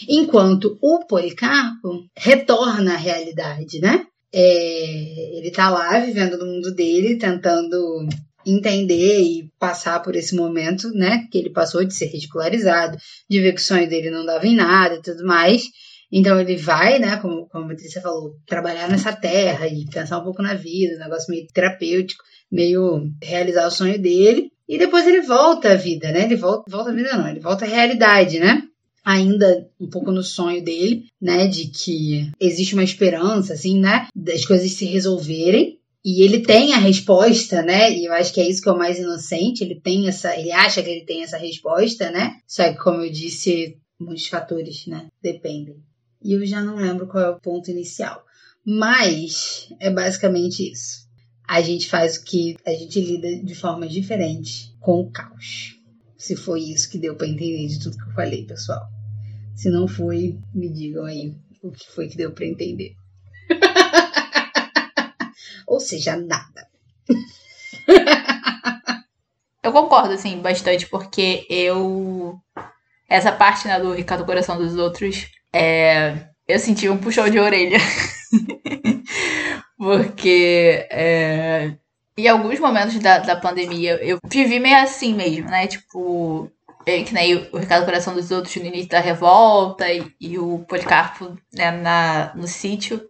Enquanto 0.08 0.76
o 0.82 1.06
Policarpo 1.06 2.04
retorna 2.16 2.94
à 2.94 2.96
realidade, 2.96 3.80
né? 3.80 4.04
É, 4.32 5.38
ele 5.38 5.50
tá 5.50 5.70
lá 5.70 6.00
vivendo 6.00 6.36
no 6.36 6.46
mundo 6.46 6.74
dele, 6.74 7.16
tentando 7.16 8.06
entender 8.50 9.20
e 9.20 9.50
passar 9.58 10.00
por 10.02 10.14
esse 10.16 10.34
momento, 10.34 10.90
né, 10.92 11.26
que 11.30 11.38
ele 11.38 11.50
passou 11.50 11.84
de 11.84 11.94
ser 11.94 12.06
ridicularizado, 12.06 12.96
de 13.28 13.40
ver 13.40 13.52
que 13.52 13.60
o 13.60 13.64
sonho 13.64 13.88
dele 13.88 14.10
não 14.10 14.24
dava 14.24 14.46
em 14.46 14.54
nada 14.54 14.96
e 14.96 15.02
tudo 15.02 15.24
mais. 15.24 15.64
Então 16.10 16.40
ele 16.40 16.56
vai, 16.56 16.98
né, 16.98 17.16
como, 17.18 17.46
como 17.48 17.66
a 17.66 17.68
Patrícia 17.68 18.00
falou, 18.00 18.36
trabalhar 18.46 18.88
nessa 18.88 19.12
terra 19.12 19.66
e 19.66 19.84
pensar 19.86 20.18
um 20.18 20.24
pouco 20.24 20.42
na 20.42 20.54
vida, 20.54 20.96
um 20.96 20.98
negócio 20.98 21.30
meio 21.30 21.46
terapêutico, 21.52 22.22
meio 22.50 23.10
realizar 23.22 23.66
o 23.66 23.70
sonho 23.70 24.00
dele. 24.00 24.50
E 24.66 24.78
depois 24.78 25.06
ele 25.06 25.22
volta 25.22 25.72
à 25.72 25.74
vida, 25.74 26.10
né? 26.12 26.24
Ele 26.24 26.36
volta, 26.36 26.70
volta 26.70 26.90
à 26.90 26.94
vida 26.94 27.16
não, 27.16 27.28
ele 27.28 27.40
volta 27.40 27.64
à 27.64 27.68
realidade, 27.68 28.38
né? 28.38 28.62
ainda 29.08 29.66
um 29.80 29.88
pouco 29.88 30.12
no 30.12 30.22
sonho 30.22 30.62
dele, 30.62 31.06
né, 31.18 31.46
de 31.46 31.68
que 31.68 32.30
existe 32.38 32.74
uma 32.74 32.84
esperança, 32.84 33.54
assim, 33.54 33.80
né, 33.80 34.06
das 34.14 34.44
coisas 34.44 34.70
se 34.72 34.84
resolverem. 34.84 35.77
E 36.10 36.22
ele 36.22 36.40
tem 36.40 36.72
a 36.72 36.78
resposta, 36.78 37.60
né? 37.60 37.92
E 37.92 38.06
eu 38.06 38.14
acho 38.14 38.32
que 38.32 38.40
é 38.40 38.48
isso 38.48 38.62
que 38.62 38.68
é 38.70 38.72
o 38.72 38.78
mais 38.78 38.98
inocente. 38.98 39.62
Ele 39.62 39.78
tem 39.78 40.08
essa, 40.08 40.34
ele 40.34 40.50
acha 40.50 40.82
que 40.82 40.88
ele 40.88 41.04
tem 41.04 41.22
essa 41.22 41.36
resposta, 41.36 42.10
né? 42.10 42.38
Só 42.46 42.66
que, 42.66 42.78
como 42.78 43.02
eu 43.02 43.12
disse, 43.12 43.76
muitos 44.00 44.26
fatores, 44.26 44.86
né? 44.86 45.08
Dependem. 45.22 45.76
E 46.24 46.32
eu 46.32 46.46
já 46.46 46.62
não 46.62 46.76
lembro 46.76 47.06
qual 47.06 47.22
é 47.22 47.28
o 47.28 47.38
ponto 47.38 47.70
inicial. 47.70 48.24
Mas 48.64 49.68
é 49.78 49.90
basicamente 49.90 50.72
isso. 50.72 51.06
A 51.46 51.60
gente 51.60 51.86
faz 51.86 52.16
o 52.16 52.24
que 52.24 52.56
a 52.66 52.70
gente 52.70 52.98
lida 52.98 53.44
de 53.44 53.54
forma 53.54 53.86
diferente 53.86 54.74
com 54.80 55.02
o 55.02 55.10
caos. 55.10 55.76
Se 56.16 56.34
foi 56.34 56.60
isso 56.62 56.88
que 56.88 56.96
deu 56.96 57.16
para 57.16 57.26
entender 57.26 57.66
de 57.66 57.80
tudo 57.80 57.98
que 57.98 58.08
eu 58.08 58.14
falei, 58.14 58.46
pessoal. 58.46 58.80
Se 59.54 59.68
não 59.68 59.86
foi, 59.86 60.38
me 60.54 60.72
digam 60.72 61.04
aí 61.04 61.34
o 61.62 61.70
que 61.70 61.86
foi 61.90 62.08
que 62.08 62.16
deu 62.16 62.32
para 62.32 62.46
entender 62.46 62.94
ou 65.68 65.78
seja, 65.78 66.16
nada. 66.16 66.66
eu 69.62 69.70
concordo, 69.70 70.14
assim, 70.14 70.38
bastante, 70.40 70.86
porque 70.86 71.46
eu. 71.48 72.38
Essa 73.08 73.30
parte 73.30 73.68
né, 73.68 73.78
do 73.78 73.92
Ricardo 73.92 74.24
Coração 74.24 74.56
dos 74.58 74.76
Outros, 74.76 75.26
é... 75.52 76.26
eu 76.46 76.58
senti 76.58 76.88
um 76.88 76.98
puxão 76.98 77.28
de 77.28 77.38
orelha. 77.38 77.78
porque 79.78 80.86
é... 80.90 81.74
em 82.16 82.28
alguns 82.28 82.58
momentos 82.58 82.98
da, 82.98 83.18
da 83.18 83.36
pandemia 83.36 83.98
eu 84.02 84.18
vivi 84.26 84.58
meio 84.58 84.76
assim 84.78 85.14
mesmo, 85.14 85.48
né? 85.48 85.66
Tipo, 85.66 86.50
que 86.84 87.14
nem 87.14 87.48
o 87.52 87.58
Ricardo 87.58 87.84
Coração 87.84 88.14
dos 88.14 88.30
Outros 88.30 88.56
no 88.56 88.66
início 88.66 88.88
da 88.88 89.00
revolta 89.00 89.90
e, 89.90 90.12
e 90.20 90.38
o 90.38 90.60
Policarpo 90.60 91.36
né, 91.52 91.70
na, 91.70 92.32
no 92.34 92.46
sítio. 92.46 93.08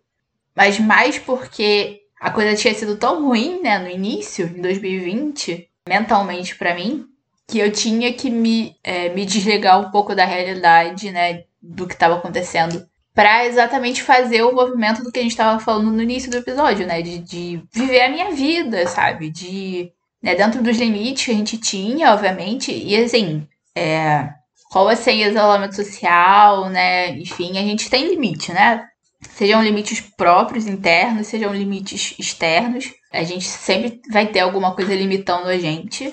Mas 0.54 0.78
mais 0.78 1.18
porque 1.18 2.02
a 2.20 2.30
coisa 2.30 2.56
tinha 2.56 2.74
sido 2.74 2.96
tão 2.96 3.26
ruim, 3.26 3.60
né, 3.62 3.78
no 3.78 3.88
início, 3.88 4.46
em 4.46 4.60
2020, 4.60 5.68
mentalmente 5.88 6.56
para 6.56 6.74
mim, 6.74 7.06
que 7.46 7.58
eu 7.58 7.72
tinha 7.72 8.12
que 8.12 8.30
me, 8.30 8.76
é, 8.84 9.08
me 9.10 9.24
desligar 9.24 9.80
um 9.80 9.90
pouco 9.90 10.14
da 10.14 10.24
realidade, 10.24 11.10
né, 11.10 11.44
do 11.62 11.86
que 11.86 11.94
estava 11.94 12.16
acontecendo, 12.16 12.86
para 13.14 13.46
exatamente 13.46 14.02
fazer 14.02 14.42
o 14.42 14.54
movimento 14.54 15.02
do 15.02 15.10
que 15.10 15.18
a 15.18 15.22
gente 15.22 15.32
estava 15.32 15.58
falando 15.58 15.90
no 15.90 16.02
início 16.02 16.30
do 16.30 16.36
episódio, 16.36 16.86
né, 16.86 17.02
de, 17.02 17.18
de 17.18 17.62
viver 17.72 18.02
a 18.02 18.10
minha 18.10 18.30
vida, 18.32 18.86
sabe, 18.86 19.30
de, 19.30 19.90
né, 20.22 20.34
dentro 20.34 20.62
dos 20.62 20.76
limites 20.76 21.24
que 21.24 21.30
a 21.30 21.34
gente 21.34 21.58
tinha, 21.58 22.12
obviamente, 22.12 22.72
e 22.72 22.96
assim, 22.96 23.46
é, 23.74 24.28
qual 24.70 24.88
assim 24.88 25.24
isolamento 25.24 25.74
social, 25.74 26.68
né, 26.68 27.10
enfim, 27.18 27.58
a 27.58 27.62
gente 27.62 27.88
tem 27.88 28.08
limite, 28.08 28.52
né, 28.52 28.84
Sejam 29.20 29.62
limites 29.62 30.00
próprios, 30.00 30.66
internos, 30.66 31.26
sejam 31.26 31.52
limites 31.54 32.14
externos. 32.18 32.92
A 33.12 33.22
gente 33.22 33.44
sempre 33.44 34.00
vai 34.10 34.26
ter 34.26 34.40
alguma 34.40 34.74
coisa 34.74 34.94
limitando 34.94 35.48
a 35.48 35.58
gente. 35.58 36.10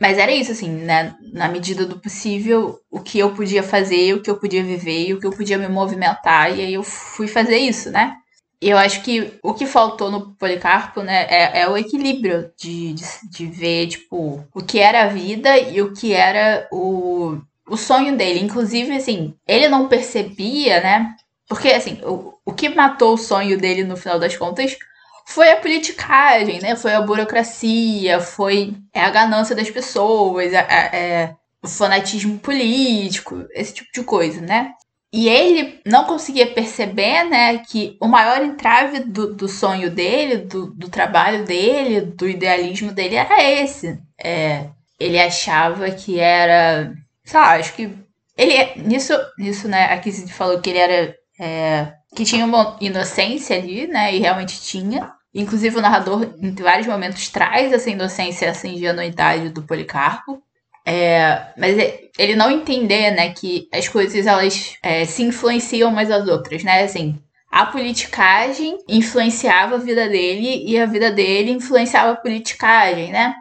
Mas 0.00 0.18
era 0.18 0.32
isso, 0.32 0.52
assim, 0.52 0.68
né? 0.68 1.14
Na 1.32 1.48
medida 1.48 1.86
do 1.86 2.00
possível, 2.00 2.78
o 2.90 3.00
que 3.00 3.18
eu 3.18 3.34
podia 3.34 3.62
fazer, 3.62 4.14
o 4.14 4.22
que 4.22 4.30
eu 4.30 4.36
podia 4.36 4.62
viver 4.62 5.06
e 5.06 5.14
o 5.14 5.20
que 5.20 5.26
eu 5.26 5.30
podia 5.30 5.56
me 5.56 5.68
movimentar. 5.68 6.56
E 6.56 6.60
aí 6.60 6.74
eu 6.74 6.82
fui 6.82 7.28
fazer 7.28 7.58
isso, 7.58 7.90
né? 7.90 8.16
eu 8.62 8.78
acho 8.78 9.02
que 9.02 9.32
o 9.42 9.52
que 9.52 9.66
faltou 9.66 10.08
no 10.08 10.36
Policarpo, 10.36 11.02
né, 11.02 11.26
é, 11.28 11.62
é 11.62 11.68
o 11.68 11.76
equilíbrio 11.76 12.50
de, 12.56 12.94
de, 12.94 13.04
de, 13.28 13.46
ver, 13.46 13.88
tipo, 13.88 14.46
o 14.54 14.62
que 14.62 14.78
era 14.78 15.02
a 15.02 15.08
vida 15.08 15.58
e 15.58 15.82
o 15.82 15.92
que 15.92 16.12
era 16.12 16.68
o, 16.70 17.38
o 17.68 17.76
sonho 17.76 18.16
dele. 18.16 18.38
Inclusive, 18.38 18.94
assim, 18.94 19.34
ele 19.48 19.68
não 19.68 19.88
percebia, 19.88 20.80
né? 20.80 21.16
Porque, 21.52 21.68
assim, 21.68 22.00
o, 22.02 22.32
o 22.46 22.52
que 22.54 22.70
matou 22.70 23.12
o 23.12 23.18
sonho 23.18 23.58
dele 23.58 23.84
no 23.84 23.94
final 23.94 24.18
das 24.18 24.34
contas 24.34 24.74
foi 25.26 25.50
a 25.50 25.56
politicagem, 25.58 26.60
né? 26.62 26.74
Foi 26.76 26.94
a 26.94 27.00
burocracia, 27.02 28.20
foi 28.20 28.74
é 28.90 29.02
a 29.02 29.10
ganância 29.10 29.54
das 29.54 29.70
pessoas, 29.70 30.50
é, 30.54 31.36
o 31.62 31.68
fanatismo 31.68 32.38
político, 32.38 33.46
esse 33.52 33.74
tipo 33.74 33.90
de 33.92 34.02
coisa, 34.02 34.40
né? 34.40 34.72
E 35.12 35.28
ele 35.28 35.78
não 35.84 36.04
conseguia 36.04 36.46
perceber, 36.46 37.24
né, 37.24 37.58
que 37.58 37.98
o 38.00 38.08
maior 38.08 38.42
entrave 38.42 39.00
do, 39.00 39.34
do 39.34 39.46
sonho 39.46 39.90
dele, 39.90 40.38
do, 40.38 40.72
do 40.74 40.88
trabalho 40.88 41.44
dele, 41.44 42.00
do 42.00 42.26
idealismo 42.26 42.92
dele 42.92 43.16
era 43.16 43.42
esse. 43.42 44.00
É, 44.18 44.70
ele 44.98 45.20
achava 45.20 45.90
que 45.90 46.18
era, 46.18 46.94
sei 47.24 47.38
lá, 47.38 47.56
acho 47.56 47.74
que 47.74 47.94
ele 48.38 48.82
nisso, 48.82 49.12
nisso, 49.36 49.68
né, 49.68 49.84
a 49.92 49.98
Kizzy 49.98 50.32
falou 50.32 50.60
que 50.62 50.70
ele 50.70 50.78
era 50.78 51.21
é, 51.38 51.92
que 52.14 52.24
tinha 52.24 52.44
uma 52.44 52.76
inocência 52.80 53.56
ali, 53.56 53.86
né, 53.86 54.14
e 54.14 54.18
realmente 54.20 54.60
tinha. 54.60 55.12
Inclusive, 55.34 55.78
o 55.78 55.80
narrador, 55.80 56.34
em 56.38 56.54
vários 56.54 56.86
momentos, 56.86 57.28
traz 57.28 57.72
essa 57.72 57.88
inocência, 57.88 58.46
essa 58.46 58.68
ingenuidade 58.68 59.48
do 59.48 59.62
Policarpo. 59.62 60.42
É, 60.84 61.52
mas 61.56 61.76
ele 62.18 62.34
não 62.34 62.50
entender, 62.50 63.12
né, 63.12 63.32
que 63.32 63.68
as 63.72 63.88
coisas 63.88 64.26
elas 64.26 64.76
é, 64.82 65.04
se 65.04 65.22
influenciam 65.22 65.90
umas 65.90 66.10
às 66.10 66.26
outras, 66.28 66.64
né? 66.64 66.82
Assim, 66.82 67.18
a 67.50 67.66
politicagem 67.66 68.78
influenciava 68.88 69.76
a 69.76 69.78
vida 69.78 70.08
dele 70.08 70.64
e 70.66 70.78
a 70.78 70.86
vida 70.86 71.10
dele 71.10 71.52
influenciava 71.52 72.12
a 72.12 72.16
politicagem, 72.16 73.12
né? 73.12 73.34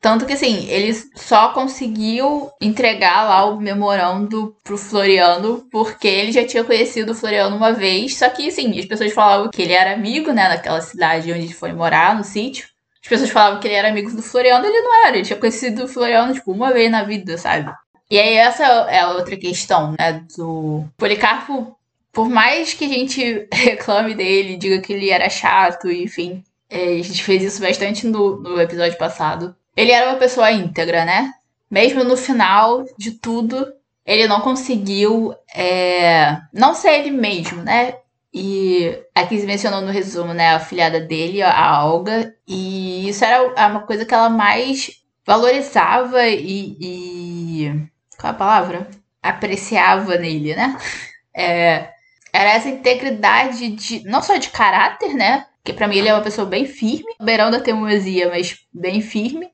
Tanto 0.00 0.26
que, 0.26 0.34
assim, 0.34 0.68
ele 0.68 0.92
só 1.16 1.48
conseguiu 1.48 2.50
entregar 2.60 3.24
lá 3.24 3.44
o 3.46 3.58
memorando 3.60 4.54
pro 4.62 4.78
Floriano 4.78 5.66
porque 5.70 6.06
ele 6.06 6.32
já 6.32 6.46
tinha 6.46 6.62
conhecido 6.62 7.12
o 7.12 7.14
Floriano 7.14 7.56
uma 7.56 7.72
vez. 7.72 8.16
Só 8.16 8.28
que, 8.28 8.48
assim, 8.48 8.78
as 8.78 8.84
pessoas 8.84 9.12
falavam 9.12 9.50
que 9.50 9.62
ele 9.62 9.72
era 9.72 9.94
amigo, 9.94 10.32
né, 10.32 10.48
naquela 10.48 10.80
cidade 10.80 11.32
onde 11.32 11.46
ele 11.46 11.54
foi 11.54 11.72
morar, 11.72 12.14
no 12.14 12.24
sítio. 12.24 12.68
As 13.02 13.08
pessoas 13.08 13.30
falavam 13.30 13.60
que 13.60 13.66
ele 13.66 13.74
era 13.74 13.88
amigo 13.88 14.10
do 14.12 14.22
Floriano, 14.22 14.66
ele 14.66 14.80
não 14.80 15.06
era. 15.06 15.16
Ele 15.16 15.24
tinha 15.24 15.38
conhecido 15.38 15.84
o 15.84 15.88
Floriano, 15.88 16.34
tipo, 16.34 16.52
uma 16.52 16.72
vez 16.72 16.90
na 16.90 17.02
vida, 17.02 17.38
sabe? 17.38 17.72
E 18.10 18.18
aí, 18.18 18.34
essa 18.34 18.64
é 18.64 19.00
a 19.00 19.10
outra 19.10 19.36
questão, 19.36 19.94
né, 19.98 20.24
do 20.36 20.84
Policarpo. 20.96 21.76
Por 22.12 22.28
mais 22.28 22.74
que 22.74 22.84
a 22.84 22.88
gente 22.88 23.48
reclame 23.52 24.14
dele, 24.14 24.56
diga 24.56 24.80
que 24.80 24.92
ele 24.92 25.10
era 25.10 25.28
chato, 25.28 25.90
enfim, 25.90 26.44
é, 26.70 26.98
a 26.98 27.02
gente 27.02 27.24
fez 27.24 27.42
isso 27.42 27.60
bastante 27.60 28.06
no, 28.06 28.36
no 28.40 28.60
episódio 28.60 28.96
passado 28.98 29.54
ele 29.76 29.92
era 29.92 30.10
uma 30.10 30.18
pessoa 30.18 30.50
íntegra, 30.50 31.04
né? 31.04 31.30
Mesmo 31.70 32.02
no 32.02 32.16
final 32.16 32.84
de 32.96 33.12
tudo, 33.12 33.66
ele 34.04 34.26
não 34.26 34.40
conseguiu 34.40 35.34
é, 35.54 36.38
não 36.52 36.74
ser 36.74 37.00
ele 37.00 37.10
mesmo, 37.10 37.62
né? 37.62 37.96
E 38.32 38.98
aqui 39.14 39.38
se 39.38 39.46
mencionou 39.46 39.80
no 39.82 39.90
resumo, 39.90 40.32
né? 40.32 40.54
A 40.54 40.60
filhada 40.60 41.00
dele, 41.00 41.42
a 41.42 41.84
Olga. 41.84 42.34
E 42.46 43.08
isso 43.08 43.24
era 43.24 43.68
uma 43.70 43.80
coisa 43.80 44.04
que 44.04 44.14
ela 44.14 44.28
mais 44.30 44.90
valorizava 45.26 46.26
e. 46.26 46.76
e 46.80 47.88
qual 48.18 48.32
é 48.32 48.36
a 48.36 48.38
palavra? 48.38 48.88
Apreciava 49.22 50.16
nele, 50.16 50.54
né? 50.54 50.76
É, 51.38 51.90
era 52.32 52.52
essa 52.52 52.66
integridade 52.70 53.68
de. 53.68 54.02
não 54.04 54.22
só 54.22 54.38
de 54.38 54.48
caráter, 54.48 55.12
né? 55.12 55.44
Porque 55.58 55.74
para 55.74 55.86
mim 55.86 55.98
ele 55.98 56.08
é 56.08 56.14
uma 56.14 56.22
pessoa 56.22 56.46
bem 56.46 56.64
firme, 56.64 57.14
beirão 57.20 57.50
da 57.50 57.60
teimosia, 57.60 58.30
mas 58.30 58.56
bem 58.72 59.02
firme 59.02 59.50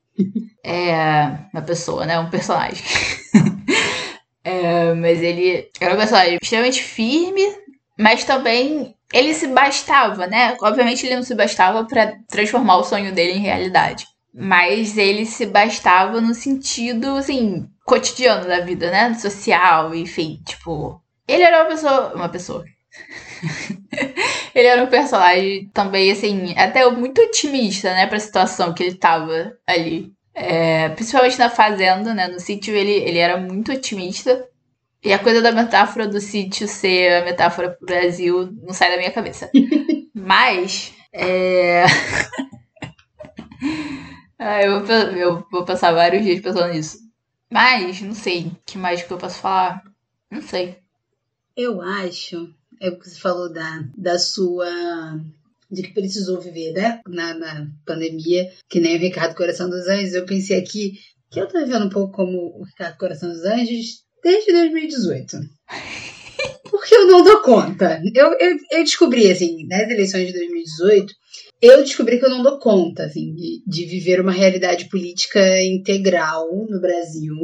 é 0.64 1.38
uma 1.52 1.62
pessoa, 1.62 2.06
né? 2.06 2.18
Um 2.18 2.30
personagem. 2.30 2.82
é, 4.44 4.94
mas 4.94 5.22
ele 5.22 5.68
era 5.80 5.94
um 5.94 5.98
personagem 5.98 6.38
extremamente 6.40 6.82
firme, 6.82 7.42
mas 7.98 8.24
também 8.24 8.94
ele 9.12 9.35
se 9.35 9.46
bastava, 9.48 10.26
né? 10.26 10.56
Obviamente 10.62 11.06
ele 11.06 11.16
não 11.16 11.22
se 11.22 11.35
bastava 11.35 11.85
para 11.85 12.16
transformar 12.28 12.76
o 12.76 12.85
sonho 12.85 13.12
dele 13.12 13.32
em 13.32 13.42
realidade. 13.42 14.06
Mas 14.35 14.96
ele 14.96 15.26
se 15.26 15.44
bastava 15.44 16.20
no 16.20 16.35
sentido, 16.35 17.16
assim, 17.16 17.68
cotidiano 17.85 18.46
da 18.46 18.61
vida, 18.61 18.90
né? 18.90 19.12
Social, 19.14 19.94
enfim, 19.94 20.40
tipo. 20.46 21.00
Ele 21.28 21.42
era 21.42 21.62
uma 21.62 21.68
pessoa. 21.68 22.14
Uma 22.14 22.28
pessoa. 22.28 22.64
ele 24.55 24.69
era 24.69 24.83
um 24.83 24.87
personagem 24.87 25.69
também, 25.73 26.11
assim, 26.11 26.55
até 26.57 26.88
muito 26.91 27.21
otimista, 27.21 27.93
né, 27.95 28.07
pra 28.07 28.19
situação 28.19 28.75
que 28.75 28.83
ele 28.83 28.95
tava 28.95 29.57
ali. 29.67 30.12
É, 30.35 30.88
principalmente 30.91 31.38
na 31.38 31.51
fazenda, 31.51 32.15
né? 32.15 32.29
No 32.29 32.41
sítio 32.41 32.75
ele, 32.75 32.93
ele 32.93 33.19
era 33.19 33.37
muito 33.37 33.73
otimista. 33.73 34.47
E 35.05 35.12
a 35.12 35.19
coisa 35.19 35.43
da 35.43 35.53
metáfora 35.53 36.07
do 36.07 36.21
sítio 36.21 36.69
ser 36.69 37.23
a 37.23 37.25
metáfora 37.25 37.71
pro 37.71 37.87
Brasil 37.87 38.53
não 38.62 38.73
sai 38.73 38.91
da 38.91 38.97
minha 38.97 39.11
cabeça. 39.11 39.51
Mas. 40.15 40.95
É... 41.12 41.85
ah, 44.38 44.62
eu, 44.62 44.85
vou, 44.85 44.97
eu 44.97 45.47
vou 45.51 45.65
passar 45.65 45.93
vários 45.93 46.25
dias 46.25 46.41
pensando 46.41 46.73
nisso. 46.73 46.99
Mas, 47.51 48.01
não 48.01 48.15
sei. 48.15 48.53
Que 48.65 48.79
mais 48.79 49.03
que 49.03 49.12
eu 49.12 49.19
posso 49.19 49.41
falar? 49.41 49.83
Não 50.31 50.41
sei. 50.41 50.79
Eu 51.55 51.83
acho 51.83 52.55
é 52.83 52.90
o 52.90 52.99
que 52.99 53.09
você 53.09 53.18
falou 53.18 53.51
da, 53.51 53.85
da 53.97 54.18
sua. 54.18 54.66
de 55.71 55.83
que 55.83 55.95
precisou 55.95 56.40
viver, 56.40 56.73
né? 56.73 57.01
Na, 57.07 57.33
na 57.33 57.66
pandemia, 57.87 58.51
que 58.68 58.81
nem 58.81 58.97
o 58.97 59.01
Ricardo 59.01 59.37
Coração 59.37 59.71
dos 59.71 59.87
Anjos. 59.87 60.14
Eu 60.14 60.27
pensei 60.27 60.59
aqui 60.59 60.95
que 61.31 61.40
eu 61.40 61.47
tô 61.47 61.61
vivendo 61.61 61.87
um 61.87 61.90
pouco 61.90 62.12
como 62.12 62.37
o 62.59 62.64
Ricardo 62.64 62.99
Coração 62.99 63.29
dos 63.29 63.45
Anjos 63.45 64.03
desde 64.23 64.53
2018. 64.53 65.38
Porque 66.71 66.95
eu 66.95 67.07
não 67.07 67.23
dou 67.23 67.40
conta. 67.42 68.03
Eu, 68.14 68.33
eu, 68.40 68.57
eu 68.73 68.83
descobri, 68.83 69.31
assim, 69.31 69.66
nas 69.68 69.88
eleições 69.88 70.27
de 70.27 70.33
2018, 70.33 71.14
eu 71.61 71.83
descobri 71.85 72.18
que 72.18 72.25
eu 72.25 72.31
não 72.31 72.42
dou 72.42 72.59
conta, 72.59 73.05
assim, 73.05 73.33
de, 73.35 73.62
de 73.64 73.85
viver 73.85 74.21
uma 74.21 74.33
realidade 74.33 74.88
política 74.88 75.62
integral 75.62 76.49
no 76.68 76.81
Brasil, 76.81 77.37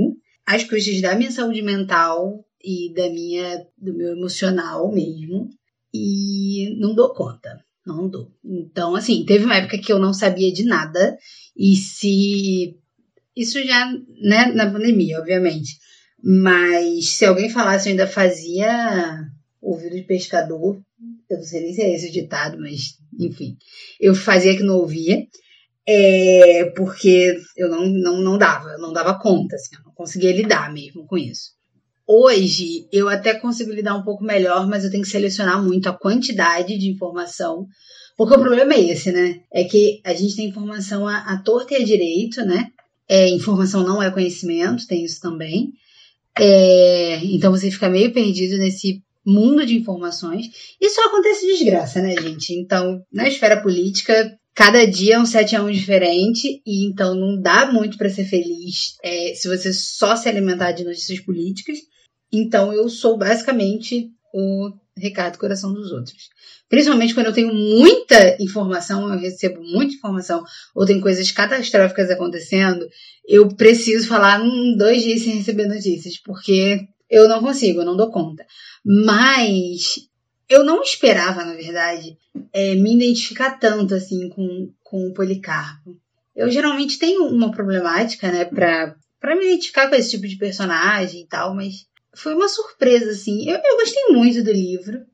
às 0.45 0.65
custas 0.65 1.01
da 1.01 1.15
minha 1.15 1.31
saúde 1.31 1.63
mental, 1.63 2.43
e 2.63 2.93
da 2.95 3.09
minha 3.11 3.67
do 3.77 3.95
meu 3.95 4.13
emocional 4.17 4.93
mesmo 4.93 5.49
e 5.93 6.77
não 6.79 6.95
dou 6.95 7.13
conta, 7.15 7.65
não 7.87 8.09
dou. 8.09 8.31
Então, 8.45 8.95
assim, 8.95 9.25
teve 9.25 9.45
uma 9.45 9.57
época 9.57 9.79
que 9.79 9.93
eu 9.93 9.99
não 9.99 10.13
sabia 10.13 10.53
de 10.53 10.65
nada 10.65 11.17
e 11.57 11.75
se 11.77 12.77
isso 13.37 13.63
já, 13.65 13.91
né, 14.21 14.47
na 14.55 14.71
pandemia, 14.71 15.19
obviamente. 15.21 15.79
Mas 16.23 17.11
se 17.11 17.25
alguém 17.25 17.49
falasse, 17.49 17.89
eu 17.89 17.93
ainda 17.93 18.07
fazia 18.07 19.25
ouvido 19.63 19.95
de 19.95 20.03
pescador. 20.03 20.81
Eu 21.31 21.37
não 21.37 21.45
sei 21.45 21.61
nem 21.61 21.73
se 21.73 21.83
é 21.83 21.95
esse 21.95 22.09
o 22.09 22.13
ditado, 22.13 22.59
mas 22.59 22.99
enfim. 23.19 23.57
Eu 24.01 24.15
fazia 24.15 24.57
que 24.57 24.63
não 24.63 24.79
ouvia. 24.79 25.25
É, 25.91 26.67
porque 26.77 27.35
eu 27.57 27.71
não, 27.71 27.87
não, 27.87 28.21
não 28.21 28.37
dava, 28.37 28.69
eu 28.73 28.79
não 28.79 28.93
dava 28.93 29.19
conta, 29.19 29.57
assim, 29.57 29.75
eu 29.75 29.85
não 29.85 29.93
conseguia 29.95 30.37
lidar 30.37 30.71
mesmo 30.71 31.07
com 31.07 31.17
isso. 31.17 31.58
Hoje 32.11 32.89
eu 32.91 33.07
até 33.07 33.35
consigo 33.35 33.71
lidar 33.71 33.95
um 33.95 34.03
pouco 34.03 34.25
melhor, 34.25 34.67
mas 34.67 34.83
eu 34.83 34.91
tenho 34.91 35.03
que 35.03 35.11
selecionar 35.11 35.63
muito 35.63 35.91
a 35.91 35.93
quantidade 35.93 36.79
de 36.79 36.89
informação, 36.89 37.67
porque 38.17 38.35
o 38.35 38.41
problema 38.41 38.73
é 38.73 38.81
esse, 38.81 39.13
né? 39.13 39.41
É 39.53 39.65
que 39.65 40.01
a 40.03 40.15
gente 40.15 40.35
tem 40.35 40.49
informação 40.49 41.07
à, 41.07 41.37
torta 41.45 41.75
e 41.75 41.77
à 41.77 41.85
direito, 41.85 42.47
né? 42.47 42.69
É, 43.07 43.29
informação 43.29 43.85
não 43.85 44.03
é 44.03 44.11
conhecimento, 44.11 44.87
tem 44.87 45.05
isso 45.05 45.21
também. 45.21 45.71
É, 46.39 47.21
então 47.25 47.53
você 47.53 47.71
fica 47.71 47.91
meio 47.91 48.11
perdido 48.11 48.57
nesse 48.57 49.03
mundo 49.23 49.67
de 49.67 49.77
informações. 49.77 50.47
Só 50.83 51.09
acontece 51.09 51.47
desgraça, 51.47 52.01
né, 52.01 52.17
gente? 52.17 52.55
Então, 52.55 53.03
na 53.13 53.29
esfera 53.29 53.61
política, 53.61 54.35
cada 54.55 54.87
dia 54.87 55.17
é 55.17 55.21
um 55.21 55.27
7 55.27 55.57
a 55.57 55.63
1 55.63 55.71
diferente, 55.73 56.63
e 56.67 56.89
então 56.89 57.15
não 57.15 57.39
dá 57.39 57.71
muito 57.71 57.99
para 57.99 58.09
ser 58.09 58.25
feliz 58.25 58.97
é, 59.05 59.35
se 59.35 59.47
você 59.47 59.75
só 59.75 60.17
se 60.17 60.27
alimentar 60.27 60.73
de 60.73 60.85
notícias 60.85 61.21
políticas. 61.21 61.77
Então 62.33 62.73
eu 62.73 62.89
sou 62.89 63.17
basicamente 63.17 64.11
o 64.33 64.73
Ricardo 64.97 65.39
Coração 65.39 65.73
dos 65.73 65.93
Outros. 65.93 66.29
Principalmente 66.69 67.15
quando 67.15 67.27
eu 67.27 67.33
tenho 67.33 67.55
muita 67.55 68.37
informação, 68.43 69.13
eu 69.13 69.19
recebo 69.19 69.63
muita 69.63 69.95
informação, 69.95 70.45
ou 70.75 70.85
tem 70.85 71.01
coisas 71.01 71.31
catastróficas 71.31 72.11
acontecendo, 72.11 72.87
eu 73.27 73.49
preciso 73.49 74.07
falar 74.09 74.41
um, 74.43 74.77
dois 74.77 75.03
dias 75.03 75.23
sem 75.23 75.37
receber 75.37 75.67
notícias, 75.67 76.19
porque 76.19 76.87
eu 77.09 77.29
não 77.29 77.41
consigo, 77.41 77.81
eu 77.81 77.87
não 77.87 77.97
dou 77.97 78.11
conta. 78.11 78.45
Mas 78.85 80.09
eu 80.49 80.65
não 80.65 80.83
esperava, 80.83 81.45
na 81.45 81.55
verdade, 81.55 82.17
é, 82.53 82.75
me 82.75 82.95
identificar 82.95 83.59
tanto 83.59 83.95
assim 83.95 84.29
com, 84.29 84.73
com 84.83 85.09
o 85.09 85.15
Policarpo. 85.15 85.97
Eu 86.35 86.51
geralmente 86.51 86.99
tenho 86.99 87.25
uma 87.25 87.51
problemática, 87.51 88.31
né, 88.31 88.45
pra, 88.45 88.95
pra 89.21 89.35
me 89.35 89.45
identificar 89.45 89.89
com 89.89 89.95
esse 89.95 90.11
tipo 90.11 90.29
de 90.29 90.37
personagem 90.37 91.23
e 91.23 91.27
tal, 91.27 91.55
mas 91.55 91.87
foi 92.19 92.35
uma 92.35 92.49
surpresa, 92.49 93.11
assim. 93.11 93.49
Eu, 93.49 93.57
eu 93.57 93.77
gostei 93.77 94.05
muito 94.11 94.43
do 94.43 94.53
livro. 94.53 95.05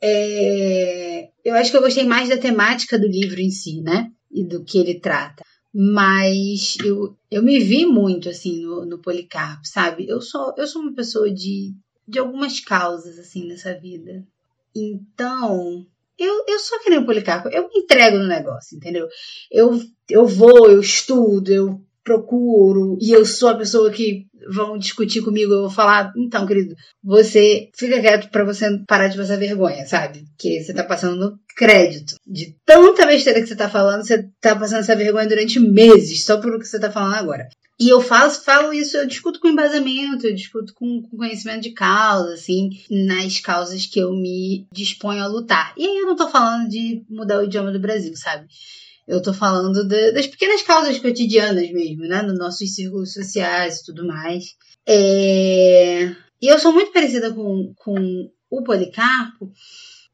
é, 0.00 1.28
eu 1.44 1.54
acho 1.54 1.70
que 1.70 1.76
eu 1.76 1.82
gostei 1.82 2.04
mais 2.04 2.28
da 2.28 2.36
temática 2.36 2.98
do 2.98 3.06
livro 3.06 3.40
em 3.40 3.50
si, 3.50 3.80
né? 3.80 4.10
E 4.30 4.44
do 4.44 4.64
que 4.64 4.78
ele 4.78 5.00
trata. 5.00 5.44
Mas 5.72 6.76
eu, 6.84 7.16
eu 7.30 7.42
me 7.42 7.58
vi 7.60 7.84
muito, 7.86 8.28
assim, 8.28 8.62
no, 8.62 8.84
no 8.86 8.98
Policarpo, 8.98 9.66
sabe? 9.66 10.08
Eu 10.08 10.20
sou, 10.20 10.54
eu 10.56 10.66
sou 10.66 10.82
uma 10.82 10.94
pessoa 10.94 11.30
de, 11.30 11.74
de 12.08 12.18
algumas 12.18 12.60
causas, 12.60 13.18
assim, 13.18 13.46
nessa 13.46 13.74
vida. 13.74 14.26
Então, 14.74 15.86
eu, 16.18 16.44
eu 16.48 16.58
sou 16.58 16.80
que 16.80 16.90
nem 16.90 16.98
o 16.98 17.06
Policarpo, 17.06 17.48
eu 17.50 17.68
me 17.68 17.80
entrego 17.80 18.18
no 18.18 18.26
negócio, 18.26 18.76
entendeu? 18.76 19.06
Eu, 19.50 19.80
eu 20.08 20.26
vou, 20.26 20.70
eu 20.70 20.80
estudo, 20.80 21.50
eu 21.52 21.80
procuro, 22.06 22.96
e 23.02 23.10
eu 23.10 23.26
sou 23.26 23.48
a 23.48 23.58
pessoa 23.58 23.90
que 23.90 24.26
vão 24.48 24.78
discutir 24.78 25.22
comigo, 25.22 25.52
eu 25.52 25.62
vou 25.62 25.70
falar, 25.70 26.12
então, 26.16 26.46
querido, 26.46 26.76
você 27.02 27.68
fica 27.76 28.00
quieto 28.00 28.30
para 28.30 28.44
você 28.44 28.78
parar 28.86 29.08
de 29.08 29.18
passar 29.18 29.36
vergonha, 29.36 29.84
sabe? 29.86 30.24
Que 30.38 30.62
você 30.62 30.72
tá 30.72 30.84
passando 30.84 31.36
crédito. 31.56 32.14
De 32.24 32.54
tanta 32.64 33.04
besteira 33.06 33.40
que 33.40 33.48
você 33.48 33.56
tá 33.56 33.68
falando, 33.68 34.06
você 34.06 34.24
tá 34.40 34.54
passando 34.54 34.80
essa 34.80 34.94
vergonha 34.94 35.26
durante 35.26 35.58
meses, 35.58 36.24
só 36.24 36.40
por 36.40 36.54
o 36.54 36.60
que 36.60 36.68
você 36.68 36.78
tá 36.78 36.92
falando 36.92 37.14
agora. 37.14 37.48
E 37.78 37.88
eu 37.88 38.00
faço, 38.00 38.44
falo 38.44 38.72
isso, 38.72 38.96
eu 38.96 39.06
discuto 39.06 39.40
com 39.40 39.48
embasamento, 39.48 40.28
eu 40.28 40.34
discuto 40.34 40.72
com, 40.74 41.02
com, 41.02 41.16
conhecimento 41.16 41.62
de 41.62 41.72
causa, 41.72 42.34
assim, 42.34 42.70
nas 42.88 43.40
causas 43.40 43.84
que 43.84 43.98
eu 43.98 44.12
me 44.12 44.64
disponho 44.72 45.24
a 45.24 45.26
lutar. 45.26 45.74
E 45.76 45.84
aí 45.84 45.98
eu 45.98 46.06
não 46.06 46.14
tô 46.14 46.28
falando 46.28 46.68
de 46.68 47.04
mudar 47.10 47.40
o 47.40 47.44
idioma 47.44 47.72
do 47.72 47.80
Brasil, 47.80 48.16
sabe? 48.16 48.46
Eu 49.06 49.22
tô 49.22 49.32
falando 49.32 49.86
de, 49.86 50.12
das 50.12 50.26
pequenas 50.26 50.62
causas 50.62 50.98
cotidianas 50.98 51.70
mesmo, 51.70 52.02
né? 52.02 52.22
Nos 52.22 52.38
nossos 52.38 52.74
círculos 52.74 53.12
sociais 53.12 53.78
e 53.78 53.84
tudo 53.84 54.06
mais. 54.06 54.56
É... 54.86 56.14
E 56.40 56.48
eu 56.48 56.58
sou 56.58 56.72
muito 56.72 56.92
parecida 56.92 57.32
com, 57.32 57.72
com 57.76 58.30
o 58.50 58.62
Policarpo, 58.62 59.52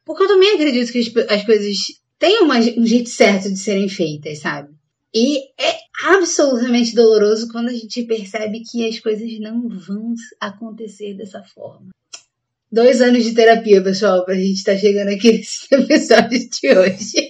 porque 0.05 0.25
eu 0.25 0.29
também 0.29 0.55
acredito 0.55 0.93
que 0.93 0.99
as, 0.99 1.31
as 1.31 1.45
coisas 1.45 1.77
têm 2.19 2.43
uma, 2.43 2.59
um 2.59 2.87
jeito 2.87 3.09
certo 3.09 3.51
de 3.51 3.57
serem 3.57 3.89
feitas, 3.89 4.39
sabe? 4.39 4.71
E 5.15 5.39
é 5.61 5.77
absolutamente 6.05 6.95
doloroso 6.95 7.49
quando 7.49 7.69
a 7.69 7.75
gente 7.75 8.03
percebe 8.05 8.61
que 8.61 8.87
as 8.87 8.99
coisas 8.99 9.39
não 9.41 9.69
vão 9.69 10.15
acontecer 10.41 11.15
dessa 11.15 11.43
forma. 11.43 11.91
Dois 12.71 13.03
anos 13.03 13.25
de 13.25 13.35
terapia, 13.35 13.83
pessoal, 13.83 14.25
pra 14.25 14.35
gente 14.35 14.55
estar 14.55 14.73
tá 14.73 14.79
chegando 14.79 15.09
aqui 15.09 15.33
nesse 15.33 15.67
episódio 15.75 16.49
de 16.49 16.69
hoje. 16.69 17.29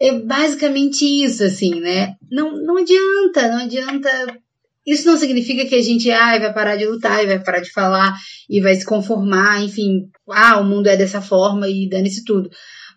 É 0.00 0.18
basicamente 0.18 1.04
isso, 1.04 1.42
assim, 1.44 1.80
né? 1.80 2.16
Não, 2.30 2.52
não 2.62 2.76
adianta, 2.76 3.48
não 3.48 3.64
adianta. 3.64 4.38
Isso 4.86 5.06
não 5.06 5.16
significa 5.16 5.66
que 5.66 5.74
a 5.74 5.82
gente 5.82 6.10
ah, 6.10 6.38
vai 6.38 6.52
parar 6.52 6.76
de 6.76 6.86
lutar 6.86 7.22
e 7.22 7.26
vai 7.26 7.42
parar 7.42 7.60
de 7.60 7.72
falar 7.72 8.14
e 8.48 8.60
vai 8.60 8.74
se 8.74 8.84
conformar, 8.84 9.62
enfim, 9.62 10.08
ah, 10.30 10.60
o 10.60 10.64
mundo 10.64 10.86
é 10.86 10.96
dessa 10.96 11.20
forma 11.20 11.68
e 11.68 11.88
dane-se 11.88 12.24
tudo. 12.24 12.48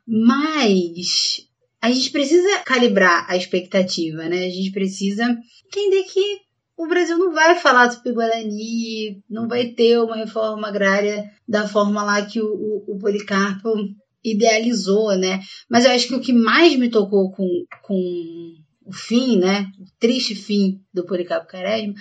Mas 0.05 1.47
a 1.81 1.89
gente 1.89 2.11
precisa 2.11 2.59
calibrar 2.59 3.25
a 3.29 3.35
expectativa, 3.35 4.27
né? 4.27 4.45
A 4.45 4.49
gente 4.49 4.71
precisa 4.71 5.23
entender 5.65 6.03
que 6.03 6.39
o 6.77 6.87
Brasil 6.87 7.17
não 7.17 7.33
vai 7.33 7.55
falar 7.55 7.91
sobre 7.91 8.13
Guarani, 8.13 9.21
não 9.29 9.47
vai 9.47 9.67
ter 9.67 9.99
uma 9.99 10.15
reforma 10.15 10.67
agrária 10.67 11.29
da 11.47 11.67
forma 11.67 12.03
lá 12.03 12.21
que 12.25 12.41
o, 12.41 12.45
o, 12.45 12.95
o 12.95 12.97
Policarpo 12.97 13.73
idealizou, 14.23 15.17
né? 15.17 15.39
Mas 15.69 15.85
eu 15.85 15.91
acho 15.91 16.07
que 16.07 16.15
o 16.15 16.21
que 16.21 16.33
mais 16.33 16.75
me 16.75 16.89
tocou 16.89 17.31
com, 17.31 17.47
com 17.83 18.53
o 18.85 18.93
fim, 18.93 19.37
né? 19.37 19.67
O 19.79 19.85
triste 19.99 20.35
fim 20.35 20.81
do 20.93 21.05
Policarpo 21.05 21.49
Quaresma 21.49 21.93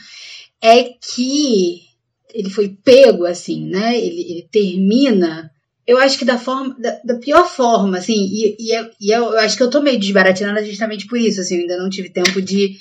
é 0.63 0.85
que 0.85 1.83
ele 2.35 2.51
foi 2.51 2.69
pego 2.85 3.25
assim, 3.25 3.67
né? 3.69 3.99
Ele, 3.99 4.21
ele 4.31 4.49
termina 4.51 5.51
eu 5.89 5.97
acho 5.97 6.19
que 6.19 6.25
da 6.27 6.39
forma, 6.39 6.77
da, 6.79 7.01
da 7.03 7.15
pior 7.19 7.49
forma, 7.49 7.97
assim, 7.97 8.29
e, 8.31 8.57
e, 8.59 8.75
é, 8.75 8.91
e, 9.01 9.11
é, 9.11 9.17
eu 9.17 9.39
acho 9.39 9.57
que 9.57 9.63
eu 9.63 9.71
tô 9.71 9.81
meio 9.81 9.99
desbaratinando 9.99 10.63
justamente 10.63 11.07
por 11.07 11.19
isso, 11.19 11.41
assim, 11.41 11.55
eu 11.55 11.61
ainda 11.63 11.79
não 11.79 11.89
tive 11.89 12.11
tempo 12.11 12.43
de. 12.43 12.77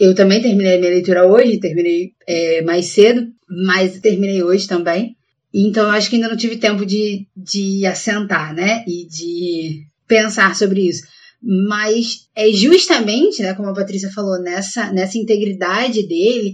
Eu 0.00 0.14
também 0.14 0.40
terminei 0.40 0.76
a 0.76 0.78
minha 0.78 0.90
leitura 0.90 1.26
hoje, 1.26 1.60
terminei 1.60 2.12
é, 2.26 2.62
mais 2.62 2.86
cedo, 2.86 3.28
mas 3.46 4.00
terminei 4.00 4.42
hoje 4.42 4.66
também. 4.66 5.15
Então 5.58 5.84
eu 5.84 5.90
acho 5.90 6.10
que 6.10 6.16
ainda 6.16 6.28
não 6.28 6.36
tive 6.36 6.58
tempo 6.58 6.84
de, 6.84 7.26
de 7.34 7.86
assentar, 7.86 8.54
né? 8.54 8.84
E 8.86 9.06
de 9.06 9.86
pensar 10.06 10.54
sobre 10.54 10.86
isso. 10.86 11.02
Mas 11.42 12.28
é 12.36 12.48
justamente, 12.52 13.42
né, 13.42 13.54
como 13.54 13.70
a 13.70 13.74
Patrícia 13.74 14.10
falou, 14.10 14.38
nessa, 14.40 14.92
nessa 14.92 15.16
integridade 15.16 16.06
dele 16.06 16.52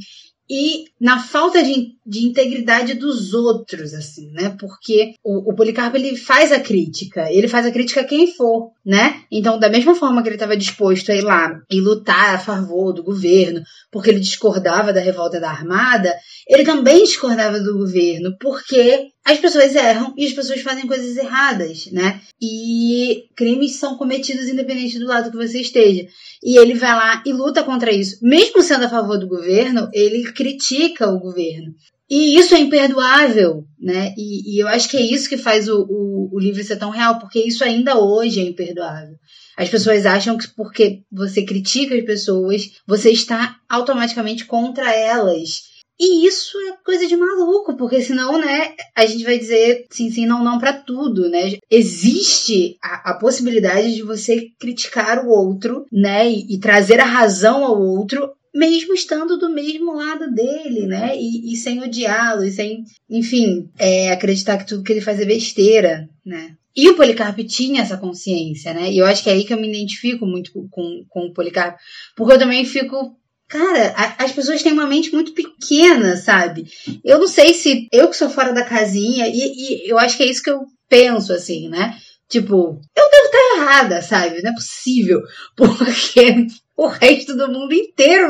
e 0.51 0.85
na 1.01 1.19
falta 1.19 1.63
de, 1.63 1.95
de 2.07 2.27
integridade 2.27 2.95
dos 2.95 3.33
outros, 3.33 3.95
assim, 3.95 4.31
né? 4.33 4.55
Porque 4.59 5.15
o, 5.25 5.51
o, 5.51 5.55
Policarpo 5.55 5.97
ele 5.97 6.17
faz 6.17 6.53
a 6.53 6.61
crítica, 6.61 7.31
ele 7.31 7.49
faz 7.49 7.65
a 7.65 7.71
crítica 7.71 8.01
a 8.01 8.05
quem 8.05 8.27
for, 8.27 8.73
né? 8.85 9.23
Então, 9.31 9.59
da 9.59 9.71
mesma 9.71 9.95
forma 9.95 10.23
que 10.23 10.29
ele 10.29 10.37
estava 10.37 10.57
disposto 10.57 11.11
a 11.11 11.15
ir 11.15 11.23
lá 11.23 11.61
e 11.71 11.81
lutar 11.81 12.35
a 12.35 12.39
favor 12.39 12.93
do 12.93 13.03
governo, 13.03 13.63
porque 13.91 14.11
ele 14.11 14.21
discordava 14.21 14.93
da 14.93 15.01
revolta 15.01 15.41
da 15.41 15.51
Armada, 15.51 16.15
ele 16.49 16.65
também 16.65 17.05
discordava 17.05 17.61
do 17.61 17.79
governo, 17.79 18.37
porque 18.39 19.09
as 19.25 19.39
pessoas 19.39 19.75
erram 19.77 20.13
e 20.17 20.27
as 20.27 20.33
pessoas 20.33 20.61
fazem 20.63 20.87
coisas 20.87 21.17
erradas, 21.17 21.87
né? 21.93 22.21
E 22.41 23.29
crimes 23.37 23.77
são 23.77 23.97
cometidos 23.97 24.49
independente 24.49 24.99
do 24.99 25.07
lado 25.07 25.31
que 25.31 25.37
você 25.37 25.61
esteja. 25.61 26.07
E 26.43 26.59
ele 26.59 26.75
vai 26.75 26.91
lá 26.91 27.23
e 27.25 27.33
luta 27.33 27.63
contra 27.63 27.93
isso. 27.93 28.19
Mesmo 28.21 28.63
sendo 28.63 28.85
a 28.85 28.91
favor 28.91 29.19
do 29.19 29.29
governo, 29.29 29.89
ele 29.93 30.25
critica 30.33 31.09
o 31.09 31.21
governo. 31.21 31.73
E 32.11 32.37
isso 32.37 32.55
é 32.55 32.59
imperdoável, 32.59 33.65
né? 33.81 34.13
E, 34.19 34.55
e 34.57 34.63
eu 34.63 34.69
acho 34.69 34.89
que 34.89 34.97
é 34.97 35.01
isso 35.01 35.29
que 35.29 35.39
faz 35.39 35.69
o, 35.69 35.87
o, 35.89 36.31
o 36.33 36.39
livro 36.39 36.63
ser 36.63 36.77
tão 36.77 36.91
real, 36.91 37.19
porque 37.19 37.39
isso 37.39 37.65
ainda 37.65 37.99
hoje 37.99 38.41
é 38.41 38.43
imperdoável. 38.43 39.17
As 39.57 39.69
pessoas 39.69 40.05
acham 40.05 40.37
que 40.37 40.49
porque 40.49 41.03
você 41.11 41.45
critica 41.45 41.95
as 41.95 42.05
pessoas, 42.05 42.73
você 42.87 43.11
está 43.11 43.57
automaticamente 43.69 44.45
contra 44.45 44.93
elas. 44.93 45.72
E 46.05 46.27
isso 46.27 46.59
é 46.59 46.73
coisa 46.85 47.07
de 47.07 47.17
maluco, 47.17 47.77
porque 47.77 48.03
senão, 48.03 48.37
né, 48.37 48.75
a 48.93 49.07
gente 49.07 49.23
vai 49.23 49.39
dizer 49.39 49.87
sim, 49.89 50.11
sim, 50.11 50.27
não, 50.27 50.43
não 50.43 50.59
para 50.59 50.73
tudo, 50.73 51.31
né? 51.31 51.57
Existe 51.71 52.77
a, 52.83 53.13
a, 53.13 53.15
possibilidade 53.15 53.95
de 53.95 54.03
você 54.03 54.49
criticar 54.59 55.25
o 55.25 55.29
outro, 55.29 55.87
né, 55.93 56.29
e, 56.29 56.57
e 56.57 56.59
trazer 56.59 56.99
a 56.99 57.05
razão 57.05 57.65
ao 57.65 57.81
outro 57.81 58.33
mesmo 58.53 58.93
estando 58.93 59.39
do 59.39 59.49
mesmo 59.49 59.95
lado 59.95 60.29
dele, 60.35 60.89
né? 60.89 61.17
E, 61.17 61.53
e 61.53 61.57
sem 61.57 61.81
odiá-lo, 61.81 62.45
e 62.45 62.51
sem, 62.51 62.83
enfim, 63.09 63.71
é, 63.79 64.11
acreditar 64.11 64.59
que 64.59 64.67
tudo 64.67 64.83
que 64.83 64.93
ele 64.93 65.01
faz 65.01 65.21
é 65.21 65.25
besteira, 65.25 66.09
né? 66.27 66.57
E 66.75 66.89
o 66.89 66.97
Policarpo 66.97 67.45
tinha 67.45 67.83
essa 67.83 67.97
consciência, 67.97 68.75
né? 68.75 68.91
E 68.91 68.99
eu 68.99 69.07
acho 69.07 69.23
que 69.23 69.31
é 69.31 69.35
aí 69.35 69.45
que 69.45 69.55
eu 69.55 69.61
me 69.61 69.69
identifico 69.69 70.27
muito 70.27 70.51
com, 70.69 71.05
com 71.09 71.27
o 71.27 71.33
Policarpo, 71.33 71.79
porque 72.17 72.33
eu 72.33 72.39
também 72.39 72.65
fico 72.65 73.17
Cara, 73.53 73.95
a, 73.95 74.25
as 74.25 74.33
pessoas 74.33 74.63
têm 74.63 74.73
uma 74.73 74.87
mente 74.87 75.13
muito 75.13 75.35
pequena, 75.35 76.17
sabe? 76.17 76.65
Eu 77.05 77.19
não 77.19 77.29
sei 77.29 77.53
se 77.53 77.87
eu 77.93 78.09
que 78.09 78.17
sou 78.17 78.31
fora 78.31 78.51
da 78.51 78.65
casinha, 78.65 79.29
e, 79.29 79.35
e 79.35 79.91
eu 79.91 79.99
acho 79.99 80.17
que 80.17 80.23
é 80.23 80.27
isso 80.27 80.43
que 80.43 80.49
eu 80.49 80.63
penso, 80.89 81.35
assim, 81.35 81.69
né? 81.69 81.95
Tipo, 82.31 82.81
eu 82.97 83.11
devo 83.11 83.27
estar 83.27 83.57
errada, 83.59 84.01
sabe? 84.01 84.41
Não 84.41 84.53
é 84.53 84.55
possível. 84.55 85.21
Porque 85.55 86.47
o 86.75 86.87
resto 86.87 87.37
do 87.37 87.53
mundo 87.53 87.75
inteiro, 87.75 88.27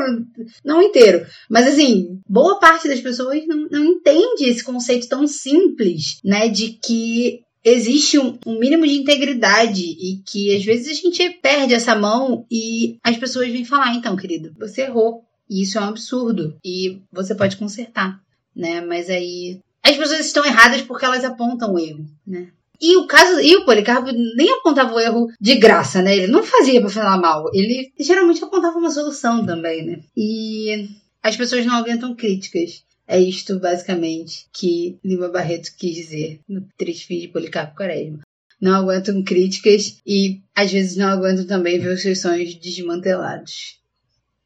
não 0.65 0.81
inteiro, 0.81 1.25
mas 1.49 1.67
assim, 1.67 2.19
boa 2.27 2.59
parte 2.59 2.89
das 2.89 2.99
pessoas 2.99 3.47
não, 3.47 3.65
não 3.71 3.85
entende 3.85 4.43
esse 4.43 4.61
conceito 4.61 5.07
tão 5.07 5.25
simples, 5.25 6.19
né? 6.21 6.49
De 6.49 6.77
que 6.83 7.39
existe 7.63 8.19
um, 8.19 8.37
um, 8.45 8.59
mínimo 8.59 8.85
de 8.85 8.95
integridade 8.95 9.81
e 9.81 10.21
que 10.25 10.55
às 10.55 10.63
vezes 10.63 10.87
a 10.87 11.01
gente 11.01 11.29
perde 11.41 11.73
essa 11.73 11.95
mão 11.95 12.45
e 12.51 12.97
as 13.03 13.17
pessoas 13.17 13.51
vêm 13.51 13.65
falar, 13.65 13.95
então, 13.95 14.15
querido, 14.15 14.53
você 14.57 14.81
errou. 14.81 15.23
E 15.49 15.61
isso 15.63 15.77
é 15.77 15.81
um 15.81 15.85
absurdo. 15.85 16.57
E 16.63 17.01
você 17.11 17.35
pode 17.35 17.57
consertar, 17.57 18.19
né? 18.55 18.81
Mas 18.81 19.09
aí. 19.09 19.59
As 19.83 19.97
pessoas 19.97 20.25
estão 20.25 20.45
erradas 20.45 20.81
porque 20.81 21.05
elas 21.05 21.25
apontam 21.25 21.73
o 21.73 21.79
erro, 21.79 22.05
né? 22.25 22.49
E 22.81 22.95
o 22.97 23.05
caso, 23.05 23.39
e 23.39 23.55
o 23.55 23.65
Policarpo 23.65 24.11
nem 24.11 24.51
apontava 24.51 24.93
o 24.93 24.99
erro 24.99 25.27
de 25.39 25.55
graça, 25.55 26.01
né? 26.01 26.15
Ele 26.15 26.27
não 26.27 26.43
fazia 26.43 26.81
para 26.81 26.89
falar 26.89 27.17
mal. 27.17 27.49
Ele 27.53 27.91
geralmente 27.99 28.43
apontava 28.43 28.77
uma 28.77 28.89
solução 28.89 29.45
também, 29.45 29.85
né? 29.85 29.99
E 30.17 30.89
as 31.21 31.37
pessoas 31.37 31.65
não 31.65 31.75
aguentam 31.75 32.15
críticas. 32.15 32.83
É 33.07 33.19
isto, 33.19 33.59
basicamente, 33.59 34.47
que 34.53 34.97
Lima 35.03 35.29
Barreto 35.29 35.75
quis 35.77 35.95
dizer 35.95 36.39
no 36.47 36.65
Triste 36.77 37.07
Fim 37.07 37.19
de 37.19 37.27
Policarpo 37.27 37.75
Quaresma. 37.75 38.19
Não 38.61 38.73
aguentam 38.73 39.23
críticas 39.23 40.01
e, 40.05 40.41
às 40.55 40.71
vezes, 40.71 40.95
não 40.95 41.09
aguentam 41.09 41.45
também 41.45 41.79
ver 41.79 41.93
os 41.93 42.01
seus 42.01 42.21
sonhos 42.21 42.55
desmantelados. 42.55 43.79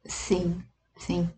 Sim, 0.04 0.60
sim. 0.96 1.28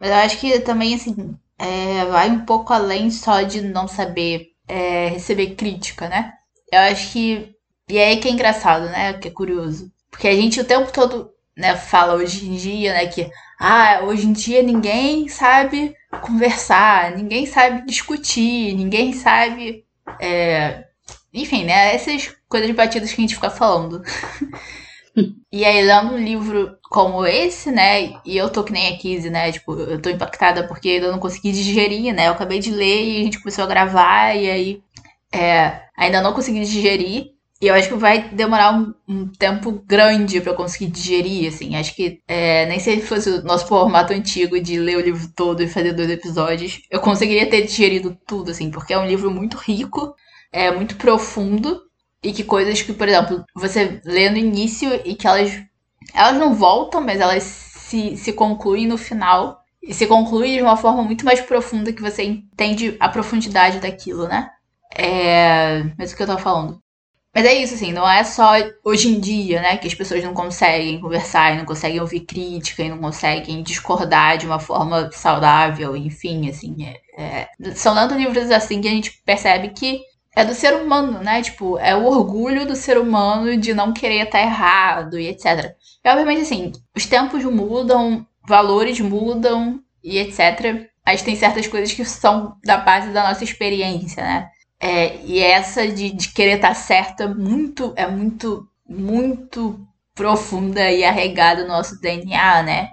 Mas 0.00 0.10
eu 0.10 0.16
acho 0.16 0.40
que 0.40 0.60
também, 0.60 0.94
assim, 0.94 1.36
é, 1.58 2.04
vai 2.06 2.30
um 2.30 2.44
pouco 2.46 2.72
além 2.72 3.10
só 3.10 3.42
de 3.42 3.60
não 3.60 3.86
saber 3.86 4.52
é, 4.66 5.08
receber 5.08 5.54
crítica, 5.54 6.08
né? 6.08 6.32
Eu 6.72 6.78
acho 6.80 7.12
que. 7.12 7.54
E 7.88 7.98
é 7.98 8.08
aí 8.08 8.16
que 8.18 8.28
é 8.28 8.30
engraçado, 8.30 8.86
né? 8.86 9.14
Que 9.14 9.28
é 9.28 9.30
curioso. 9.30 9.90
Porque 10.10 10.28
a 10.28 10.34
gente 10.34 10.60
o 10.60 10.64
tempo 10.64 10.92
todo 10.92 11.30
né, 11.58 11.76
fala 11.76 12.14
hoje 12.14 12.46
em 12.46 12.54
dia, 12.54 12.92
né, 12.92 13.06
que 13.08 13.28
ah, 13.58 14.02
hoje 14.04 14.26
em 14.26 14.32
dia 14.32 14.62
ninguém 14.62 15.28
sabe 15.28 15.94
conversar, 16.22 17.12
ninguém 17.16 17.46
sabe 17.46 17.86
discutir, 17.86 18.74
ninguém 18.74 19.12
sabe 19.12 19.84
É, 20.20 20.84
enfim, 21.32 21.64
né? 21.64 21.94
Essas 21.94 22.34
coisas 22.48 22.70
batidas 22.72 23.12
que 23.12 23.20
a 23.20 23.22
gente 23.22 23.34
fica 23.34 23.50
falando. 23.50 24.02
e 25.52 25.64
aí, 25.64 25.82
lendo 25.84 26.14
um 26.14 26.18
livro 26.18 26.76
como 26.90 27.26
esse, 27.26 27.70
né? 27.70 28.14
E 28.24 28.36
eu 28.36 28.50
tô 28.50 28.64
que 28.64 28.72
nem 28.72 28.94
a 28.94 28.98
Kizzy, 28.98 29.30
né? 29.30 29.52
Tipo, 29.52 29.74
eu 29.74 30.00
tô 30.00 30.10
impactada 30.10 30.66
porque 30.66 30.88
eu 30.88 31.12
não 31.12 31.18
consegui 31.18 31.52
digerir, 31.52 32.14
né? 32.14 32.28
Eu 32.28 32.32
acabei 32.32 32.58
de 32.58 32.70
ler 32.70 33.04
e 33.04 33.20
a 33.20 33.24
gente 33.24 33.40
começou 33.40 33.64
a 33.64 33.66
gravar 33.68 34.34
e 34.34 34.50
aí 34.50 34.82
é, 35.32 35.82
ainda 35.96 36.22
não 36.22 36.32
consegui 36.32 36.60
digerir. 36.60 37.32
E 37.60 37.66
eu 37.66 37.74
acho 37.74 37.88
que 37.88 37.94
vai 37.94 38.28
demorar 38.28 38.72
um, 38.72 38.94
um 39.08 39.26
tempo 39.28 39.72
grande 39.84 40.40
para 40.40 40.52
eu 40.52 40.56
conseguir 40.56 40.86
digerir, 40.86 41.48
assim. 41.48 41.74
Acho 41.74 41.94
que 41.94 42.20
é, 42.28 42.66
nem 42.66 42.78
se 42.78 43.00
fosse 43.02 43.28
o 43.30 43.42
nosso 43.42 43.66
formato 43.66 44.12
antigo 44.12 44.60
de 44.60 44.78
ler 44.78 44.96
o 44.96 45.00
livro 45.00 45.28
todo 45.34 45.62
e 45.62 45.68
fazer 45.68 45.92
dois 45.92 46.08
episódios, 46.08 46.80
eu 46.90 47.00
conseguiria 47.00 47.50
ter 47.50 47.62
digerido 47.66 48.16
tudo, 48.26 48.52
assim, 48.52 48.70
porque 48.70 48.92
é 48.92 48.98
um 48.98 49.06
livro 49.06 49.30
muito 49.30 49.56
rico, 49.56 50.14
é 50.52 50.70
muito 50.70 50.96
profundo 50.96 51.82
e 52.22 52.32
que 52.32 52.44
coisas 52.44 52.80
que, 52.82 52.92
por 52.92 53.08
exemplo, 53.08 53.44
você 53.54 54.00
lê 54.04 54.30
no 54.30 54.36
início 54.36 54.88
e 55.04 55.14
que 55.14 55.26
elas 55.26 55.50
elas 56.14 56.38
não 56.38 56.54
voltam, 56.54 57.00
mas 57.00 57.20
elas 57.20 57.42
se, 57.42 58.16
se 58.16 58.32
concluem 58.32 58.86
no 58.86 58.96
final 58.98 59.60
e 59.82 59.92
se 59.94 60.06
concluem 60.06 60.56
de 60.56 60.62
uma 60.62 60.76
forma 60.76 61.02
muito 61.02 61.24
mais 61.24 61.40
profunda 61.40 61.92
que 61.92 62.02
você 62.02 62.22
entende 62.24 62.96
a 63.00 63.08
profundidade 63.08 63.80
daquilo, 63.80 64.26
né? 64.28 64.50
É... 64.96 65.84
Mas 65.98 66.12
o 66.12 66.16
que 66.16 66.22
eu 66.22 66.26
tava 66.26 66.40
falando? 66.40 66.82
Mas 67.34 67.44
é 67.44 67.54
isso, 67.54 67.74
assim, 67.74 67.92
não 67.92 68.08
é 68.08 68.24
só 68.24 68.52
hoje 68.82 69.08
em 69.08 69.20
dia, 69.20 69.60
né, 69.60 69.76
que 69.76 69.86
as 69.86 69.94
pessoas 69.94 70.24
não 70.24 70.34
conseguem 70.34 71.00
conversar 71.00 71.52
e 71.52 71.58
não 71.58 71.64
conseguem 71.64 72.00
ouvir 72.00 72.20
crítica 72.20 72.82
e 72.82 72.88
não 72.88 72.98
conseguem 72.98 73.62
discordar 73.62 74.38
de 74.38 74.46
uma 74.46 74.58
forma 74.58 75.10
saudável, 75.12 75.96
enfim, 75.96 76.48
assim. 76.48 76.76
É, 76.84 77.00
é... 77.16 77.48
São 77.74 77.94
tantos 77.94 78.16
livros 78.16 78.50
assim 78.50 78.80
que 78.80 78.88
a 78.88 78.90
gente 78.90 79.22
percebe 79.24 79.68
que 79.70 80.00
é 80.34 80.44
do 80.44 80.54
ser 80.54 80.74
humano, 80.74 81.20
né? 81.20 81.42
Tipo, 81.42 81.78
é 81.78 81.96
o 81.96 82.04
orgulho 82.04 82.66
do 82.66 82.76
ser 82.76 82.96
humano 82.96 83.56
de 83.56 83.74
não 83.74 83.92
querer 83.92 84.22
estar 84.22 84.40
errado 84.40 85.18
e 85.18 85.26
etc. 85.28 85.74
E 86.04 86.08
obviamente, 86.08 86.42
assim, 86.42 86.72
os 86.94 87.06
tempos 87.06 87.44
mudam, 87.44 88.26
valores 88.46 89.00
mudam 89.00 89.80
e 90.02 90.18
etc. 90.18 90.88
Mas 91.04 91.22
tem 91.22 91.34
certas 91.34 91.66
coisas 91.66 91.92
que 91.92 92.04
são 92.04 92.56
da 92.64 92.76
base 92.76 93.10
da 93.10 93.28
nossa 93.28 93.42
experiência, 93.42 94.22
né? 94.22 94.48
É, 94.80 95.16
e 95.24 95.40
essa 95.40 95.88
de, 95.88 96.10
de 96.10 96.32
querer 96.32 96.56
estar 96.56 96.74
certa 96.74 97.26
muito, 97.26 97.92
é 97.96 98.06
muito, 98.06 98.68
muito 98.88 99.80
profunda 100.14 100.90
e 100.90 101.04
arregada 101.04 101.62
no 101.62 101.68
nosso 101.68 102.00
DNA, 102.00 102.62
né? 102.62 102.90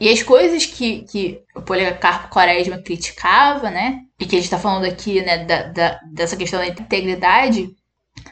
E 0.00 0.08
as 0.08 0.22
coisas 0.22 0.64
que, 0.64 1.02
que 1.02 1.42
o 1.54 1.62
Policarpo 1.62 2.28
Quaresma 2.28 2.78
criticava, 2.78 3.70
né? 3.70 4.02
E 4.18 4.26
que 4.26 4.36
a 4.36 4.38
gente 4.40 4.50
tá 4.50 4.58
falando 4.58 4.84
aqui, 4.84 5.20
né, 5.22 5.44
da, 5.44 5.62
da 5.64 6.00
dessa 6.12 6.36
questão 6.36 6.60
da 6.60 6.68
integridade, 6.68 7.74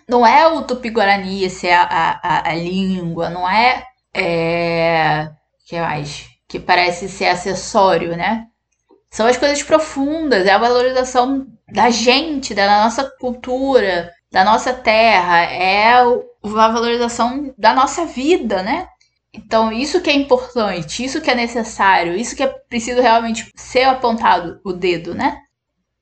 não 0.09 0.27
é 0.27 0.47
o 0.47 0.63
tupi-guarani 0.63 1.49
ser 1.51 1.73
a, 1.73 1.83
a, 2.23 2.51
a, 2.51 2.55
língua, 2.55 3.31
não 3.31 3.49
é, 3.49 3.85
é. 4.15 5.31
que 5.67 5.79
mais? 5.81 6.29
Que 6.49 6.61
parece 6.61 7.09
ser 7.09 7.27
acessório, 7.27 8.17
né? 8.17 8.47
São 9.11 9.27
as 9.27 9.37
coisas 9.37 9.63
profundas, 9.63 10.47
é 10.47 10.51
a 10.53 10.59
valorização 10.59 11.47
da 11.71 11.91
gente, 11.91 12.55
da 12.55 12.85
nossa 12.85 13.05
cultura, 13.19 14.13
da 14.31 14.45
nossa 14.45 14.73
terra, 14.73 15.43
é 15.43 15.95
a 15.95 16.05
valorização 16.43 17.53
da 17.59 17.75
nossa 17.75 18.07
vida, 18.07 18.63
né? 18.63 18.89
Então, 19.33 19.73
isso 19.73 20.01
que 20.01 20.09
é 20.11 20.15
importante, 20.15 21.05
isso 21.05 21.21
que 21.21 21.31
é 21.31 21.35
necessário, 21.35 22.17
isso 22.17 22.35
que 22.35 22.43
é 22.43 22.47
preciso 22.47 23.03
realmente 23.03 23.53
ser 23.55 23.85
apontado 23.85 24.61
o 24.65 24.73
dedo, 24.73 25.15
né? 25.15 25.41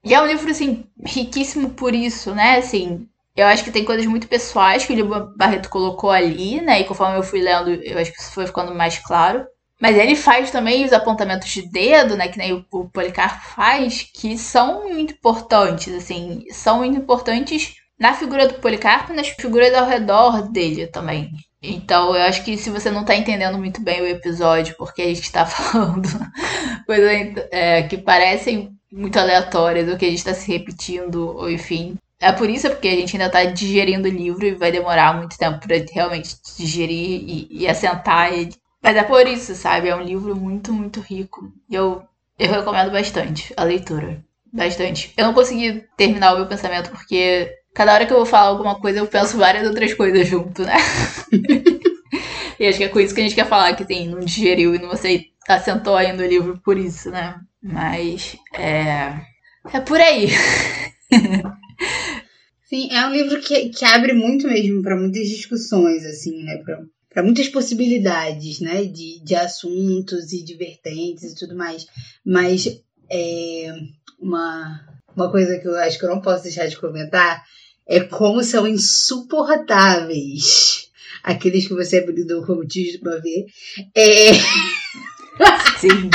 E 0.05 0.15
é 0.15 0.23
um 0.23 0.27
livro, 0.27 0.51
assim, 0.51 0.87
riquíssimo 1.05 1.71
por 1.71 1.95
isso, 1.95 2.35
né? 2.35 2.59
Assim, 2.59 3.09
eu 3.37 3.47
acho 3.47 3.65
que 3.65 3.73
tem 3.73 3.85
coisas 3.85 4.07
muito 4.07 4.29
pessoais 4.29 4.85
que 4.87 4.93
o 4.93 4.97
Lima 4.97 5.35
Barreto 5.37 5.69
colocou 5.69 6.11
ali, 6.11 6.61
né? 6.61 6.81
E 6.81 6.85
conforme 6.85 7.19
eu 7.19 7.23
fui 7.23 7.41
lendo, 7.41 7.71
eu 7.71 7.99
acho 7.99 8.13
que 8.13 8.21
isso 8.21 8.33
foi 8.33 8.47
ficando 8.47 8.75
mais 8.75 8.99
claro. 8.99 9.45
Mas 9.81 9.97
ele 9.97 10.15
faz 10.15 10.51
também 10.51 10.85
os 10.85 10.93
apontamentos 10.93 11.49
de 11.49 11.63
dedo, 11.69 12.17
né? 12.17 12.29
Que 12.29 12.39
nem 12.39 12.53
o, 12.71 12.89
Policarpo 12.89 13.45
faz, 13.55 14.09
que 14.15 14.39
são 14.39 14.89
muito 14.89 15.15
importantes, 15.15 15.93
assim, 15.95 16.45
são 16.51 16.79
muito 16.79 16.97
importantes 16.97 17.75
na 17.99 18.15
figura 18.15 18.47
do 18.47 18.55
Policarpo 18.55 19.13
e 19.13 19.17
nas 19.17 19.29
figuras 19.29 19.75
ao 19.75 19.87
redor 19.87 20.51
dele 20.51 20.87
também. 20.87 21.31
Então, 21.63 22.15
eu 22.15 22.23
acho 22.23 22.45
que 22.45 22.57
se 22.57 22.71
você 22.71 22.91
não 22.91 23.05
tá 23.05 23.17
entendendo 23.17 23.59
muito 23.59 23.81
bem 23.81 24.01
o 24.03 24.07
episódio, 24.07 24.77
porque 24.77 25.03
a 25.03 25.07
gente 25.07 25.33
tá 25.33 25.47
falando 25.47 26.09
coisas 26.87 27.47
é, 27.51 27.83
que 27.85 27.97
parecem 27.97 28.71
muito 28.93 29.19
aleatórias, 29.19 29.89
ou 29.89 29.97
que 29.97 30.05
a 30.05 30.11
gente 30.11 30.25
tá 30.25 30.35
se 30.35 30.51
repetindo, 30.51 31.37
ou 31.37 31.51
enfim. 31.51 31.97
É 32.21 32.33
por 32.33 32.49
isso 32.49 32.69
porque 32.71 32.89
a 32.89 32.97
gente 32.97 33.17
ainda 33.17 33.31
tá 33.31 33.45
digerindo 33.45 34.09
o 34.09 34.11
livro 34.11 34.47
e 34.47 34.55
vai 34.55 34.71
demorar 34.71 35.17
muito 35.17 35.37
tempo 35.37 35.59
pra 35.59 35.77
realmente 35.93 36.37
digerir 36.57 37.23
e, 37.27 37.49
e 37.51 37.69
assentar 37.69 38.33
ele. 38.33 38.55
Mas 38.85 38.97
é 38.97 39.03
por 39.03 39.27
isso, 39.27 39.55
sabe? 39.57 39.89
É 39.89 39.97
um 39.97 40.03
livro 40.03 40.37
muito, 40.37 40.73
muito 40.73 41.01
rico. 41.01 41.53
E 41.69 41.75
eu, 41.75 42.05
eu 42.39 42.51
recomendo 42.51 42.93
bastante 42.93 43.53
a 43.57 43.65
leitura. 43.65 44.23
Bastante. 44.53 45.13
Eu 45.17 45.25
não 45.25 45.35
consegui 45.35 45.85
terminar 45.97 46.35
o 46.35 46.37
meu 46.37 46.47
pensamento 46.47 46.91
porque 46.91 47.51
Cada 47.75 47.93
hora 47.93 48.07
que 48.07 48.13
eu 48.13 48.19
vou 48.19 48.27
falar 48.27 48.47
alguma 48.47 48.81
coisa, 48.81 49.01
eu 49.01 49.07
penso 49.09 49.37
várias 49.37 49.67
outras 49.67 49.93
coisas 49.93 50.29
junto, 50.29 50.63
né? 50.63 50.77
e 52.59 52.67
acho 52.67 52.79
que 52.79 52.85
é 52.85 52.89
com 52.89 53.01
isso 53.01 53.13
que 53.13 53.21
a 53.21 53.25
gente 53.25 53.35
quer 53.35 53.49
falar, 53.49 53.75
que 53.75 53.85
tem, 53.85 54.09
não 54.09 54.21
digeriu 54.21 54.77
e 54.77 54.79
não 54.79 54.91
você 54.91 55.27
assentou 55.49 55.97
ainda 55.97 56.23
o 56.23 56.27
livro 56.27 56.61
por 56.65 56.79
isso, 56.79 57.11
né? 57.11 57.35
Mas 57.61 58.37
é. 58.55 59.21
É 59.73 59.81
por 59.81 60.01
aí. 60.01 60.29
Sim, 62.63 62.93
é 62.93 63.05
um 63.07 63.13
livro 63.13 63.41
que, 63.41 63.71
que 63.71 63.85
abre 63.85 64.13
muito 64.13 64.47
mesmo 64.47 64.81
para 64.81 64.97
muitas 64.97 65.27
discussões, 65.27 66.07
assim, 66.07 66.45
né? 66.45 66.59
Pra, 66.59 66.79
para 67.15 67.23
muitas 67.23 67.49
possibilidades, 67.49 68.61
né? 68.61 68.85
De, 68.85 69.21
de 69.21 69.35
assuntos 69.37 70.33
e 70.33 70.43
de 70.43 70.57
vertentes 70.57 71.33
e 71.33 71.37
tudo 71.37 71.57
mais. 71.57 71.87
Mas 72.27 72.83
é 73.09 73.73
uma, 74.19 74.85
uma 75.17 75.31
coisa 75.31 75.57
que 75.59 75.69
eu 75.69 75.77
acho 75.77 75.99
que 75.99 76.05
eu 76.05 76.11
não 76.11 76.21
posso 76.21 76.43
deixar 76.43 76.67
de 76.67 76.77
comentar 76.77 77.43
é 77.87 78.01
como 78.01 78.43
são 78.43 78.67
insuportáveis 78.67 80.89
aqueles 81.23 81.69
que 81.69 81.75
você 81.75 81.99
apelidou 81.99 82.45
como 82.45 82.65
do 82.65 83.21
ver. 83.23 83.47
É... 83.95 84.33
Sim. 85.79 86.11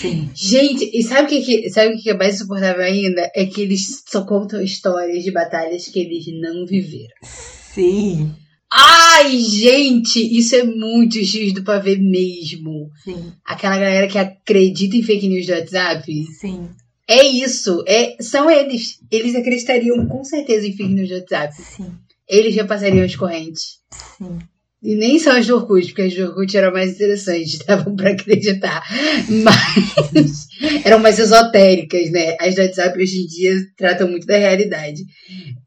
Sim. 0.00 0.30
Gente, 0.34 0.90
e 0.92 1.02
sabe 1.02 1.24
o 1.24 1.28
que, 1.28 1.40
que, 1.40 1.70
sabe 1.70 1.94
o 1.94 1.98
que 1.98 2.10
é 2.10 2.14
mais 2.14 2.34
insuportável 2.34 2.84
ainda? 2.84 3.30
É 3.34 3.46
que 3.46 3.62
eles 3.62 4.04
só 4.06 4.22
contam 4.24 4.60
histórias 4.60 5.24
de 5.24 5.30
batalhas 5.30 5.88
que 5.88 5.98
eles 5.98 6.26
não 6.40 6.66
viveram. 6.66 7.14
Sim. 7.22 8.34
Ai, 8.76 9.38
gente, 9.38 10.18
isso 10.36 10.56
é 10.56 10.64
muito 10.64 11.24
X 11.24 11.52
do 11.52 11.62
pavê 11.62 11.96
mesmo. 11.96 12.90
Sim. 13.04 13.32
Aquela 13.44 13.78
galera 13.78 14.08
que 14.08 14.18
acredita 14.18 14.96
em 14.96 15.02
fake 15.02 15.28
news 15.28 15.46
do 15.46 15.52
WhatsApp. 15.52 16.24
Sim. 16.40 16.68
É 17.06 17.22
isso, 17.22 17.84
é, 17.86 18.16
são 18.20 18.50
eles. 18.50 18.98
Eles 19.12 19.36
acreditariam 19.36 20.04
com 20.08 20.24
certeza 20.24 20.66
em 20.66 20.76
fake 20.76 20.92
news 20.92 21.06
de 21.06 21.14
WhatsApp. 21.14 21.54
Sim. 21.54 21.92
Eles 22.28 22.54
repassariam 22.56 23.04
as 23.04 23.14
correntes. 23.14 23.78
Sim. 24.18 24.38
E 24.82 24.96
nem 24.96 25.20
são 25.20 25.36
as 25.36 25.46
do 25.46 25.54
Orkut, 25.54 25.86
porque 25.86 26.02
as 26.02 26.14
do 26.14 26.24
Orkut 26.24 26.56
eram 26.56 26.72
mais 26.72 26.94
interessantes, 26.94 27.58
davam 27.64 27.94
pra 27.94 28.10
acreditar. 28.10 28.82
Mas 29.28 30.48
eram 30.84 30.98
mais 30.98 31.20
esotéricas, 31.20 32.10
né? 32.10 32.36
As 32.40 32.56
do 32.56 32.62
WhatsApp 32.62 33.00
hoje 33.00 33.22
em 33.22 33.26
dia 33.26 33.54
tratam 33.76 34.08
muito 34.08 34.26
da 34.26 34.36
realidade. 34.36 35.00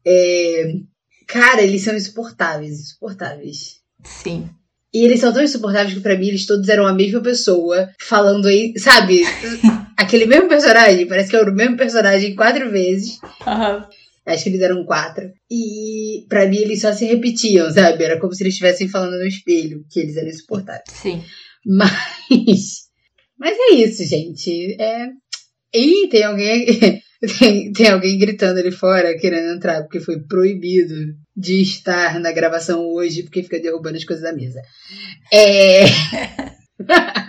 É... 0.06 0.74
Cara, 1.28 1.62
eles 1.62 1.82
são 1.82 1.94
insuportáveis, 1.94 2.80
insuportáveis. 2.80 3.76
Sim. 4.02 4.48
E 4.92 5.04
eles 5.04 5.20
são 5.20 5.30
tão 5.30 5.42
insuportáveis 5.42 5.94
que 5.94 6.00
pra 6.00 6.16
mim 6.16 6.28
eles 6.28 6.46
todos 6.46 6.66
eram 6.70 6.86
a 6.86 6.94
mesma 6.94 7.20
pessoa, 7.20 7.90
falando 8.00 8.48
aí, 8.48 8.72
sabe? 8.78 9.22
Aquele 9.96 10.24
mesmo 10.24 10.48
personagem, 10.48 11.06
parece 11.06 11.28
que 11.28 11.36
era 11.36 11.50
o 11.50 11.54
mesmo 11.54 11.76
personagem 11.76 12.34
quatro 12.34 12.70
vezes. 12.70 13.18
Uhum. 13.46 13.84
Acho 14.24 14.42
que 14.44 14.48
eles 14.48 14.62
eram 14.62 14.84
quatro. 14.84 15.30
E 15.50 16.24
pra 16.28 16.46
mim 16.48 16.56
eles 16.56 16.80
só 16.80 16.92
se 16.92 17.04
repetiam, 17.04 17.70
sabe? 17.70 18.04
Era 18.04 18.18
como 18.18 18.32
se 18.32 18.42
eles 18.42 18.54
estivessem 18.54 18.88
falando 18.88 19.18
no 19.18 19.26
espelho, 19.26 19.84
que 19.90 20.00
eles 20.00 20.16
eram 20.16 20.28
insuportáveis. 20.28 20.84
Sim. 20.90 21.22
Mas. 21.66 22.88
Mas 23.38 23.56
é 23.58 23.74
isso, 23.74 24.04
gente. 24.04 24.76
É. 24.80 25.08
Ih, 25.74 26.08
tem 26.08 26.24
alguém. 26.24 27.02
Tem, 27.38 27.72
tem 27.72 27.88
alguém 27.88 28.16
gritando 28.16 28.60
ali 28.60 28.70
fora 28.70 29.18
querendo 29.18 29.56
entrar, 29.56 29.82
porque 29.82 29.98
foi 29.98 30.20
proibido 30.20 30.94
de 31.36 31.60
estar 31.60 32.20
na 32.20 32.30
gravação 32.30 32.86
hoje, 32.86 33.24
porque 33.24 33.42
fica 33.42 33.58
derrubando 33.58 33.96
as 33.96 34.04
coisas 34.04 34.22
da 34.22 34.32
mesa. 34.32 34.60
É. 35.32 35.82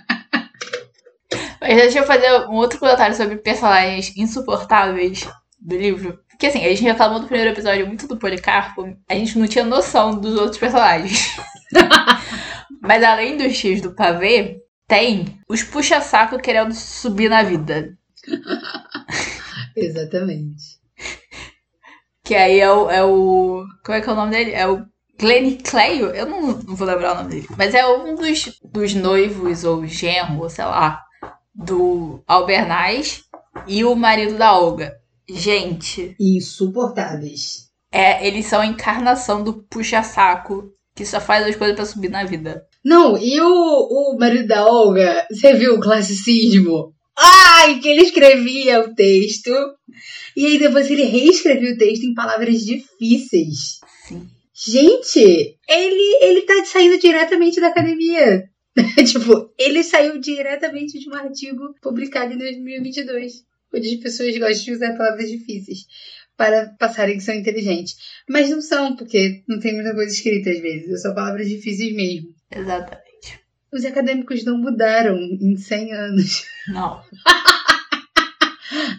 Mas 1.59 1.75
deixa 1.75 1.99
eu 1.99 2.05
fazer 2.05 2.31
um 2.47 2.55
outro 2.55 2.79
comentário 2.79 3.15
sobre 3.15 3.37
personagens 3.37 4.15
insuportáveis 4.15 5.27
do 5.59 5.75
livro. 5.75 6.19
Porque 6.29 6.47
assim, 6.47 6.63
a 6.63 6.69
gente 6.69 6.83
reclamou 6.83 7.19
do 7.19 7.27
primeiro 7.27 7.51
episódio 7.51 7.85
muito 7.85 8.07
do 8.07 8.17
Policarpo, 8.17 8.95
a 9.09 9.13
gente 9.13 9.37
não 9.37 9.47
tinha 9.47 9.65
noção 9.65 10.19
dos 10.19 10.35
outros 10.35 10.57
personagens. 10.57 11.35
Mas 12.81 13.03
além 13.03 13.37
dos 13.37 13.53
X 13.57 13.81
do 13.81 13.93
pavê, 13.93 14.61
tem 14.87 15.39
os 15.49 15.63
puxa-saco 15.63 16.39
querendo 16.39 16.73
subir 16.73 17.29
na 17.29 17.43
vida. 17.43 17.97
Exatamente. 19.85 20.79
Que 22.23 22.35
aí 22.35 22.59
é 22.59 22.71
o, 22.71 22.89
é 22.91 23.03
o. 23.03 23.65
Como 23.83 23.97
é 23.97 24.01
que 24.01 24.09
é 24.09 24.11
o 24.11 24.15
nome 24.15 24.31
dele? 24.31 24.51
É 24.51 24.67
o 24.67 24.85
Glenn 25.19 25.57
Cleio? 25.63 26.11
Eu 26.11 26.27
não, 26.27 26.41
não, 26.41 26.75
vou 26.75 26.87
lembrar 26.87 27.13
o 27.13 27.15
nome 27.15 27.29
dele. 27.29 27.47
Mas 27.57 27.73
é 27.73 27.85
um 27.87 28.13
dos, 28.13 28.59
dos 28.63 28.93
noivos 28.93 29.63
ou 29.63 29.85
genro, 29.87 30.47
sei 30.49 30.65
lá, 30.65 31.01
do 31.55 32.23
Albernaz 32.27 33.23
e 33.67 33.83
o 33.83 33.95
marido 33.95 34.37
da 34.37 34.57
Olga. 34.57 34.93
Gente. 35.27 36.15
Insuportáveis. 36.19 37.69
É, 37.91 38.25
eles 38.27 38.45
são 38.45 38.61
a 38.61 38.65
encarnação 38.67 39.43
do 39.43 39.63
puxa-saco 39.63 40.71
que 40.95 41.05
só 41.05 41.19
faz 41.19 41.47
as 41.47 41.55
coisas 41.55 41.75
para 41.75 41.85
subir 41.85 42.09
na 42.09 42.23
vida. 42.25 42.63
Não, 42.83 43.17
e 43.17 43.39
o, 43.41 44.13
o 44.13 44.17
marido 44.19 44.47
da 44.47 44.65
Olga, 44.65 45.25
você 45.31 45.53
viu 45.53 45.75
o 45.75 45.79
classicismo? 45.79 46.93
Ai, 47.21 47.79
que 47.79 47.89
ele 47.89 48.03
escrevia 48.03 48.79
o 48.79 48.95
texto. 48.95 49.51
E 50.35 50.45
aí 50.45 50.57
depois 50.57 50.89
ele 50.89 51.03
reescrevia 51.03 51.73
o 51.73 51.77
texto 51.77 52.03
em 52.03 52.13
palavras 52.13 52.63
difíceis. 52.65 53.79
Sim. 54.07 54.27
Gente, 54.53 55.57
ele, 55.69 56.17
ele 56.21 56.41
tá 56.43 56.63
saindo 56.65 56.97
diretamente 56.99 57.59
da 57.59 57.67
academia. 57.67 58.43
tipo, 59.05 59.53
ele 59.57 59.83
saiu 59.83 60.19
diretamente 60.19 60.99
de 60.99 61.09
um 61.09 61.13
artigo 61.13 61.73
publicado 61.81 62.33
em 62.33 62.37
2022, 62.37 63.43
onde 63.73 63.89
as 63.89 63.95
pessoas 63.95 64.37
gostam 64.37 64.63
de 64.65 64.71
usar 64.73 64.97
palavras 64.97 65.29
difíceis 65.29 65.79
para 66.37 66.73
passarem 66.79 67.17
que 67.17 67.23
são 67.23 67.35
inteligentes. 67.35 67.95
Mas 68.29 68.49
não 68.49 68.61
são, 68.61 68.95
porque 68.95 69.43
não 69.47 69.59
tem 69.59 69.73
muita 69.73 69.93
coisa 69.93 70.13
escrita 70.13 70.49
às 70.49 70.59
vezes, 70.59 71.01
são 71.01 71.13
palavras 71.13 71.49
difíceis 71.49 71.93
mesmo. 71.93 72.29
Exatamente. 72.49 73.08
Os 73.71 73.85
acadêmicos 73.85 74.43
não 74.43 74.57
mudaram 74.57 75.17
em 75.17 75.55
100 75.55 75.93
anos. 75.93 76.45
Não. 76.67 77.01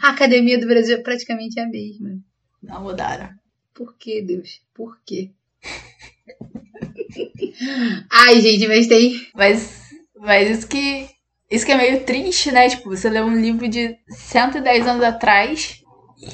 A 0.03 0.11
academia 0.11 0.59
do 0.59 0.67
Brasil 0.67 0.97
é 0.97 1.03
praticamente 1.03 1.61
a 1.61 1.67
mesma. 1.67 2.19
Não 2.63 2.83
mudaram. 2.83 3.31
Por 3.73 3.97
que, 3.97 4.21
Deus? 4.21 4.61
Por 4.75 4.99
quê? 5.05 5.31
Ai, 8.11 8.41
gente, 8.41 8.67
mas 8.67 8.87
tem. 8.87 9.27
Mas, 9.35 9.91
mas 10.19 10.51
isso 10.51 10.69
que. 10.69 11.09
Isso 11.51 11.67
que 11.67 11.73
é 11.73 11.77
meio 11.77 12.05
triste, 12.05 12.53
né? 12.53 12.69
Tipo, 12.69 12.91
você 12.91 13.11
lê 13.11 13.21
um 13.21 13.41
livro 13.41 13.69
de 13.69 13.97
110 14.09 14.87
anos 14.87 15.03
atrás 15.03 15.83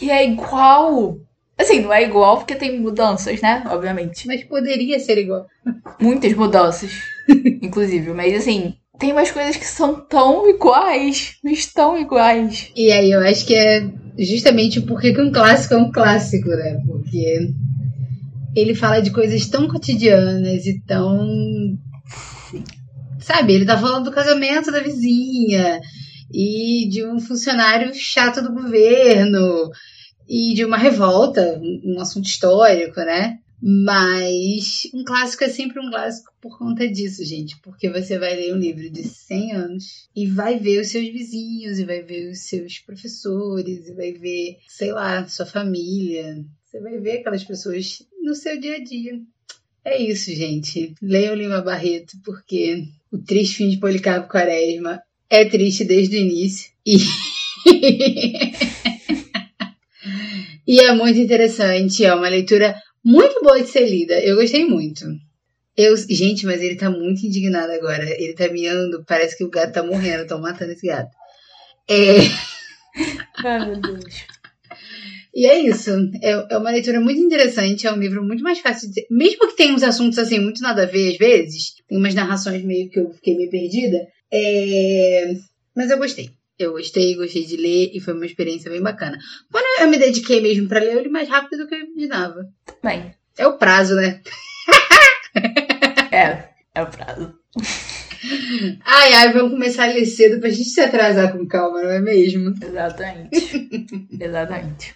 e 0.00 0.10
é 0.10 0.26
igual. 0.26 1.18
Assim, 1.58 1.80
não 1.80 1.92
é 1.92 2.04
igual 2.04 2.36
porque 2.36 2.54
tem 2.54 2.78
mudanças, 2.78 3.40
né? 3.40 3.64
Obviamente. 3.66 4.26
Mas 4.26 4.44
poderia 4.44 4.98
ser 5.00 5.18
igual. 5.18 5.46
Muitas 5.98 6.34
mudanças, 6.34 6.90
inclusive. 7.62 8.12
Mas 8.12 8.34
assim, 8.34 8.74
tem 8.98 9.12
umas 9.12 9.30
coisas 9.30 9.56
que 9.56 9.66
são 9.66 9.94
tão 10.06 10.48
iguais. 10.48 11.36
Mas 11.42 11.66
tão 11.66 11.98
iguais. 11.98 12.70
E 12.76 12.92
aí 12.92 13.10
eu 13.10 13.20
acho 13.20 13.46
que 13.46 13.54
é 13.54 13.88
justamente 14.18 14.80
porque 14.82 15.14
que 15.14 15.20
um 15.20 15.32
clássico 15.32 15.74
é 15.74 15.78
um 15.78 15.90
clássico, 15.90 16.48
né? 16.48 16.78
Porque 16.86 17.50
ele 18.54 18.74
fala 18.74 19.00
de 19.00 19.10
coisas 19.10 19.46
tão 19.46 19.66
cotidianas 19.66 20.66
e 20.66 20.80
tão. 20.86 21.26
Sabe, 23.18 23.54
ele 23.54 23.66
tá 23.66 23.78
falando 23.78 24.04
do 24.04 24.12
casamento 24.12 24.70
da 24.70 24.80
vizinha 24.80 25.80
e 26.32 26.88
de 26.88 27.04
um 27.04 27.18
funcionário 27.18 27.92
chato 27.94 28.42
do 28.42 28.52
governo 28.52 29.70
e 30.28 30.54
de 30.54 30.64
uma 30.64 30.76
revolta, 30.76 31.60
um 31.84 32.00
assunto 32.00 32.26
histórico, 32.26 33.00
né? 33.00 33.38
Mas 33.60 34.88
um 34.92 35.02
clássico 35.02 35.44
é 35.44 35.48
sempre 35.48 35.80
um 35.80 35.90
clássico 35.90 36.30
por 36.40 36.58
conta 36.58 36.86
disso, 36.86 37.24
gente. 37.24 37.58
Porque 37.62 37.88
você 37.88 38.18
vai 38.18 38.34
ler 38.34 38.54
um 38.54 38.58
livro 38.58 38.88
de 38.90 39.02
100 39.02 39.52
anos 39.52 40.08
e 40.14 40.26
vai 40.26 40.58
ver 40.58 40.80
os 40.80 40.88
seus 40.88 41.08
vizinhos, 41.08 41.78
e 41.78 41.84
vai 41.84 42.02
ver 42.02 42.30
os 42.30 42.40
seus 42.40 42.78
professores, 42.78 43.88
e 43.88 43.94
vai 43.94 44.12
ver, 44.12 44.58
sei 44.68 44.92
lá, 44.92 45.26
sua 45.26 45.46
família. 45.46 46.44
Você 46.64 46.80
vai 46.80 46.98
ver 46.98 47.18
aquelas 47.18 47.44
pessoas 47.44 48.02
no 48.22 48.34
seu 48.34 48.60
dia 48.60 48.76
a 48.76 48.84
dia. 48.84 49.20
É 49.84 50.02
isso, 50.02 50.34
gente. 50.34 50.94
Leiam 51.00 51.34
Lima 51.34 51.62
Barreto, 51.62 52.18
porque 52.24 52.88
o 53.10 53.18
triste 53.18 53.56
fim 53.56 53.70
de 53.70 53.78
Policarpo 53.78 54.28
Quaresma 54.28 55.00
é 55.30 55.44
triste 55.44 55.84
desde 55.84 56.16
o 56.16 56.20
início. 56.20 56.70
E. 56.84 56.98
e 60.66 60.80
é 60.80 60.92
muito 60.94 61.18
interessante. 61.18 62.04
É 62.04 62.14
uma 62.14 62.28
leitura 62.28 62.74
muito 63.04 63.40
boa 63.42 63.60
de 63.60 63.68
ser 63.68 63.88
lida. 63.88 64.18
Eu 64.20 64.36
gostei 64.36 64.64
muito. 64.64 65.04
Eu, 65.76 65.94
gente, 65.96 66.46
mas 66.46 66.60
ele 66.62 66.76
tá 66.76 66.90
muito 66.90 67.24
indignado 67.24 67.72
agora. 67.72 68.04
Ele 68.20 68.34
tá 68.34 68.48
miando, 68.48 69.04
parece 69.06 69.36
que 69.36 69.44
o 69.44 69.50
gato 69.50 69.74
tá 69.74 69.82
morrendo, 69.82 70.22
estão 70.22 70.40
matando 70.40 70.72
esse 70.72 70.86
gato. 70.86 71.10
É. 71.88 72.16
Ai, 73.44 73.70
meu 73.70 73.80
Deus. 73.80 74.04
E 75.34 75.44
é 75.46 75.58
isso. 75.58 75.90
É, 76.22 76.54
é 76.54 76.56
uma 76.56 76.70
leitura 76.70 76.98
muito 76.98 77.20
interessante. 77.20 77.86
É 77.86 77.92
um 77.92 77.98
livro 77.98 78.24
muito 78.24 78.42
mais 78.42 78.58
fácil 78.58 78.90
de. 78.90 79.06
Mesmo 79.10 79.46
que 79.48 79.56
tenha 79.56 79.74
uns 79.74 79.82
assuntos 79.82 80.18
assim, 80.18 80.38
muito 80.38 80.62
nada 80.62 80.84
a 80.84 80.86
ver 80.86 81.12
às 81.12 81.18
vezes, 81.18 81.74
tem 81.86 81.98
umas 81.98 82.14
narrações 82.14 82.64
meio 82.64 82.88
que 82.88 82.98
eu 82.98 83.10
fiquei 83.12 83.36
meio 83.36 83.50
perdida. 83.50 83.98
É... 84.32 85.34
Mas 85.76 85.90
eu 85.90 85.98
gostei. 85.98 86.30
Eu 86.58 86.72
gostei, 86.72 87.14
gostei 87.16 87.44
de 87.44 87.56
ler 87.56 87.90
e 87.92 88.00
foi 88.00 88.14
uma 88.14 88.24
experiência 88.24 88.70
bem 88.70 88.80
bacana. 88.80 89.18
Quando 89.52 89.64
eu 89.80 89.88
me 89.88 89.98
dediquei 89.98 90.40
mesmo 90.40 90.68
para 90.68 90.80
ler, 90.80 90.94
eu 90.94 91.02
li 91.02 91.10
mais 91.10 91.28
rápido 91.28 91.58
do 91.58 91.68
que 91.68 91.74
eu 91.74 91.80
imaginava. 91.80 92.46
Bem. 92.82 93.14
É 93.36 93.46
o 93.46 93.58
prazo, 93.58 93.94
né? 93.94 94.22
é, 96.10 96.48
é 96.74 96.82
o 96.82 96.86
prazo. 96.86 97.34
Ai, 98.84 99.12
ai, 99.12 99.32
vamos 99.32 99.52
começar 99.52 99.84
a 99.84 99.92
ler 99.92 100.06
cedo 100.06 100.40
pra 100.40 100.48
gente 100.48 100.70
se 100.70 100.80
atrasar 100.80 101.32
com 101.32 101.46
calma, 101.46 101.82
não 101.82 101.90
é 101.90 102.00
mesmo? 102.00 102.54
Exatamente. 102.62 104.08
Exatamente. 104.18 104.94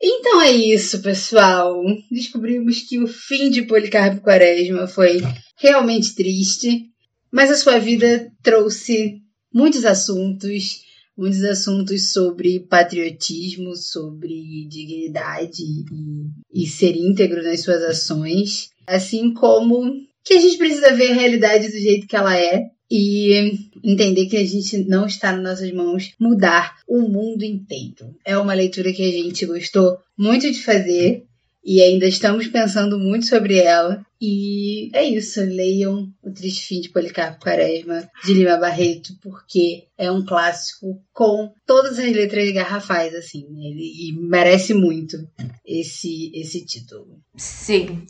Então 0.00 0.40
é 0.40 0.50
isso, 0.50 1.02
pessoal. 1.02 1.82
Descobrimos 2.10 2.80
que 2.82 3.00
o 3.00 3.06
fim 3.06 3.50
de 3.50 3.62
Policarpo 3.62 4.20
Quaresma 4.20 4.86
foi 4.86 5.20
realmente 5.58 6.14
triste, 6.14 6.86
mas 7.30 7.50
a 7.50 7.56
sua 7.56 7.78
vida 7.78 8.30
trouxe 8.42 9.20
muitos 9.52 9.84
assuntos, 9.84 10.82
muitos 11.16 11.42
assuntos 11.44 12.12
sobre 12.12 12.60
patriotismo, 12.60 13.76
sobre 13.76 14.66
dignidade 14.68 15.62
e, 15.62 16.62
e 16.62 16.66
ser 16.66 16.96
íntegro 16.96 17.42
nas 17.42 17.60
suas 17.60 17.82
ações, 17.82 18.70
assim 18.86 19.32
como 19.32 19.92
que 20.24 20.34
a 20.34 20.40
gente 20.40 20.56
precisa 20.56 20.94
ver 20.94 21.10
a 21.12 21.14
realidade 21.14 21.68
do 21.68 21.78
jeito 21.78 22.06
que 22.06 22.16
ela 22.16 22.38
é 22.38 22.70
e 22.90 23.58
entender 23.82 24.26
que 24.26 24.36
a 24.36 24.44
gente 24.44 24.78
não 24.84 25.06
está 25.06 25.32
nas 25.32 25.42
nossas 25.42 25.72
mãos 25.72 26.12
mudar 26.20 26.76
o 26.86 27.00
mundo 27.00 27.42
inteiro. 27.42 28.14
É 28.24 28.36
uma 28.36 28.52
leitura 28.52 28.92
que 28.92 29.02
a 29.02 29.10
gente 29.10 29.46
gostou 29.46 29.96
muito 30.16 30.50
de 30.50 30.62
fazer 30.62 31.24
e 31.64 31.80
ainda 31.80 32.06
estamos 32.06 32.48
pensando 32.48 32.98
muito 32.98 33.26
sobre 33.26 33.58
ela. 33.58 34.04
E 34.20 34.90
é 34.94 35.04
isso, 35.04 35.40
leiam 35.40 36.08
O 36.22 36.30
Triste 36.30 36.66
Fim 36.66 36.80
de 36.80 36.88
Policarpo 36.88 37.40
Quaresma, 37.40 38.08
de 38.24 38.34
Lima 38.34 38.56
Barreto, 38.56 39.14
porque 39.22 39.86
é 39.96 40.10
um 40.10 40.24
clássico 40.24 41.00
com 41.12 41.52
todas 41.66 41.98
as 41.98 42.12
letras 42.12 42.52
garrafais, 42.52 43.14
assim. 43.14 43.44
Ele, 43.64 44.10
e 44.10 44.12
merece 44.18 44.74
muito 44.74 45.16
esse, 45.64 46.30
esse 46.34 46.64
título. 46.64 47.20
Sim, 47.36 48.06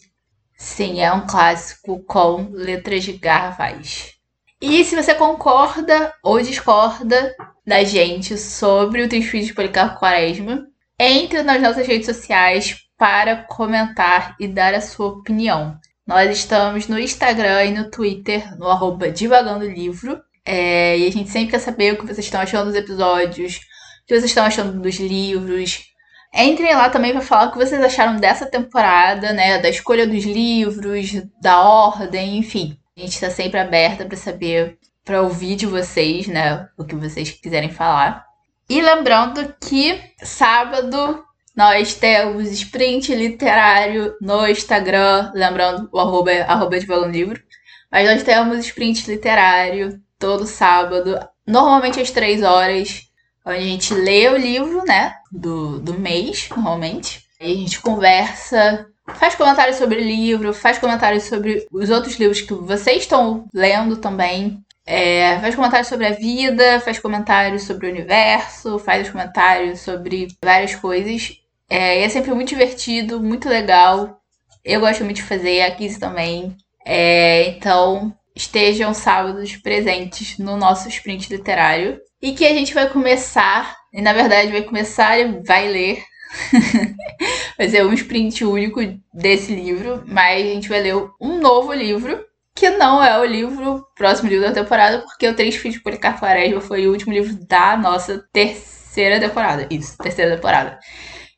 sim, 0.56 1.00
é 1.00 1.12
um 1.12 1.26
clássico 1.26 2.02
com 2.04 2.50
letras 2.52 3.06
garrafais. 3.08 4.14
E 4.60 4.84
se 4.84 4.94
você 4.94 5.14
concorda 5.14 6.12
ou 6.22 6.40
discorda 6.40 7.34
da 7.66 7.82
gente 7.84 8.38
sobre 8.38 9.02
o 9.02 9.08
Triste 9.08 9.30
Fim 9.30 9.40
de 9.42 9.54
Policarpo 9.54 9.98
Quaresma, 9.98 10.66
entre 10.98 11.42
nas 11.42 11.60
nossas 11.60 11.86
redes 11.86 12.06
sociais 12.06 12.81
para 13.02 13.34
comentar 13.34 14.36
e 14.38 14.46
dar 14.46 14.74
a 14.74 14.80
sua 14.80 15.08
opinião. 15.08 15.76
Nós 16.06 16.30
estamos 16.30 16.86
no 16.86 16.96
Instagram 16.96 17.64
e 17.64 17.72
no 17.72 17.90
Twitter, 17.90 18.56
no 18.56 18.68
arroba 18.68 19.10
Divagando 19.10 19.66
Livro. 19.66 20.22
É, 20.44 20.96
e 20.96 21.08
a 21.08 21.10
gente 21.10 21.28
sempre 21.28 21.50
quer 21.50 21.58
saber 21.58 21.94
o 21.94 21.96
que 21.96 22.06
vocês 22.06 22.20
estão 22.20 22.40
achando 22.40 22.66
dos 22.66 22.76
episódios, 22.76 23.56
o 23.56 24.06
que 24.06 24.14
vocês 24.14 24.26
estão 24.26 24.44
achando 24.44 24.80
dos 24.80 25.00
livros. 25.00 25.80
Entrem 26.32 26.76
lá 26.76 26.90
também 26.90 27.10
para 27.10 27.22
falar 27.22 27.48
o 27.48 27.50
que 27.50 27.58
vocês 27.58 27.82
acharam 27.82 28.14
dessa 28.20 28.46
temporada, 28.46 29.32
né? 29.32 29.58
Da 29.58 29.68
escolha 29.68 30.06
dos 30.06 30.22
livros, 30.22 31.10
da 31.40 31.60
ordem, 31.60 32.38
enfim. 32.38 32.78
A 32.96 33.00
gente 33.00 33.14
está 33.14 33.30
sempre 33.30 33.58
aberta 33.58 34.04
para 34.04 34.16
saber, 34.16 34.78
para 35.04 35.22
ouvir 35.22 35.56
de 35.56 35.66
vocês, 35.66 36.28
né? 36.28 36.68
O 36.78 36.84
que 36.84 36.94
vocês 36.94 37.32
quiserem 37.32 37.68
falar. 37.68 38.24
E 38.70 38.80
lembrando 38.80 39.52
que 39.60 40.00
sábado 40.22 41.24
nós 41.54 41.94
temos 41.94 42.50
sprint 42.50 43.14
literário 43.14 44.14
no 44.20 44.46
Instagram, 44.46 45.30
lembrando 45.34 45.88
o 45.92 45.98
arroba, 45.98 46.32
é 46.32 46.42
arroba 46.42 46.78
de 46.78 46.86
Balão 46.86 47.10
Livro. 47.10 47.40
Mas 47.90 48.08
nós 48.08 48.22
temos 48.22 48.58
sprint 48.60 49.10
literário 49.10 50.00
todo 50.18 50.46
sábado, 50.46 51.18
normalmente 51.46 52.00
às 52.00 52.10
três 52.10 52.42
horas, 52.42 53.02
onde 53.44 53.58
a 53.58 53.60
gente 53.60 53.92
lê 53.92 54.28
o 54.28 54.36
livro, 54.36 54.82
né, 54.86 55.14
do, 55.30 55.78
do 55.78 55.94
mês, 55.94 56.48
normalmente. 56.48 57.26
E 57.38 57.52
a 57.52 57.56
gente 57.56 57.80
conversa, 57.80 58.86
faz 59.14 59.34
comentários 59.34 59.76
sobre 59.76 59.96
o 59.96 60.04
livro, 60.04 60.54
faz 60.54 60.78
comentários 60.78 61.24
sobre 61.24 61.66
os 61.70 61.90
outros 61.90 62.16
livros 62.18 62.40
que 62.40 62.54
vocês 62.54 63.02
estão 63.02 63.46
lendo 63.52 63.96
também. 63.96 64.64
É, 64.86 65.38
faz 65.40 65.54
comentários 65.54 65.88
sobre 65.88 66.06
a 66.06 66.12
vida, 66.12 66.80
faz 66.80 66.98
comentários 66.98 67.64
sobre 67.64 67.86
o 67.86 67.90
universo, 67.90 68.78
faz 68.78 69.10
comentários 69.10 69.80
sobre 69.80 70.28
várias 70.42 70.74
coisas. 70.74 71.41
É, 71.72 72.02
é 72.02 72.08
sempre 72.10 72.34
muito 72.34 72.50
divertido, 72.50 73.18
muito 73.18 73.48
legal. 73.48 74.20
Eu 74.62 74.80
gosto 74.80 75.04
muito 75.04 75.16
de 75.16 75.22
fazer, 75.22 75.62
a 75.62 75.98
também. 75.98 76.54
É, 76.84 77.48
então, 77.48 78.14
estejam 78.36 78.92
sábados 78.92 79.56
presentes 79.56 80.36
no 80.36 80.58
nosso 80.58 80.86
sprint 80.90 81.32
literário. 81.32 81.98
E 82.20 82.32
que 82.32 82.44
a 82.44 82.52
gente 82.52 82.74
vai 82.74 82.90
começar, 82.90 83.74
e 83.90 84.02
na 84.02 84.12
verdade 84.12 84.52
vai 84.52 84.62
começar 84.62 85.18
e 85.18 85.40
vai 85.40 85.66
ler. 85.66 86.04
vai 87.56 87.68
ser 87.70 87.86
um 87.86 87.94
sprint 87.94 88.44
único 88.44 88.80
desse 89.12 89.54
livro, 89.54 90.04
mas 90.06 90.44
a 90.44 90.48
gente 90.50 90.68
vai 90.68 90.82
ler 90.82 90.94
um 91.18 91.40
novo 91.40 91.72
livro, 91.72 92.22
que 92.54 92.68
não 92.68 93.02
é 93.02 93.18
o 93.18 93.24
livro, 93.24 93.82
próximo 93.96 94.28
livro 94.28 94.46
da 94.46 94.52
temporada, 94.52 94.98
porque 95.00 95.26
o 95.26 95.34
Três 95.34 95.56
Filhos 95.56 95.78
de 95.78 95.82
Policarpo 95.82 96.20
Quaresma 96.20 96.60
foi 96.60 96.86
o 96.86 96.92
último 96.92 97.14
livro 97.14 97.34
da 97.46 97.78
nossa 97.78 98.22
terceira 98.30 99.18
temporada. 99.18 99.66
Isso, 99.70 99.96
terceira 99.96 100.36
temporada. 100.36 100.78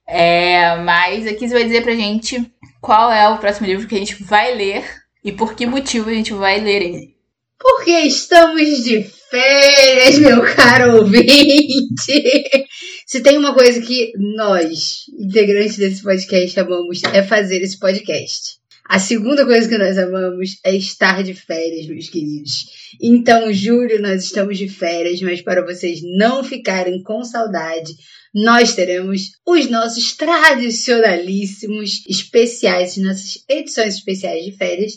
É, 0.07 0.77
mas 0.77 1.27
aqui 1.27 1.49
você 1.49 1.55
vai 1.55 1.65
dizer 1.65 1.83
pra 1.83 1.95
gente 1.95 2.51
qual 2.81 3.11
é 3.11 3.29
o 3.29 3.39
próximo 3.39 3.67
livro 3.67 3.87
que 3.87 3.95
a 3.95 3.99
gente 3.99 4.23
vai 4.23 4.55
ler 4.55 4.85
e 5.25 5.33
por 5.33 5.55
que 5.55 5.67
motivo 5.67 6.11
a 6.11 6.15
gente 6.15 6.33
vai 6.33 6.61
ler 6.61 6.83
ele. 6.83 7.15
Porque 7.59 7.93
estamos 8.01 8.85
de 8.85 9.03
férias, 9.31 10.19
meu 10.19 10.43
caro 10.55 10.99
ouvinte. 10.99 12.69
Se 13.07 13.23
tem 13.23 13.39
uma 13.39 13.55
coisa 13.55 13.81
que 13.81 14.13
nós, 14.37 15.05
integrantes 15.19 15.79
desse 15.79 16.03
podcast, 16.03 16.61
amamos, 16.61 17.03
é 17.05 17.23
fazer 17.23 17.63
esse 17.63 17.79
podcast. 17.79 18.59
A 18.87 18.99
segunda 18.99 19.47
coisa 19.47 19.67
que 19.67 19.79
nós 19.79 19.97
amamos 19.97 20.59
é 20.63 20.77
estar 20.77 21.23
de 21.23 21.33
férias, 21.33 21.87
meus 21.87 22.11
queridos. 22.11 22.67
Então, 23.01 23.51
julho, 23.51 24.01
nós 24.03 24.25
estamos 24.25 24.59
de 24.59 24.69
férias, 24.69 25.23
mas 25.23 25.41
para 25.41 25.65
vocês 25.65 26.01
não 26.03 26.45
ficarem 26.45 27.03
com 27.03 27.25
saudade, 27.25 27.95
nós 28.35 28.75
teremos 28.75 29.33
os 29.47 29.71
nossos 29.71 30.17
tradicionalíssimos 30.17 32.03
especiais, 32.09 32.97
nossas 32.97 33.45
edições 33.49 33.95
especiais 33.95 34.45
de 34.45 34.53
férias. 34.53 34.95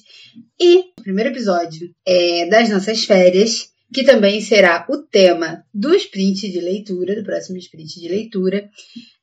E 0.60 0.80
o 1.00 1.04
primeiro 1.04 1.30
episódio 1.30 1.90
é 2.06 2.48
das 2.48 2.70
nossas 2.70 3.04
férias, 3.04 3.70
que 3.94 4.04
também 4.04 4.42
será 4.42 4.86
o 4.90 4.98
tema 4.98 5.64
do 5.74 5.94
sprint 5.96 6.50
de 6.52 6.60
leitura, 6.60 7.16
do 7.16 7.24
próximo 7.24 7.58
sprint 7.58 8.00
de 8.00 8.08
leitura, 8.08 8.70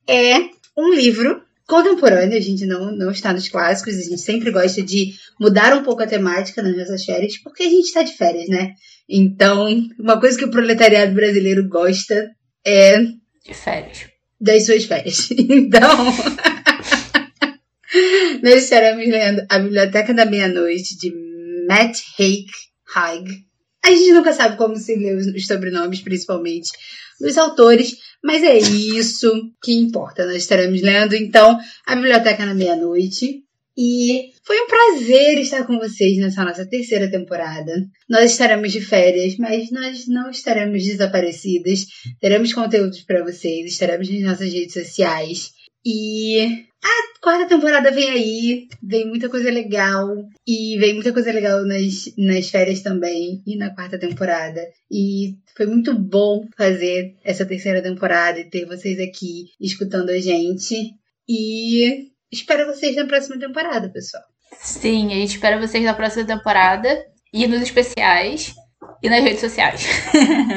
é 0.08 0.38
um 0.76 0.92
livro 0.94 1.42
contemporâneo, 1.66 2.36
a 2.36 2.40
gente 2.40 2.66
não, 2.66 2.94
não 2.94 3.10
está 3.10 3.32
nos 3.32 3.48
clássicos, 3.48 3.96
a 3.96 4.02
gente 4.02 4.20
sempre 4.20 4.50
gosta 4.50 4.82
de 4.82 5.12
mudar 5.40 5.76
um 5.76 5.82
pouco 5.82 6.02
a 6.02 6.06
temática 6.06 6.62
nas 6.62 6.76
nossas 6.76 7.04
férias, 7.04 7.38
porque 7.38 7.62
a 7.62 7.68
gente 7.68 7.86
está 7.86 8.02
de 8.02 8.12
férias, 8.12 8.48
né? 8.48 8.74
Então, 9.08 9.66
uma 9.98 10.20
coisa 10.20 10.38
que 10.38 10.44
o 10.44 10.50
proletariado 10.50 11.14
brasileiro 11.14 11.68
gosta 11.68 12.30
é. 12.66 12.98
De 13.45 13.55
férias. 13.55 14.07
Das 14.40 14.66
suas 14.66 14.84
férias. 14.84 15.28
Então. 15.30 15.90
nós 18.42 18.64
estaremos 18.64 19.07
lendo 19.07 19.47
A 19.49 19.59
Biblioteca 19.59 20.12
da 20.12 20.26
Meia-Noite, 20.26 20.99
de 20.99 21.12
Matt 21.68 22.01
Haig. 22.18 22.47
A 23.84 23.90
gente 23.90 24.12
nunca 24.12 24.32
sabe 24.32 24.57
como 24.57 24.76
se 24.76 24.97
lê 24.97 25.14
os 25.14 25.47
sobrenomes, 25.47 26.01
principalmente 26.01 26.70
dos 27.20 27.38
autores, 27.38 27.97
mas 28.22 28.42
é 28.42 28.59
isso 28.59 29.30
que 29.62 29.72
importa. 29.72 30.26
Nós 30.26 30.36
estaremos 30.36 30.82
lendo, 30.82 31.14
então, 31.14 31.59
A 31.86 31.95
Biblioteca 31.95 32.45
na 32.45 32.55
Meia-Noite. 32.55 33.45
E 33.76 34.34
foi 34.47 34.61
um 34.61 34.66
prazer 34.66 35.38
estar 35.38 35.66
com 35.66 35.78
vocês 35.78 36.18
nessa 36.18 36.45
nossa 36.45 36.68
terceira 36.68 37.11
temporada. 37.11 37.72
Nós 38.09 38.32
estaremos 38.32 38.72
de 38.72 38.80
férias, 38.82 39.38
mas 39.38 39.70
nós 39.70 40.07
não 40.07 40.30
estaremos 40.30 40.84
desaparecidas. 40.84 41.86
Teremos 42.20 42.53
conteúdos 42.53 43.01
para 43.03 43.24
vocês, 43.24 43.64
estaremos 43.66 44.09
nas 44.11 44.22
nossas 44.22 44.53
redes 44.53 44.74
sociais. 44.74 45.53
E 45.86 46.66
a 46.82 47.20
quarta 47.22 47.49
temporada 47.49 47.90
vem 47.90 48.11
aí, 48.11 48.68
vem 48.82 49.09
muita 49.09 49.30
coisa 49.30 49.51
legal. 49.51 50.09
E 50.47 50.76
vem 50.78 50.92
muita 50.92 51.12
coisa 51.12 51.32
legal 51.32 51.64
nas, 51.64 52.12
nas 52.18 52.51
férias 52.51 52.82
também, 52.82 53.42
e 53.47 53.57
na 53.57 53.74
quarta 53.74 53.99
temporada. 53.99 54.61
E 54.90 55.36
foi 55.57 55.64
muito 55.64 55.95
bom 55.99 56.47
fazer 56.55 57.14
essa 57.24 57.47
terceira 57.47 57.82
temporada 57.82 58.40
e 58.40 58.51
ter 58.51 58.66
vocês 58.66 59.01
aqui 59.01 59.47
escutando 59.59 60.11
a 60.11 60.18
gente. 60.18 60.92
E 61.26 62.11
espero 62.30 62.66
vocês 62.66 62.95
na 62.95 63.07
próxima 63.07 63.38
temporada, 63.38 63.88
pessoal. 63.88 64.34
Sim, 64.61 65.12
a 65.12 65.16
gente 65.16 65.34
espera 65.34 65.61
vocês 65.61 65.84
na 65.84 65.94
próxima 65.94 66.26
temporada 66.26 67.05
e 67.32 67.46
nos 67.46 67.62
especiais 67.62 68.55
e 69.02 69.09
nas 69.09 69.22
redes 69.22 69.40
sociais. 69.40 69.86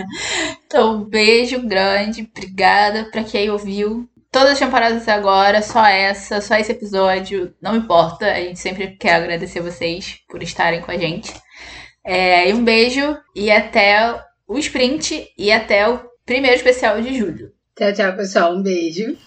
então, 0.65 0.97
um 0.97 1.03
beijo 1.03 1.59
grande, 1.67 2.29
obrigada 2.29 3.09
para 3.11 3.23
quem 3.23 3.49
ouviu 3.49 4.07
todas 4.31 4.53
as 4.53 4.59
temporadas 4.59 5.07
agora, 5.07 5.61
só 5.61 5.85
essa, 5.85 6.39
só 6.41 6.55
esse 6.55 6.71
episódio, 6.71 7.53
não 7.61 7.75
importa. 7.75 8.31
A 8.31 8.41
gente 8.41 8.59
sempre 8.59 8.95
quer 8.95 9.15
agradecer 9.15 9.61
vocês 9.61 10.19
por 10.29 10.43
estarem 10.43 10.81
com 10.81 10.91
a 10.91 10.97
gente. 10.97 11.33
É, 12.03 12.49
e 12.49 12.53
um 12.53 12.63
beijo 12.63 13.17
e 13.35 13.51
até 13.51 14.21
o 14.47 14.57
sprint 14.57 15.27
e 15.37 15.51
até 15.51 15.89
o 15.89 15.99
primeiro 16.25 16.55
especial 16.55 17.01
de 17.01 17.17
julho. 17.17 17.51
Tchau, 17.77 17.93
tchau, 17.93 18.15
pessoal. 18.15 18.55
Um 18.55 18.61
beijo. 18.61 19.17